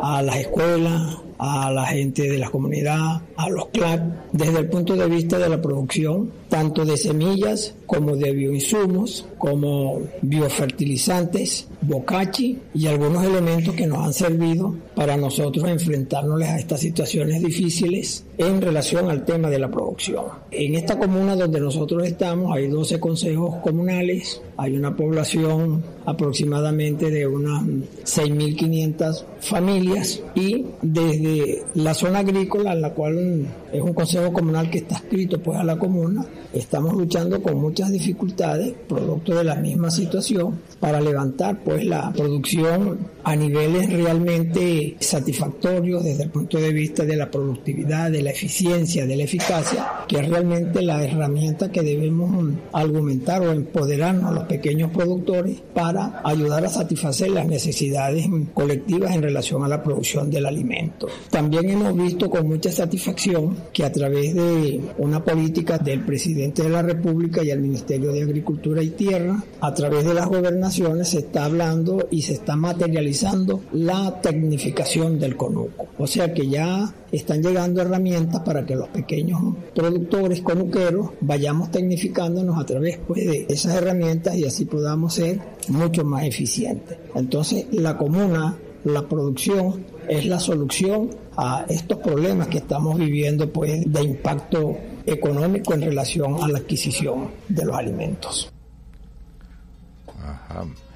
a 0.00 0.22
las 0.22 0.36
escuelas, 0.36 1.18
a 1.38 1.70
la 1.70 1.86
gente 1.86 2.28
de 2.28 2.38
la 2.38 2.50
comunidad, 2.50 3.22
a 3.36 3.48
los 3.48 3.68
CLAC, 3.68 4.02
desde 4.32 4.58
el 4.58 4.68
punto 4.68 4.96
de 4.96 5.06
vista 5.08 5.38
de 5.38 5.48
la 5.48 5.60
producción, 5.60 6.30
tanto 6.54 6.84
de 6.84 6.96
semillas 6.96 7.74
como 7.84 8.14
de 8.14 8.30
bioinsumos, 8.30 9.26
como 9.38 10.02
biofertilizantes, 10.22 11.66
bocachi 11.80 12.60
y 12.72 12.86
algunos 12.86 13.24
elementos 13.24 13.74
que 13.74 13.88
nos 13.88 13.98
han 13.98 14.12
servido 14.12 14.72
para 14.94 15.16
nosotros 15.16 15.68
enfrentarnos 15.68 16.40
a 16.42 16.56
estas 16.56 16.78
situaciones 16.78 17.42
difíciles 17.42 18.24
en 18.38 18.60
relación 18.62 19.10
al 19.10 19.24
tema 19.24 19.50
de 19.50 19.58
la 19.58 19.68
producción. 19.68 20.26
En 20.52 20.76
esta 20.76 20.96
comuna 20.96 21.34
donde 21.34 21.58
nosotros 21.58 22.06
estamos 22.06 22.54
hay 22.54 22.68
12 22.68 23.00
consejos 23.00 23.56
comunales, 23.56 24.40
hay 24.56 24.76
una 24.76 24.94
población 24.94 25.82
aproximadamente 26.06 27.10
de 27.10 27.26
unas 27.26 27.64
6.500 27.64 29.24
familias 29.40 30.22
y 30.36 30.66
desde 30.82 31.64
la 31.74 31.94
zona 31.94 32.20
agrícola, 32.20 32.74
en 32.74 32.80
la 32.80 32.90
cual 32.90 33.46
es 33.72 33.80
un 33.80 33.92
consejo 33.92 34.32
comunal 34.32 34.70
que 34.70 34.78
está 34.78 34.96
escrito 34.96 35.40
pues 35.42 35.58
a 35.58 35.64
la 35.64 35.76
comuna, 35.76 36.24
estamos 36.54 36.94
luchando 36.94 37.42
con 37.42 37.60
muchas 37.60 37.90
dificultades, 37.90 38.74
producto 38.88 39.34
de 39.34 39.44
la 39.44 39.54
misma 39.54 39.90
situación, 39.90 40.60
para 40.80 41.00
levantar 41.00 41.62
pues 41.64 41.84
la 41.84 42.12
producción 42.12 42.98
a 43.24 43.36
niveles 43.36 43.90
realmente 43.90 44.96
satisfactorios 45.00 46.04
desde 46.04 46.24
el 46.24 46.30
punto 46.30 46.58
de 46.58 46.72
vista 46.72 47.04
de 47.04 47.16
la 47.16 47.30
productividad, 47.30 48.10
de 48.10 48.22
la 48.22 48.30
eficiencia, 48.30 49.06
de 49.06 49.16
la 49.16 49.24
eficacia, 49.24 49.86
que 50.06 50.18
es 50.18 50.28
realmente 50.28 50.82
la 50.82 51.02
herramienta 51.02 51.72
que 51.72 51.82
debemos 51.82 52.54
argumentar 52.72 53.42
o 53.42 53.52
empoderarnos 53.52 54.34
los 54.34 54.44
pequeños 54.44 54.90
productores 54.90 55.62
para 55.72 56.20
ayudar 56.24 56.64
a 56.64 56.68
satisfacer 56.68 57.30
las 57.30 57.46
necesidades 57.46 58.26
colectivas 58.52 59.14
en 59.14 59.22
relación 59.22 59.64
a 59.64 59.68
la 59.68 59.82
producción 59.82 60.30
del 60.30 60.46
alimento. 60.46 61.08
También 61.30 61.70
hemos 61.70 61.96
visto 61.96 62.28
con 62.28 62.46
mucha 62.46 62.70
satisfacción 62.70 63.56
que 63.72 63.84
a 63.84 63.92
través 63.92 64.34
de 64.34 64.80
una 64.98 65.24
política 65.24 65.78
del 65.78 66.04
presidente 66.04 66.43
de 66.52 66.68
la 66.68 66.82
República 66.82 67.42
y 67.42 67.50
el 67.50 67.60
Ministerio 67.60 68.12
de 68.12 68.22
Agricultura 68.22 68.82
y 68.82 68.90
Tierra, 68.90 69.42
a 69.60 69.72
través 69.74 70.04
de 70.04 70.14
las 70.14 70.26
gobernaciones 70.26 71.08
se 71.08 71.18
está 71.18 71.44
hablando 71.44 72.08
y 72.10 72.22
se 72.22 72.34
está 72.34 72.56
materializando 72.56 73.62
la 73.72 74.20
tecnificación 74.20 75.18
del 75.18 75.36
conuco. 75.36 75.86
O 75.98 76.06
sea 76.06 76.34
que 76.34 76.48
ya 76.48 76.92
están 77.12 77.42
llegando 77.42 77.80
herramientas 77.80 78.42
para 78.42 78.66
que 78.66 78.74
los 78.74 78.88
pequeños 78.88 79.40
productores 79.74 80.42
conuqueros 80.42 81.10
vayamos 81.20 81.70
tecnificándonos 81.70 82.58
a 82.58 82.66
través 82.66 82.98
pues, 83.06 83.24
de 83.24 83.46
esas 83.48 83.76
herramientas 83.76 84.36
y 84.36 84.44
así 84.44 84.64
podamos 84.64 85.14
ser 85.14 85.40
mucho 85.68 86.04
más 86.04 86.24
eficientes. 86.24 86.98
Entonces 87.14 87.66
la 87.72 87.96
comuna, 87.96 88.56
la 88.84 89.08
producción 89.08 89.84
es 90.08 90.26
la 90.26 90.38
solución 90.38 91.10
a 91.36 91.64
estos 91.68 91.98
problemas 91.98 92.48
que 92.48 92.58
estamos 92.58 92.98
viviendo 92.98 93.50
pues 93.50 93.90
de 93.90 94.02
impacto 94.02 94.76
económico 95.06 95.74
en 95.74 95.82
relación 95.82 96.42
a 96.42 96.48
la 96.48 96.58
adquisición 96.58 97.30
de 97.48 97.64
los 97.64 97.76
alimentos. 97.76 98.52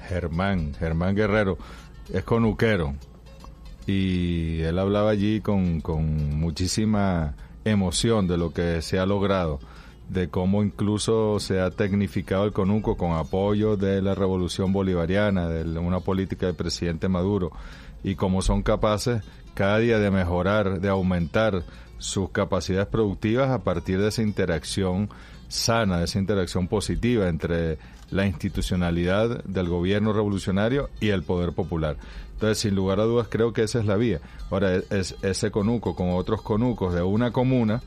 Germán, 0.07 0.73
Germán 0.73 1.15
Guerrero, 1.15 1.57
es 2.11 2.23
conuquero 2.23 2.95
y 3.85 4.61
él 4.61 4.79
hablaba 4.79 5.11
allí 5.11 5.41
con, 5.41 5.81
con 5.81 6.39
muchísima 6.39 7.35
emoción 7.65 8.27
de 8.27 8.37
lo 8.37 8.51
que 8.51 8.81
se 8.81 8.97
ha 8.97 9.05
logrado 9.05 9.59
de 10.09 10.27
cómo 10.29 10.63
incluso 10.63 11.39
se 11.39 11.61
ha 11.61 11.69
tecnificado 11.69 12.43
el 12.45 12.51
conuco 12.51 12.97
con 12.97 13.11
apoyo 13.11 13.77
de 13.77 14.01
la 14.01 14.15
revolución 14.15 14.73
bolivariana, 14.73 15.47
de 15.47 15.79
una 15.79 15.99
política 15.99 16.47
del 16.47 16.55
presidente 16.55 17.07
Maduro, 17.07 17.51
y 18.03 18.15
cómo 18.15 18.41
son 18.41 18.63
capaces 18.63 19.23
cada 19.53 19.77
día 19.77 19.99
de 19.99 20.09
mejorar, 20.09 20.81
de 20.81 20.89
aumentar 20.89 21.63
sus 21.99 22.31
capacidades 22.31 22.87
productivas 22.87 23.51
a 23.51 23.63
partir 23.63 23.99
de 23.99 24.07
esa 24.07 24.23
interacción 24.23 25.09
sana, 25.47 25.99
de 25.99 26.05
esa 26.05 26.19
interacción 26.19 26.67
positiva 26.67 27.27
entre 27.27 27.77
la 28.11 28.25
institucionalidad 28.25 29.43
del 29.43 29.69
gobierno 29.69 30.13
revolucionario 30.13 30.89
y 30.99 31.09
el 31.09 31.23
poder 31.23 31.53
popular. 31.53 31.97
Entonces, 32.33 32.59
sin 32.59 32.75
lugar 32.75 32.99
a 32.99 33.03
dudas, 33.03 33.27
creo 33.29 33.53
que 33.53 33.63
esa 33.63 33.79
es 33.79 33.85
la 33.85 33.97
vía. 33.97 34.21
Ahora, 34.49 34.75
es, 34.89 35.15
ese 35.21 35.51
conuco 35.51 35.95
con 35.95 36.11
otros 36.11 36.41
conucos 36.41 36.93
de 36.93 37.03
una 37.03 37.31
comuna, 37.31 37.81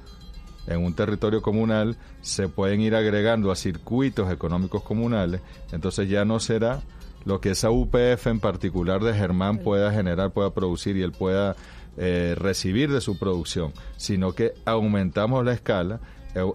en 0.67 0.85
un 0.85 0.95
territorio 0.95 1.43
comunal, 1.43 1.97
se 2.21 2.49
pueden 2.49 2.81
ir 2.81 2.95
agregando 2.95 3.51
a 3.51 3.57
circuitos 3.57 4.31
económicos 4.31 4.83
comunales, 4.83 5.41
entonces 5.73 6.09
ya 6.09 6.25
no 6.25 6.39
será 6.39 6.83
lo 7.25 7.41
que 7.41 7.51
esa 7.51 7.71
UPF 7.71 8.27
en 8.27 8.41
particular 8.41 9.03
de 9.03 9.15
Germán 9.15 9.59
pueda 9.59 9.93
generar, 9.93 10.33
pueda 10.33 10.51
producir 10.51 10.97
y 10.97 11.03
él 11.03 11.13
pueda 11.13 11.57
eh, 11.97 12.35
recibir 12.37 12.91
de 12.93 13.01
su 13.01 13.19
producción, 13.19 13.73
sino 13.97 14.33
que 14.33 14.55
aumentamos 14.65 15.45
la 15.45 15.53
escala 15.53 16.01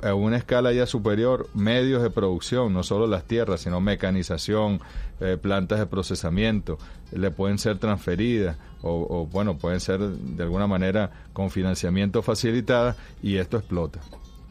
a 0.01 0.13
una 0.15 0.37
escala 0.37 0.73
ya 0.73 0.87
superior 0.87 1.47
medios 1.53 2.01
de 2.01 2.09
producción, 2.09 2.73
no 2.73 2.81
solo 2.81 3.05
las 3.05 3.25
tierras, 3.25 3.61
sino 3.61 3.79
mecanización, 3.79 4.81
eh, 5.19 5.37
plantas 5.39 5.79
de 5.79 5.85
procesamiento, 5.85 6.77
le 7.11 7.29
pueden 7.31 7.59
ser 7.59 7.77
transferidas 7.77 8.57
o, 8.81 9.27
bueno, 9.31 9.57
pueden 9.57 9.79
ser 9.79 9.99
de 9.99 10.43
alguna 10.43 10.67
manera 10.67 11.11
con 11.33 11.49
financiamiento 11.49 12.21
facilitada 12.21 12.95
y 13.21 13.37
esto 13.37 13.57
explota. 13.57 13.99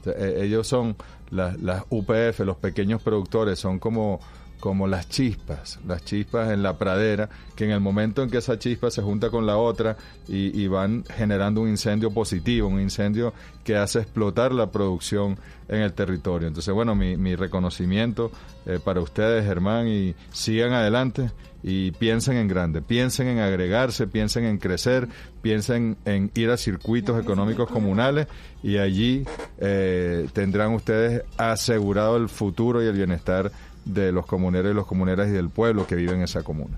E, 0.05 0.45
ellos 0.45 0.67
son 0.67 0.97
las 1.31 1.85
UPF, 1.89 2.41
los 2.41 2.57
pequeños 2.57 3.03
productores, 3.03 3.59
son 3.59 3.79
como 3.79 4.21
como 4.61 4.87
las 4.87 5.09
chispas, 5.09 5.79
las 5.87 6.05
chispas 6.05 6.51
en 6.51 6.63
la 6.63 6.79
pradera, 6.79 7.29
que 7.55 7.65
en 7.65 7.71
el 7.71 7.81
momento 7.81 8.23
en 8.23 8.31
que 8.31 8.39
esa 8.39 8.59
chispa 8.59 8.91
se 8.91 9.03
junta 9.03 9.31
con 9.31 9.47
la 9.47 9.57
otra 9.57 9.97
y, 10.29 10.67
van 10.67 11.05
generando 11.05 11.61
un 11.61 11.69
incendio 11.69 12.11
positivo, 12.11 12.69
un 12.69 12.81
incendio 12.81 13.33
que 13.65 13.77
hace 13.77 14.01
explotar 14.01 14.53
la 14.53 14.71
producción 14.71 15.39
en 15.69 15.83
el 15.83 15.93
territorio. 15.93 16.49
Entonces, 16.49 16.75
bueno, 16.75 16.95
mi, 16.95 17.37
reconocimiento 17.37 18.33
eh, 18.65 18.79
para 18.83 19.01
ustedes, 19.01 19.45
Germán, 19.45 19.89
y 19.89 20.15
sigan 20.33 20.73
adelante 20.73 21.31
y 21.63 21.91
piensen 21.91 22.37
en 22.37 22.49
grande, 22.49 22.81
piensen 22.81 23.27
en 23.27 23.39
agregarse, 23.41 24.07
piensen 24.07 24.45
en 24.45 24.59
crecer, 24.59 25.09
piensen 25.43 25.97
en 26.05 26.31
ir 26.35 26.51
a 26.51 26.57
circuitos 26.57 27.21
económicos 27.21 27.69
comunales 27.69 28.29
y 28.63 28.79
allí 28.79 29.25
eh, 29.59 30.29
tendrán 30.33 30.75
ustedes 30.75 31.25
asegurado 31.37 32.17
el 32.17 32.29
futuro 32.29 32.83
y 32.83 32.87
el 32.87 32.93
bienestar 32.93 33.51
de 33.87 34.13
los 34.13 34.27
comuneros 34.27 34.73
y 34.73 34.75
los 34.75 34.87
comuneras 34.87 35.29
y 35.29 35.33
del 35.33 35.49
pueblo 35.49 35.87
que 35.87 35.95
viven 35.95 36.17
en 36.17 36.23
esa 36.23 36.43
comuna. 36.43 36.77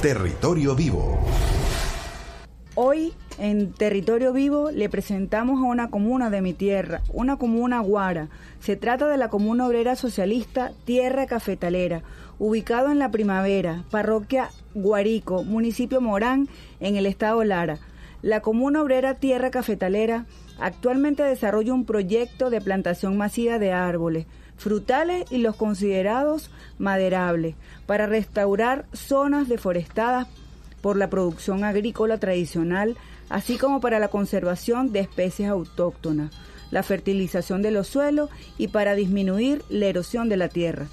Territorio 0.00 0.76
Vivo. 0.76 1.18
Hoy 2.76 3.12
en 3.38 3.72
Territorio 3.72 4.32
Vivo 4.32 4.70
le 4.70 4.88
presentamos 4.88 5.60
a 5.60 5.66
una 5.66 5.90
comuna 5.90 6.30
de 6.30 6.42
mi 6.42 6.52
tierra, 6.52 7.00
una 7.12 7.36
comuna 7.36 7.80
guara. 7.80 8.28
Se 8.60 8.76
trata 8.76 9.08
de 9.08 9.16
la 9.16 9.28
comuna 9.28 9.66
obrera 9.66 9.96
socialista 9.96 10.72
Tierra 10.84 11.26
Cafetalera, 11.26 12.02
ubicado 12.38 12.92
en 12.92 13.00
la 13.00 13.10
Primavera, 13.10 13.82
parroquia 13.90 14.50
Guarico, 14.74 15.42
municipio 15.42 16.00
Morán, 16.00 16.48
en 16.78 16.96
el 16.96 17.06
estado 17.06 17.42
Lara. 17.42 17.78
La 18.22 18.40
comuna 18.40 18.82
obrera 18.82 19.14
Tierra 19.14 19.50
Cafetalera 19.50 20.26
actualmente 20.60 21.22
desarrolla 21.22 21.72
un 21.72 21.84
proyecto 21.84 22.50
de 22.50 22.60
plantación 22.60 23.16
masiva 23.16 23.58
de 23.58 23.72
árboles 23.72 24.26
frutales 24.58 25.24
y 25.30 25.38
los 25.38 25.56
considerados 25.56 26.50
maderables, 26.78 27.54
para 27.86 28.06
restaurar 28.06 28.84
zonas 28.92 29.48
deforestadas 29.48 30.26
por 30.82 30.96
la 30.96 31.08
producción 31.08 31.64
agrícola 31.64 32.18
tradicional, 32.18 32.96
así 33.30 33.56
como 33.56 33.80
para 33.80 33.98
la 33.98 34.08
conservación 34.08 34.92
de 34.92 35.00
especies 35.00 35.48
autóctonas, 35.48 36.32
la 36.70 36.82
fertilización 36.82 37.62
de 37.62 37.70
los 37.70 37.88
suelos 37.88 38.30
y 38.58 38.68
para 38.68 38.94
disminuir 38.94 39.62
la 39.70 39.86
erosión 39.86 40.28
de 40.28 40.36
la 40.36 40.48
tierra. 40.48 40.86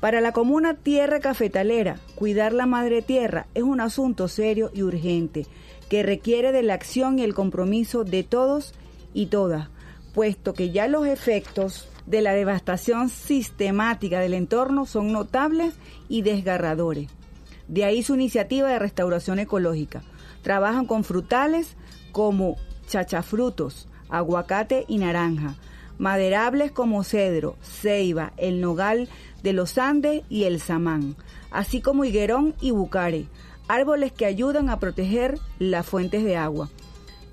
Para 0.00 0.20
la 0.20 0.32
comuna 0.32 0.74
Tierra 0.74 1.20
Cafetalera, 1.20 1.96
cuidar 2.16 2.52
la 2.52 2.66
madre 2.66 3.02
tierra 3.02 3.46
es 3.54 3.62
un 3.62 3.80
asunto 3.80 4.26
serio 4.26 4.70
y 4.74 4.82
urgente 4.82 5.46
que 5.88 6.02
requiere 6.02 6.52
de 6.52 6.62
la 6.62 6.74
acción 6.74 7.18
y 7.18 7.22
el 7.22 7.34
compromiso 7.34 8.02
de 8.02 8.24
todos 8.24 8.74
y 9.14 9.26
todas, 9.26 9.68
puesto 10.12 10.54
que 10.54 10.70
ya 10.70 10.88
los 10.88 11.06
efectos 11.06 11.86
de 12.06 12.20
la 12.20 12.32
devastación 12.32 13.08
sistemática 13.08 14.20
del 14.20 14.34
entorno 14.34 14.86
son 14.86 15.12
notables 15.12 15.74
y 16.08 16.22
desgarradores. 16.22 17.08
De 17.68 17.84
ahí 17.84 18.02
su 18.02 18.14
iniciativa 18.14 18.68
de 18.68 18.78
restauración 18.78 19.38
ecológica. 19.38 20.02
Trabajan 20.42 20.86
con 20.86 21.04
frutales 21.04 21.76
como 22.10 22.56
chachafrutos, 22.86 23.88
aguacate 24.08 24.84
y 24.88 24.98
naranja, 24.98 25.54
maderables 25.98 26.72
como 26.72 27.04
cedro, 27.04 27.56
ceiba, 27.62 28.32
el 28.36 28.60
nogal 28.60 29.08
de 29.42 29.52
los 29.52 29.78
Andes 29.78 30.22
y 30.28 30.44
el 30.44 30.60
samán, 30.60 31.16
así 31.50 31.80
como 31.80 32.04
higuerón 32.04 32.54
y 32.60 32.72
bucare, 32.72 33.26
árboles 33.68 34.12
que 34.12 34.26
ayudan 34.26 34.68
a 34.68 34.78
proteger 34.80 35.38
las 35.58 35.86
fuentes 35.86 36.24
de 36.24 36.36
agua. 36.36 36.68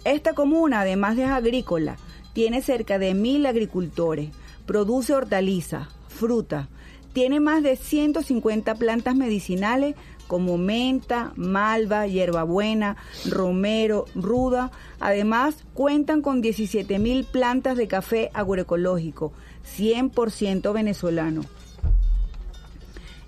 Esta 0.05 0.33
comuna, 0.33 0.81
además 0.81 1.17
de 1.17 1.25
agrícola, 1.25 1.97
tiene 2.33 2.61
cerca 2.61 2.99
de 2.99 3.13
mil 3.13 3.45
agricultores, 3.45 4.29
produce 4.69 5.15
hortalizas, 5.15 5.87
fruta, 6.09 6.69
tiene 7.11 7.39
más 7.39 7.63
de 7.63 7.75
150 7.75 8.75
plantas 8.75 9.15
medicinales 9.15 9.95
como 10.27 10.59
menta, 10.59 11.33
malva, 11.35 12.05
hierbabuena, 12.05 12.95
romero, 13.27 14.05
ruda. 14.13 14.69
Además, 14.99 15.65
cuentan 15.73 16.21
con 16.21 16.43
17 16.43 16.99
mil 16.99 17.23
plantas 17.23 17.77
de 17.77 17.87
café 17.87 18.29
agroecológico, 18.35 19.33
100% 19.75 20.71
venezolano. 20.71 21.41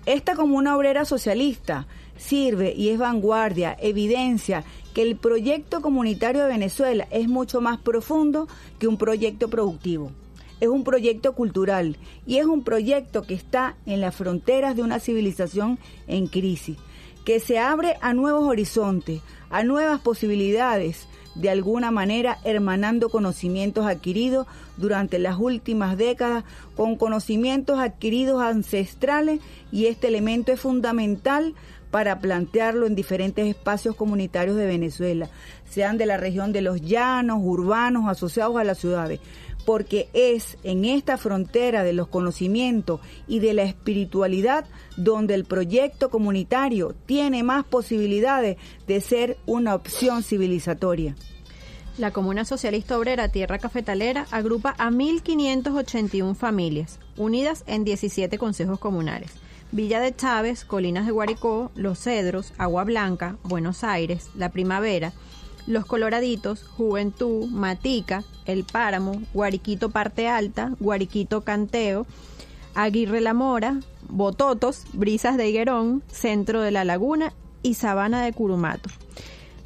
Esta 0.06 0.36
comuna 0.36 0.76
obrera 0.76 1.04
socialista 1.04 1.88
sirve 2.16 2.72
y 2.72 2.90
es 2.90 3.00
vanguardia, 3.00 3.76
evidencia 3.80 4.62
que 4.94 5.02
el 5.02 5.16
proyecto 5.16 5.80
comunitario 5.82 6.42
de 6.42 6.52
Venezuela 6.52 7.08
es 7.10 7.26
mucho 7.26 7.60
más 7.60 7.80
profundo 7.80 8.46
que 8.78 8.86
un 8.86 8.96
proyecto 8.96 9.48
productivo 9.48 10.12
es 10.62 10.68
un 10.68 10.84
proyecto 10.84 11.32
cultural 11.32 11.96
y 12.24 12.38
es 12.38 12.46
un 12.46 12.62
proyecto 12.62 13.22
que 13.22 13.34
está 13.34 13.74
en 13.84 14.00
las 14.00 14.14
fronteras 14.14 14.76
de 14.76 14.82
una 14.82 15.00
civilización 15.00 15.76
en 16.06 16.28
crisis, 16.28 16.78
que 17.24 17.40
se 17.40 17.58
abre 17.58 17.96
a 18.00 18.14
nuevos 18.14 18.44
horizontes, 18.44 19.22
a 19.50 19.64
nuevas 19.64 20.00
posibilidades, 20.00 21.08
de 21.34 21.50
alguna 21.50 21.90
manera 21.90 22.38
hermanando 22.44 23.08
conocimientos 23.08 23.86
adquiridos 23.86 24.46
durante 24.76 25.18
las 25.18 25.36
últimas 25.36 25.98
décadas 25.98 26.44
con 26.76 26.94
conocimientos 26.94 27.80
adquiridos 27.80 28.40
ancestrales 28.40 29.40
y 29.72 29.86
este 29.86 30.06
elemento 30.06 30.52
es 30.52 30.60
fundamental 30.60 31.54
para 31.90 32.20
plantearlo 32.20 32.86
en 32.86 32.94
diferentes 32.94 33.48
espacios 33.48 33.96
comunitarios 33.96 34.56
de 34.56 34.66
Venezuela, 34.66 35.28
sean 35.68 35.98
de 35.98 36.06
la 36.06 36.16
región 36.16 36.52
de 36.52 36.62
los 36.62 36.80
llanos, 36.80 37.40
urbanos, 37.42 38.08
asociados 38.08 38.56
a 38.56 38.64
las 38.64 38.78
ciudades 38.78 39.18
porque 39.64 40.08
es 40.12 40.58
en 40.62 40.84
esta 40.84 41.18
frontera 41.18 41.84
de 41.84 41.92
los 41.92 42.08
conocimientos 42.08 43.00
y 43.26 43.38
de 43.38 43.54
la 43.54 43.62
espiritualidad 43.62 44.64
donde 44.96 45.34
el 45.34 45.44
proyecto 45.44 46.10
comunitario 46.10 46.94
tiene 47.06 47.42
más 47.42 47.64
posibilidades 47.64 48.56
de 48.86 49.00
ser 49.00 49.36
una 49.46 49.74
opción 49.74 50.22
civilizatoria. 50.22 51.14
La 51.98 52.10
Comuna 52.10 52.46
Socialista 52.46 52.98
Obrera 52.98 53.28
Tierra 53.28 53.58
Cafetalera 53.58 54.26
agrupa 54.30 54.74
a 54.78 54.90
1.581 54.90 56.34
familias, 56.34 56.98
unidas 57.18 57.64
en 57.66 57.84
17 57.84 58.38
consejos 58.38 58.78
comunales. 58.78 59.30
Villa 59.72 60.00
de 60.00 60.14
Chávez, 60.14 60.64
Colinas 60.64 61.06
de 61.06 61.12
Guaricó, 61.12 61.70
Los 61.74 61.98
Cedros, 61.98 62.52
Agua 62.56 62.84
Blanca, 62.84 63.36
Buenos 63.42 63.84
Aires, 63.84 64.30
La 64.34 64.50
Primavera, 64.50 65.12
los 65.66 65.86
Coloraditos, 65.86 66.64
Juventud, 66.64 67.48
Matica, 67.48 68.24
El 68.46 68.64
Páramo, 68.64 69.22
Guariquito 69.32 69.90
Parte 69.90 70.28
Alta, 70.28 70.72
Guariquito 70.80 71.42
Canteo, 71.42 72.06
Aguirre 72.74 73.20
La 73.20 73.34
Mora, 73.34 73.80
Bototos, 74.08 74.84
Brisas 74.92 75.36
de 75.36 75.48
Higuerón, 75.48 76.02
Centro 76.10 76.62
de 76.62 76.70
la 76.70 76.84
Laguna 76.84 77.32
y 77.62 77.74
Sabana 77.74 78.22
de 78.22 78.32
Curumato. 78.32 78.90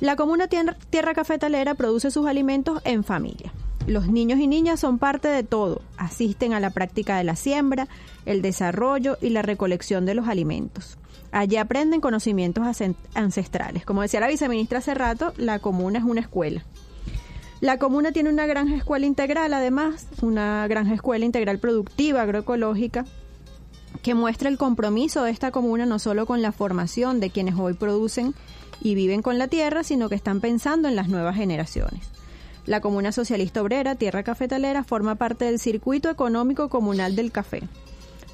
La 0.00 0.16
comuna 0.16 0.46
Tierra 0.46 1.14
Cafetalera 1.14 1.74
produce 1.74 2.10
sus 2.10 2.26
alimentos 2.26 2.82
en 2.84 3.02
familia. 3.02 3.52
Los 3.86 4.08
niños 4.08 4.40
y 4.40 4.48
niñas 4.48 4.80
son 4.80 4.98
parte 4.98 5.28
de 5.28 5.44
todo, 5.44 5.80
asisten 5.96 6.52
a 6.52 6.60
la 6.60 6.70
práctica 6.70 7.16
de 7.16 7.24
la 7.24 7.36
siembra, 7.36 7.88
el 8.26 8.42
desarrollo 8.42 9.16
y 9.20 9.30
la 9.30 9.42
recolección 9.42 10.04
de 10.04 10.14
los 10.14 10.28
alimentos. 10.28 10.98
Allí 11.36 11.58
aprenden 11.58 12.00
conocimientos 12.00 12.64
ancestrales. 13.12 13.84
Como 13.84 14.00
decía 14.00 14.20
la 14.20 14.28
viceministra 14.28 14.78
hace 14.78 14.94
rato, 14.94 15.34
la 15.36 15.58
comuna 15.58 15.98
es 15.98 16.04
una 16.06 16.22
escuela. 16.22 16.64
La 17.60 17.78
comuna 17.78 18.10
tiene 18.10 18.30
una 18.30 18.46
granja 18.46 18.74
escuela 18.74 19.04
integral, 19.04 19.52
además, 19.52 20.06
una 20.22 20.66
granja 20.66 20.94
escuela 20.94 21.26
integral 21.26 21.58
productiva 21.58 22.22
agroecológica 22.22 23.04
que 24.02 24.14
muestra 24.14 24.48
el 24.48 24.56
compromiso 24.56 25.24
de 25.24 25.30
esta 25.30 25.50
comuna 25.50 25.84
no 25.84 25.98
solo 25.98 26.24
con 26.24 26.40
la 26.40 26.52
formación 26.52 27.20
de 27.20 27.28
quienes 27.28 27.56
hoy 27.56 27.74
producen 27.74 28.34
y 28.80 28.94
viven 28.94 29.20
con 29.20 29.36
la 29.36 29.48
tierra, 29.48 29.82
sino 29.82 30.08
que 30.08 30.14
están 30.14 30.40
pensando 30.40 30.88
en 30.88 30.96
las 30.96 31.08
nuevas 31.08 31.36
generaciones. 31.36 32.08
La 32.64 32.80
Comuna 32.80 33.12
Socialista 33.12 33.60
Obrera, 33.60 33.94
Tierra 33.96 34.22
Cafetalera, 34.22 34.84
forma 34.84 35.16
parte 35.16 35.44
del 35.44 35.58
circuito 35.58 36.08
económico 36.08 36.70
comunal 36.70 37.14
del 37.14 37.30
café. 37.30 37.64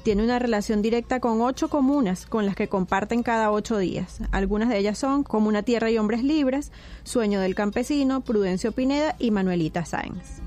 Tiene 0.03 0.21
una 0.21 0.37
relación 0.37 0.81
directa 0.81 1.21
con 1.21 1.41
ocho 1.41 1.69
comunas 1.69 2.25
con 2.25 2.45
las 2.45 2.57
que 2.57 2.67
comparten 2.67 3.23
cada 3.23 3.51
ocho 3.51 3.77
días. 3.77 4.19
Algunas 4.31 4.67
de 4.67 4.77
ellas 4.77 4.97
son 4.97 5.23
Comuna 5.23 5.63
Tierra 5.63 5.89
y 5.89 5.97
Hombres 5.97 6.23
Libres, 6.23 6.73
Sueño 7.05 7.39
del 7.39 7.55
Campesino, 7.55 8.19
Prudencio 8.19 8.73
Pineda 8.73 9.15
y 9.17 9.31
Manuelita 9.31 9.85
Sáenz. 9.85 10.41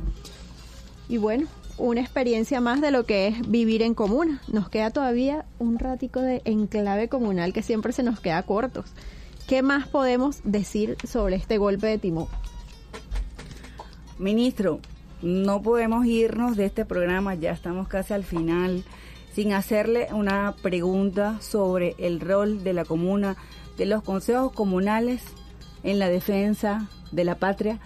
Y 1.08 1.16
bueno, 1.16 1.46
una 1.78 2.02
experiencia 2.02 2.60
más 2.60 2.82
de 2.82 2.90
lo 2.90 3.06
que 3.06 3.28
es 3.28 3.50
vivir 3.50 3.80
en 3.80 3.94
comuna. 3.94 4.42
Nos 4.48 4.68
queda 4.68 4.90
todavía 4.90 5.46
un 5.58 5.78
ratico 5.78 6.20
de 6.20 6.42
enclave 6.44 7.08
comunal 7.08 7.54
que 7.54 7.62
siempre 7.62 7.94
se 7.94 8.02
nos 8.02 8.20
queda 8.20 8.42
cortos. 8.42 8.92
¿Qué 9.48 9.62
más 9.62 9.88
podemos 9.88 10.40
decir 10.44 10.98
sobre 11.08 11.36
este 11.36 11.56
golpe 11.56 11.86
de 11.86 11.96
timón? 11.96 12.28
Ministro, 14.18 14.80
no 15.22 15.62
podemos 15.62 16.04
irnos 16.04 16.56
de 16.56 16.66
este 16.66 16.84
programa, 16.84 17.34
ya 17.34 17.52
estamos 17.52 17.88
casi 17.88 18.12
al 18.12 18.24
final, 18.24 18.84
sin 19.36 19.52
hacerle 19.52 20.08
una 20.12 20.54
pregunta 20.62 21.42
sobre 21.42 21.94
el 21.98 22.20
rol 22.20 22.64
de 22.64 22.72
la 22.72 22.86
comuna, 22.86 23.36
de 23.76 23.84
los 23.84 24.02
consejos 24.02 24.50
comunales 24.50 25.22
en 25.82 25.98
la 25.98 26.08
defensa 26.08 26.88
de 27.12 27.24
la 27.24 27.34
patria 27.34 27.78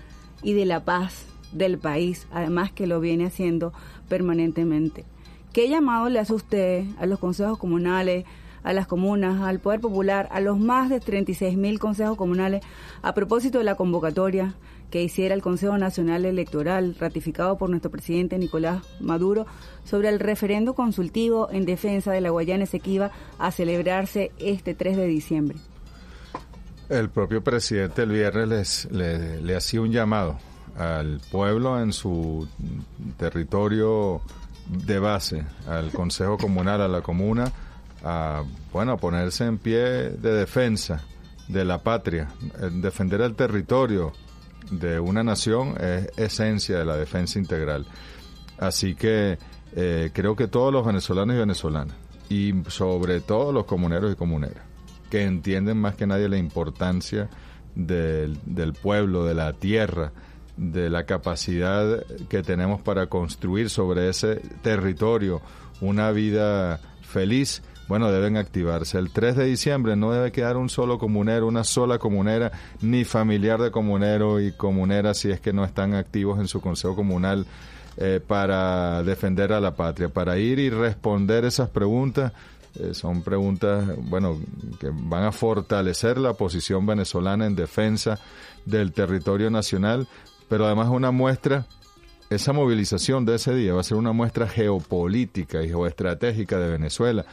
y 0.45 0.53
de 0.53 0.65
la 0.65 0.85
paz 0.85 1.27
del 1.51 1.77
país, 1.77 2.29
además 2.31 2.71
que 2.71 2.87
lo 2.87 3.01
viene 3.01 3.27
haciendo 3.27 3.73
permanentemente. 4.09 5.05
¿Qué 5.53 5.69
llamado 5.69 6.09
le 6.09 6.21
hace 6.21 6.35
usted 6.35 6.85
a 7.01 7.07
los 7.07 7.19
consejos 7.19 7.59
comunales, 7.59 8.27
a 8.63 8.73
las 8.73 8.87
comunas, 8.87 9.43
al 9.43 9.59
Poder 9.59 9.81
Popular, 9.81 10.29
a 10.31 10.39
los 10.39 10.57
más 10.57 10.89
de 10.89 11.01
36 11.01 11.57
mil 11.57 11.81
consejos 11.81 12.17
comunales 12.17 12.63
a 13.03 13.13
propósito 13.13 13.59
de 13.59 13.65
la 13.65 13.75
convocatoria 13.75 14.55
que 14.91 15.03
hiciera 15.03 15.35
el 15.35 15.43
Consejo 15.43 15.79
Nacional 15.79 16.25
Electoral, 16.25 16.97
ratificado 16.99 17.57
por 17.57 17.71
nuestro 17.71 17.91
presidente 17.91 18.39
Nicolás 18.39 18.83
Maduro, 19.01 19.47
sobre 19.85 20.09
el 20.09 20.21
referendo 20.21 20.75
consultivo 20.75 21.49
en 21.51 21.65
defensa 21.65 22.13
de 22.13 22.21
la 22.21 22.31
Guayana 22.31 22.65
Esequiba 22.65 23.11
a 23.39 23.51
celebrarse 23.51 24.33
este 24.39 24.75
3 24.75 24.97
de 24.97 25.07
diciembre? 25.07 25.59
El 26.89 27.09
propio 27.09 27.43
presidente 27.43 28.03
el 28.03 28.11
viernes 28.11 28.89
le, 28.91 29.41
le 29.41 29.57
hacía 29.57 29.81
un 29.81 29.93
llamado 29.93 30.39
al 30.77 31.21
pueblo 31.31 31.81
en 31.81 31.93
su 31.93 32.49
territorio 33.17 34.21
de 34.67 34.99
base, 34.99 35.45
al 35.69 35.91
Consejo 35.93 36.37
Comunal, 36.37 36.81
a 36.81 36.89
la 36.89 37.01
comuna, 37.01 37.53
a 38.05 38.43
bueno, 38.73 38.93
a 38.93 38.97
ponerse 38.97 39.45
en 39.45 39.59
pie 39.59 39.79
de 39.79 40.33
defensa 40.33 41.03
de 41.49 41.65
la 41.65 41.79
patria, 41.79 42.29
defender 42.73 43.21
el 43.21 43.35
territorio 43.35 44.13
de 44.71 45.01
una 45.01 45.23
nación 45.23 45.75
es 45.81 46.09
esencia 46.17 46.79
de 46.79 46.85
la 46.85 46.97
defensa 46.97 47.39
integral. 47.39 47.87
Así 48.59 48.95
que 48.95 49.39
eh, 49.75 50.11
creo 50.13 50.37
que 50.37 50.49
todos 50.49 50.73
los 50.73 50.85
venezolanos 50.85 51.37
y 51.37 51.39
venezolanas, 51.39 51.97
y 52.29 52.55
sobre 52.69 53.21
todo 53.21 53.53
los 53.53 53.65
comuneros 53.65 54.13
y 54.13 54.17
comuneras, 54.17 54.63
que 55.11 55.25
entienden 55.25 55.79
más 55.79 55.97
que 55.97 56.07
nadie 56.07 56.29
la 56.29 56.39
importancia 56.39 57.29
del, 57.75 58.39
del 58.45 58.73
pueblo, 58.73 59.25
de 59.25 59.35
la 59.35 59.53
tierra, 59.53 60.13
de 60.57 60.91
la 60.91 61.05
capacidad 61.07 62.05
que 62.29 62.43
tenemos 62.43 62.83
para 62.83 63.07
construir 63.07 63.71
sobre 63.71 64.09
ese 64.09 64.37
territorio 64.63 65.41
una 65.81 66.11
vida 66.11 66.81
feliz, 67.01 67.63
bueno, 67.91 68.13
deben 68.13 68.37
activarse. 68.37 68.99
El 68.99 69.11
3 69.11 69.35
de 69.35 69.47
diciembre 69.47 69.97
no 69.97 70.13
debe 70.13 70.31
quedar 70.31 70.57
un 70.57 70.69
solo 70.69 70.97
comunero, 70.97 71.49
una 71.49 71.65
sola 71.65 71.99
comunera, 71.99 72.53
ni 72.83 73.05
familiar 73.05 73.61
de 73.61 73.73
comunero 73.73 74.41
y 74.41 74.53
comunera 74.53 75.13
si 75.13 75.29
es 75.33 75.41
que 75.41 75.53
no 75.53 75.65
están 75.65 75.95
activos 75.95 76.39
en 76.39 76.47
su 76.47 76.61
consejo 76.61 76.95
comunal 76.95 77.47
eh, 77.97 78.21
para 78.25 79.03
defender 79.03 79.53
a 79.53 79.61
la 79.61 79.75
patria, 79.75 80.09
para 80.09 80.39
ir 80.39 80.61
y 80.61 80.71
responder 80.71 81.45
esas 81.45 81.69
preguntas. 81.71 82.33
Eh, 82.77 82.95
son 82.95 83.23
preguntas, 83.23 83.85
bueno, 84.03 84.39
que 84.79 84.91
van 84.93 85.25
a 85.25 85.33
fortalecer 85.33 86.17
la 86.17 86.35
posición 86.35 86.87
venezolana 86.87 87.45
en 87.45 87.57
defensa 87.57 88.21
del 88.67 88.93
territorio 88.93 89.51
nacional, 89.51 90.07
pero 90.49 90.65
además 90.65 90.91
una 90.91 91.11
muestra 91.11 91.67
esa 92.31 92.53
movilización 92.53 93.25
de 93.25 93.35
ese 93.35 93.53
día 93.53 93.75
va 93.75 93.81
a 93.81 93.85
ser 93.85 93.97
una 93.97 94.13
muestra 94.13 94.47
geopolítica 94.47 95.65
y 95.65 95.69
geoestratégica 95.69 96.61
de 96.61 96.71
Venezuela 96.71 97.27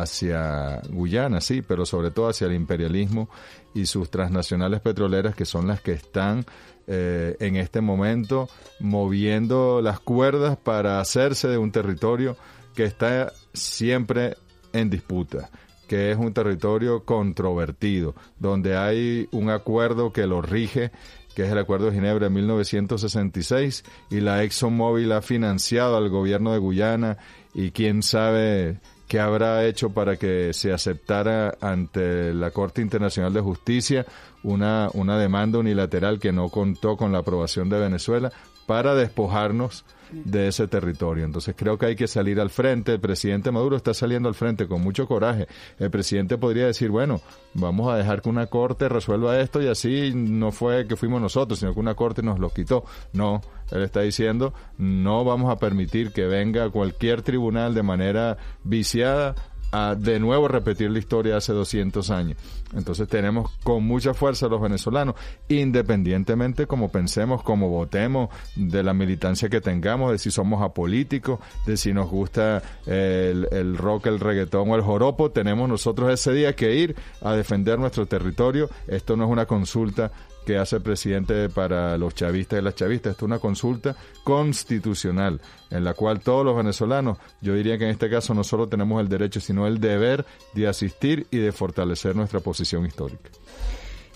hacia 0.00 0.80
Guyana, 0.90 1.40
sí, 1.40 1.62
pero 1.62 1.84
sobre 1.86 2.10
todo 2.10 2.28
hacia 2.28 2.46
el 2.46 2.54
imperialismo 2.54 3.28
y 3.74 3.86
sus 3.86 4.10
transnacionales 4.10 4.80
petroleras 4.80 5.34
que 5.34 5.44
son 5.44 5.66
las 5.66 5.80
que 5.80 5.92
están 5.92 6.44
eh, 6.86 7.36
en 7.40 7.56
este 7.56 7.80
momento 7.80 8.48
moviendo 8.80 9.80
las 9.82 10.00
cuerdas 10.00 10.56
para 10.56 11.00
hacerse 11.00 11.48
de 11.48 11.58
un 11.58 11.72
territorio 11.72 12.36
que 12.74 12.84
está 12.84 13.32
siempre 13.52 14.36
en 14.72 14.90
disputa 14.90 15.50
que 15.92 16.10
es 16.10 16.16
un 16.16 16.32
territorio 16.32 17.04
controvertido, 17.04 18.14
donde 18.38 18.78
hay 18.78 19.28
un 19.30 19.50
acuerdo 19.50 20.10
que 20.10 20.26
lo 20.26 20.40
rige, 20.40 20.90
que 21.34 21.42
es 21.42 21.52
el 21.52 21.58
Acuerdo 21.58 21.90
de 21.90 21.92
Ginebra 21.92 22.28
de 22.28 22.34
1966, 22.34 23.84
y 24.08 24.20
la 24.20 24.42
ExxonMobil 24.42 25.12
ha 25.12 25.20
financiado 25.20 25.98
al 25.98 26.08
gobierno 26.08 26.54
de 26.54 26.58
Guyana 26.60 27.18
y 27.52 27.72
quién 27.72 28.02
sabe 28.02 28.80
qué 29.08 29.20
habrá 29.20 29.66
hecho 29.66 29.90
para 29.90 30.16
que 30.16 30.52
se 30.52 30.72
aceptara 30.72 31.56
ante 31.60 32.32
la 32.32 32.50
Corte 32.50 32.80
Internacional 32.82 33.32
de 33.32 33.40
Justicia 33.40 34.06
una, 34.42 34.88
una 34.94 35.18
demanda 35.18 35.58
unilateral 35.58 36.18
que 36.18 36.32
no 36.32 36.48
contó 36.48 36.96
con 36.96 37.12
la 37.12 37.18
aprobación 37.18 37.68
de 37.68 37.78
Venezuela 37.78 38.32
para 38.66 38.94
despojarnos 38.94 39.84
de 40.12 40.48
ese 40.48 40.68
territorio. 40.68 41.24
Entonces 41.24 41.54
creo 41.56 41.78
que 41.78 41.86
hay 41.86 41.96
que 41.96 42.06
salir 42.06 42.40
al 42.40 42.50
frente. 42.50 42.92
El 42.92 43.00
presidente 43.00 43.50
Maduro 43.50 43.76
está 43.76 43.94
saliendo 43.94 44.28
al 44.28 44.34
frente 44.34 44.66
con 44.66 44.82
mucho 44.82 45.06
coraje. 45.06 45.46
El 45.78 45.90
presidente 45.90 46.38
podría 46.38 46.66
decir, 46.66 46.90
bueno, 46.90 47.20
vamos 47.54 47.92
a 47.92 47.96
dejar 47.96 48.22
que 48.22 48.28
una 48.28 48.46
corte 48.46 48.88
resuelva 48.88 49.40
esto 49.40 49.62
y 49.62 49.68
así 49.68 50.12
no 50.14 50.52
fue 50.52 50.86
que 50.86 50.96
fuimos 50.96 51.20
nosotros, 51.20 51.58
sino 51.58 51.72
que 51.72 51.80
una 51.80 51.94
corte 51.94 52.22
nos 52.22 52.38
lo 52.38 52.50
quitó. 52.50 52.84
No, 53.12 53.40
él 53.70 53.82
está 53.82 54.00
diciendo, 54.00 54.52
no 54.78 55.24
vamos 55.24 55.50
a 55.50 55.56
permitir 55.56 56.12
que 56.12 56.26
venga 56.26 56.70
cualquier 56.70 57.22
tribunal 57.22 57.74
de 57.74 57.82
manera 57.82 58.36
viciada 58.64 59.34
a 59.72 59.94
de 59.94 60.20
nuevo 60.20 60.48
repetir 60.48 60.90
la 60.90 60.98
historia 60.98 61.32
de 61.32 61.38
hace 61.38 61.52
200 61.52 62.10
años. 62.10 62.38
Entonces 62.74 63.08
tenemos 63.08 63.50
con 63.64 63.84
mucha 63.84 64.14
fuerza 64.14 64.48
los 64.48 64.60
venezolanos, 64.60 65.14
independientemente 65.48 66.66
como 66.66 66.90
pensemos, 66.90 67.42
como 67.42 67.68
votemos, 67.68 68.28
de 68.54 68.82
la 68.82 68.94
militancia 68.94 69.48
que 69.48 69.60
tengamos, 69.60 70.12
de 70.12 70.18
si 70.18 70.30
somos 70.30 70.62
apolíticos, 70.62 71.40
de 71.66 71.76
si 71.76 71.92
nos 71.92 72.08
gusta 72.08 72.62
el, 72.86 73.48
el 73.50 73.76
rock, 73.76 74.06
el 74.06 74.20
reggaetón 74.20 74.70
o 74.70 74.76
el 74.76 74.82
joropo, 74.82 75.30
tenemos 75.30 75.68
nosotros 75.68 76.12
ese 76.12 76.32
día 76.32 76.54
que 76.54 76.74
ir 76.74 76.96
a 77.20 77.32
defender 77.32 77.78
nuestro 77.78 78.06
territorio. 78.06 78.68
Esto 78.86 79.16
no 79.16 79.24
es 79.24 79.30
una 79.30 79.46
consulta 79.46 80.12
que 80.44 80.58
hace 80.58 80.76
el 80.76 80.82
presidente 80.82 81.48
para 81.48 81.96
los 81.98 82.14
chavistas 82.14 82.60
y 82.60 82.62
las 82.62 82.74
chavistas. 82.74 83.12
Esto 83.12 83.24
es 83.24 83.28
una 83.28 83.38
consulta 83.38 83.96
constitucional 84.24 85.40
en 85.70 85.84
la 85.84 85.94
cual 85.94 86.20
todos 86.20 86.44
los 86.44 86.56
venezolanos, 86.56 87.18
yo 87.40 87.54
diría 87.54 87.78
que 87.78 87.84
en 87.84 87.90
este 87.90 88.10
caso 88.10 88.34
no 88.34 88.44
solo 88.44 88.68
tenemos 88.68 89.00
el 89.00 89.08
derecho, 89.08 89.40
sino 89.40 89.66
el 89.66 89.80
deber 89.80 90.24
de 90.54 90.68
asistir 90.68 91.26
y 91.30 91.38
de 91.38 91.52
fortalecer 91.52 92.14
nuestra 92.14 92.40
posición 92.40 92.86
histórica. 92.86 93.30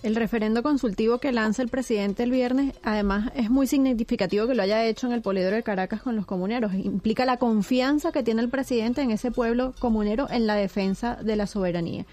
El 0.02 0.14
referendo 0.14 0.62
consultivo 0.62 1.18
que 1.18 1.32
lanza 1.32 1.62
el 1.62 1.68
presidente 1.68 2.22
el 2.22 2.30
viernes, 2.30 2.74
además, 2.82 3.32
es 3.34 3.50
muy 3.50 3.66
significativo 3.66 4.46
que 4.46 4.54
lo 4.54 4.62
haya 4.62 4.84
hecho 4.84 5.06
en 5.06 5.12
el 5.12 5.22
Poliedro 5.22 5.56
de 5.56 5.62
Caracas 5.62 6.02
con 6.02 6.14
los 6.14 6.26
comuneros. 6.26 6.74
Implica 6.74 7.24
la 7.24 7.38
confianza 7.38 8.12
que 8.12 8.22
tiene 8.22 8.42
el 8.42 8.50
presidente 8.50 9.00
en 9.00 9.10
ese 9.10 9.30
pueblo 9.30 9.74
comunero 9.78 10.28
en 10.30 10.46
la 10.46 10.54
defensa 10.54 11.16
de 11.16 11.34
la 11.34 11.46
soberanía 11.46 12.06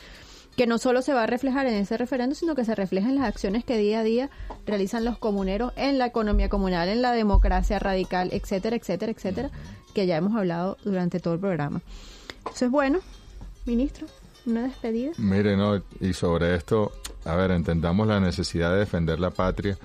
que 0.56 0.68
no 0.68 0.78
solo 0.78 1.01
se 1.01 1.14
va 1.14 1.24
a 1.24 1.28
reflejar 1.28 1.66
en 1.66 1.74
ese 1.76 1.97
referendo, 1.97 2.36
sino 2.36 2.56
que 2.56 2.66
se 2.66 2.76
refleja 2.76 3.10
en 3.10 3.16
las 3.16 3.26
acciones 3.26 3.64
que 3.64 3.78
día 3.78 3.99
a 3.99 4.04
día 4.04 4.30
realizan 4.66 5.04
los 5.04 5.18
comuneros 5.18 5.74
en 5.76 5.97
la 5.97 6.06
economía 6.06 6.49
comunal, 6.49 6.89
en 6.89 7.01
la 7.01 7.12
democracia 7.12 7.80
radical, 7.80 8.30
etcétera, 8.32 8.76
etcétera, 8.76 9.12
etcétera, 9.12 9.49
que 9.93 10.06
ya 10.06 10.18
hemos 10.18 10.36
hablado 10.36 10.78
durante 10.84 11.20
todo 11.20 11.34
el 11.34 11.39
programa. 11.39 11.82
Entonces, 12.39 12.70
bueno, 12.70 12.99
ministro, 13.66 14.08
una 14.45 14.64
despedida. 14.64 15.12
Mire, 15.18 15.58
no, 15.58 15.82
y 15.99 16.14
sobre 16.14 16.56
esto, 16.56 16.91
a 17.26 17.36
ver, 17.36 17.51
entendamos 17.51 18.08
la 18.08 18.20
necesidad 18.20 18.72
de 18.74 18.80
defender 18.80 19.20
la 19.20 19.32
patria. 19.32 19.78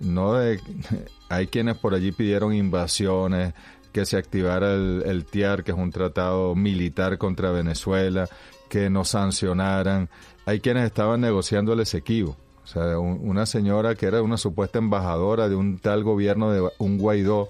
No 0.00 0.34
de, 0.34 0.60
hay 1.28 1.46
quienes 1.48 1.76
por 1.76 1.94
allí 1.94 2.12
pidieron 2.12 2.54
invasiones, 2.54 3.52
que 3.92 4.04
se 4.04 4.18
activara 4.18 4.74
el, 4.74 5.02
el 5.06 5.24
TIAR, 5.24 5.64
que 5.64 5.72
es 5.72 5.78
un 5.78 5.90
tratado 5.90 6.54
militar 6.54 7.16
contra 7.16 7.50
Venezuela, 7.50 8.28
que 8.68 8.90
nos 8.90 9.08
sancionaran. 9.10 10.08
Hay 10.44 10.60
quienes 10.60 10.84
estaban 10.86 11.20
negociando 11.20 11.72
el 11.72 11.80
Esequibo. 11.80 12.36
O 12.64 12.68
sea, 12.68 12.98
una 12.98 13.46
señora 13.46 13.94
que 13.94 14.06
era 14.06 14.22
una 14.22 14.36
supuesta 14.36 14.78
embajadora 14.78 15.48
de 15.48 15.54
un 15.54 15.78
tal 15.78 16.02
gobierno 16.02 16.50
de 16.50 16.68
un 16.78 16.98
Guaidó 16.98 17.48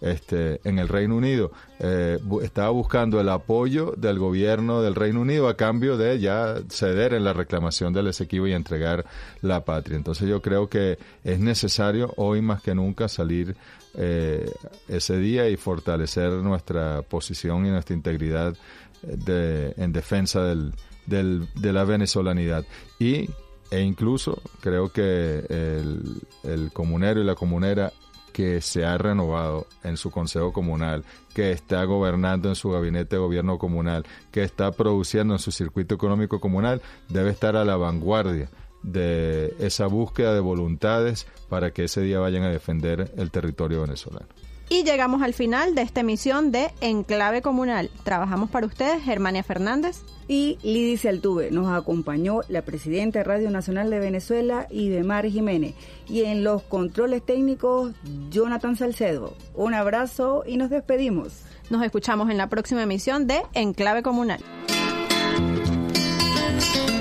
este, 0.00 0.60
en 0.64 0.78
el 0.78 0.88
Reino 0.88 1.16
Unido. 1.16 1.52
Eh, 1.80 2.18
estaba 2.42 2.70
buscando 2.70 3.20
el 3.20 3.28
apoyo 3.28 3.94
del 3.96 4.18
gobierno 4.18 4.82
del 4.82 4.94
Reino 4.94 5.20
Unido 5.20 5.48
a 5.48 5.56
cambio 5.56 5.96
de 5.96 6.18
ya 6.18 6.56
ceder 6.68 7.14
en 7.14 7.24
la 7.24 7.32
reclamación 7.32 7.92
del 7.92 8.08
Esequibo 8.08 8.46
y 8.46 8.52
entregar 8.52 9.04
la 9.40 9.64
patria. 9.64 9.96
Entonces 9.96 10.28
yo 10.28 10.42
creo 10.42 10.68
que 10.68 10.98
es 11.24 11.40
necesario 11.40 12.12
hoy 12.16 12.42
más 12.42 12.62
que 12.62 12.74
nunca 12.74 13.08
salir 13.08 13.56
eh, 13.94 14.50
ese 14.86 15.18
día 15.18 15.48
y 15.48 15.56
fortalecer 15.56 16.30
nuestra 16.30 17.02
posición 17.02 17.66
y 17.66 17.70
nuestra 17.70 17.96
integridad 17.96 18.54
de, 19.02 19.74
en 19.76 19.92
defensa 19.92 20.42
del, 20.42 20.74
del, 21.06 21.48
de 21.54 21.72
la 21.72 21.84
venezolanidad. 21.84 22.64
Y 22.98 23.28
e 23.70 23.80
incluso 23.80 24.40
creo 24.60 24.90
que 24.90 25.44
el, 25.48 26.22
el 26.42 26.72
comunero 26.72 27.20
y 27.20 27.24
la 27.24 27.34
comunera 27.34 27.92
que 28.32 28.60
se 28.60 28.84
ha 28.84 28.96
renovado 28.96 29.66
en 29.82 29.96
su 29.96 30.10
consejo 30.10 30.52
comunal, 30.52 31.04
que 31.34 31.50
está 31.50 31.82
gobernando 31.84 32.48
en 32.48 32.54
su 32.54 32.70
gabinete 32.70 33.16
de 33.16 33.20
gobierno 33.20 33.58
comunal, 33.58 34.04
que 34.30 34.44
está 34.44 34.70
produciendo 34.70 35.34
en 35.34 35.40
su 35.40 35.50
circuito 35.50 35.96
económico 35.96 36.38
comunal, 36.40 36.80
debe 37.08 37.30
estar 37.30 37.56
a 37.56 37.64
la 37.64 37.76
vanguardia 37.76 38.48
de 38.82 39.54
esa 39.58 39.86
búsqueda 39.86 40.34
de 40.34 40.40
voluntades 40.40 41.26
para 41.48 41.72
que 41.72 41.84
ese 41.84 42.00
día 42.02 42.20
vayan 42.20 42.44
a 42.44 42.50
defender 42.50 43.12
el 43.16 43.30
territorio 43.30 43.80
venezolano. 43.80 44.28
Y 44.70 44.84
llegamos 44.84 45.22
al 45.22 45.32
final 45.32 45.74
de 45.74 45.82
esta 45.82 46.00
emisión 46.00 46.52
de 46.52 46.70
Enclave 46.80 47.40
Comunal. 47.40 47.90
Trabajamos 48.04 48.50
para 48.50 48.66
ustedes 48.66 49.02
Germania 49.02 49.42
Fernández 49.42 50.02
y 50.28 50.58
Lidice 50.62 51.08
Altuve. 51.08 51.50
Nos 51.50 51.68
acompañó 51.68 52.40
la 52.48 52.62
presidenta 52.62 53.20
de 53.20 53.24
Radio 53.24 53.50
Nacional 53.50 53.88
de 53.88 53.98
Venezuela, 53.98 54.66
Idemar 54.70 55.26
Jiménez. 55.26 55.74
Y 56.06 56.24
en 56.24 56.44
los 56.44 56.62
controles 56.62 57.24
técnicos, 57.24 57.92
Jonathan 58.30 58.76
Salcedo. 58.76 59.34
Un 59.54 59.72
abrazo 59.72 60.44
y 60.46 60.58
nos 60.58 60.68
despedimos. 60.68 61.42
Nos 61.70 61.82
escuchamos 61.82 62.30
en 62.30 62.36
la 62.36 62.48
próxima 62.48 62.82
emisión 62.82 63.26
de 63.26 63.40
Enclave 63.54 64.02
Comunal. 64.02 64.40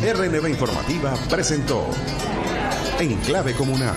RNB 0.02 0.48
Informativa 0.48 1.16
presentó 1.30 1.86
Enclave 3.00 3.54
Comunal. 3.54 3.96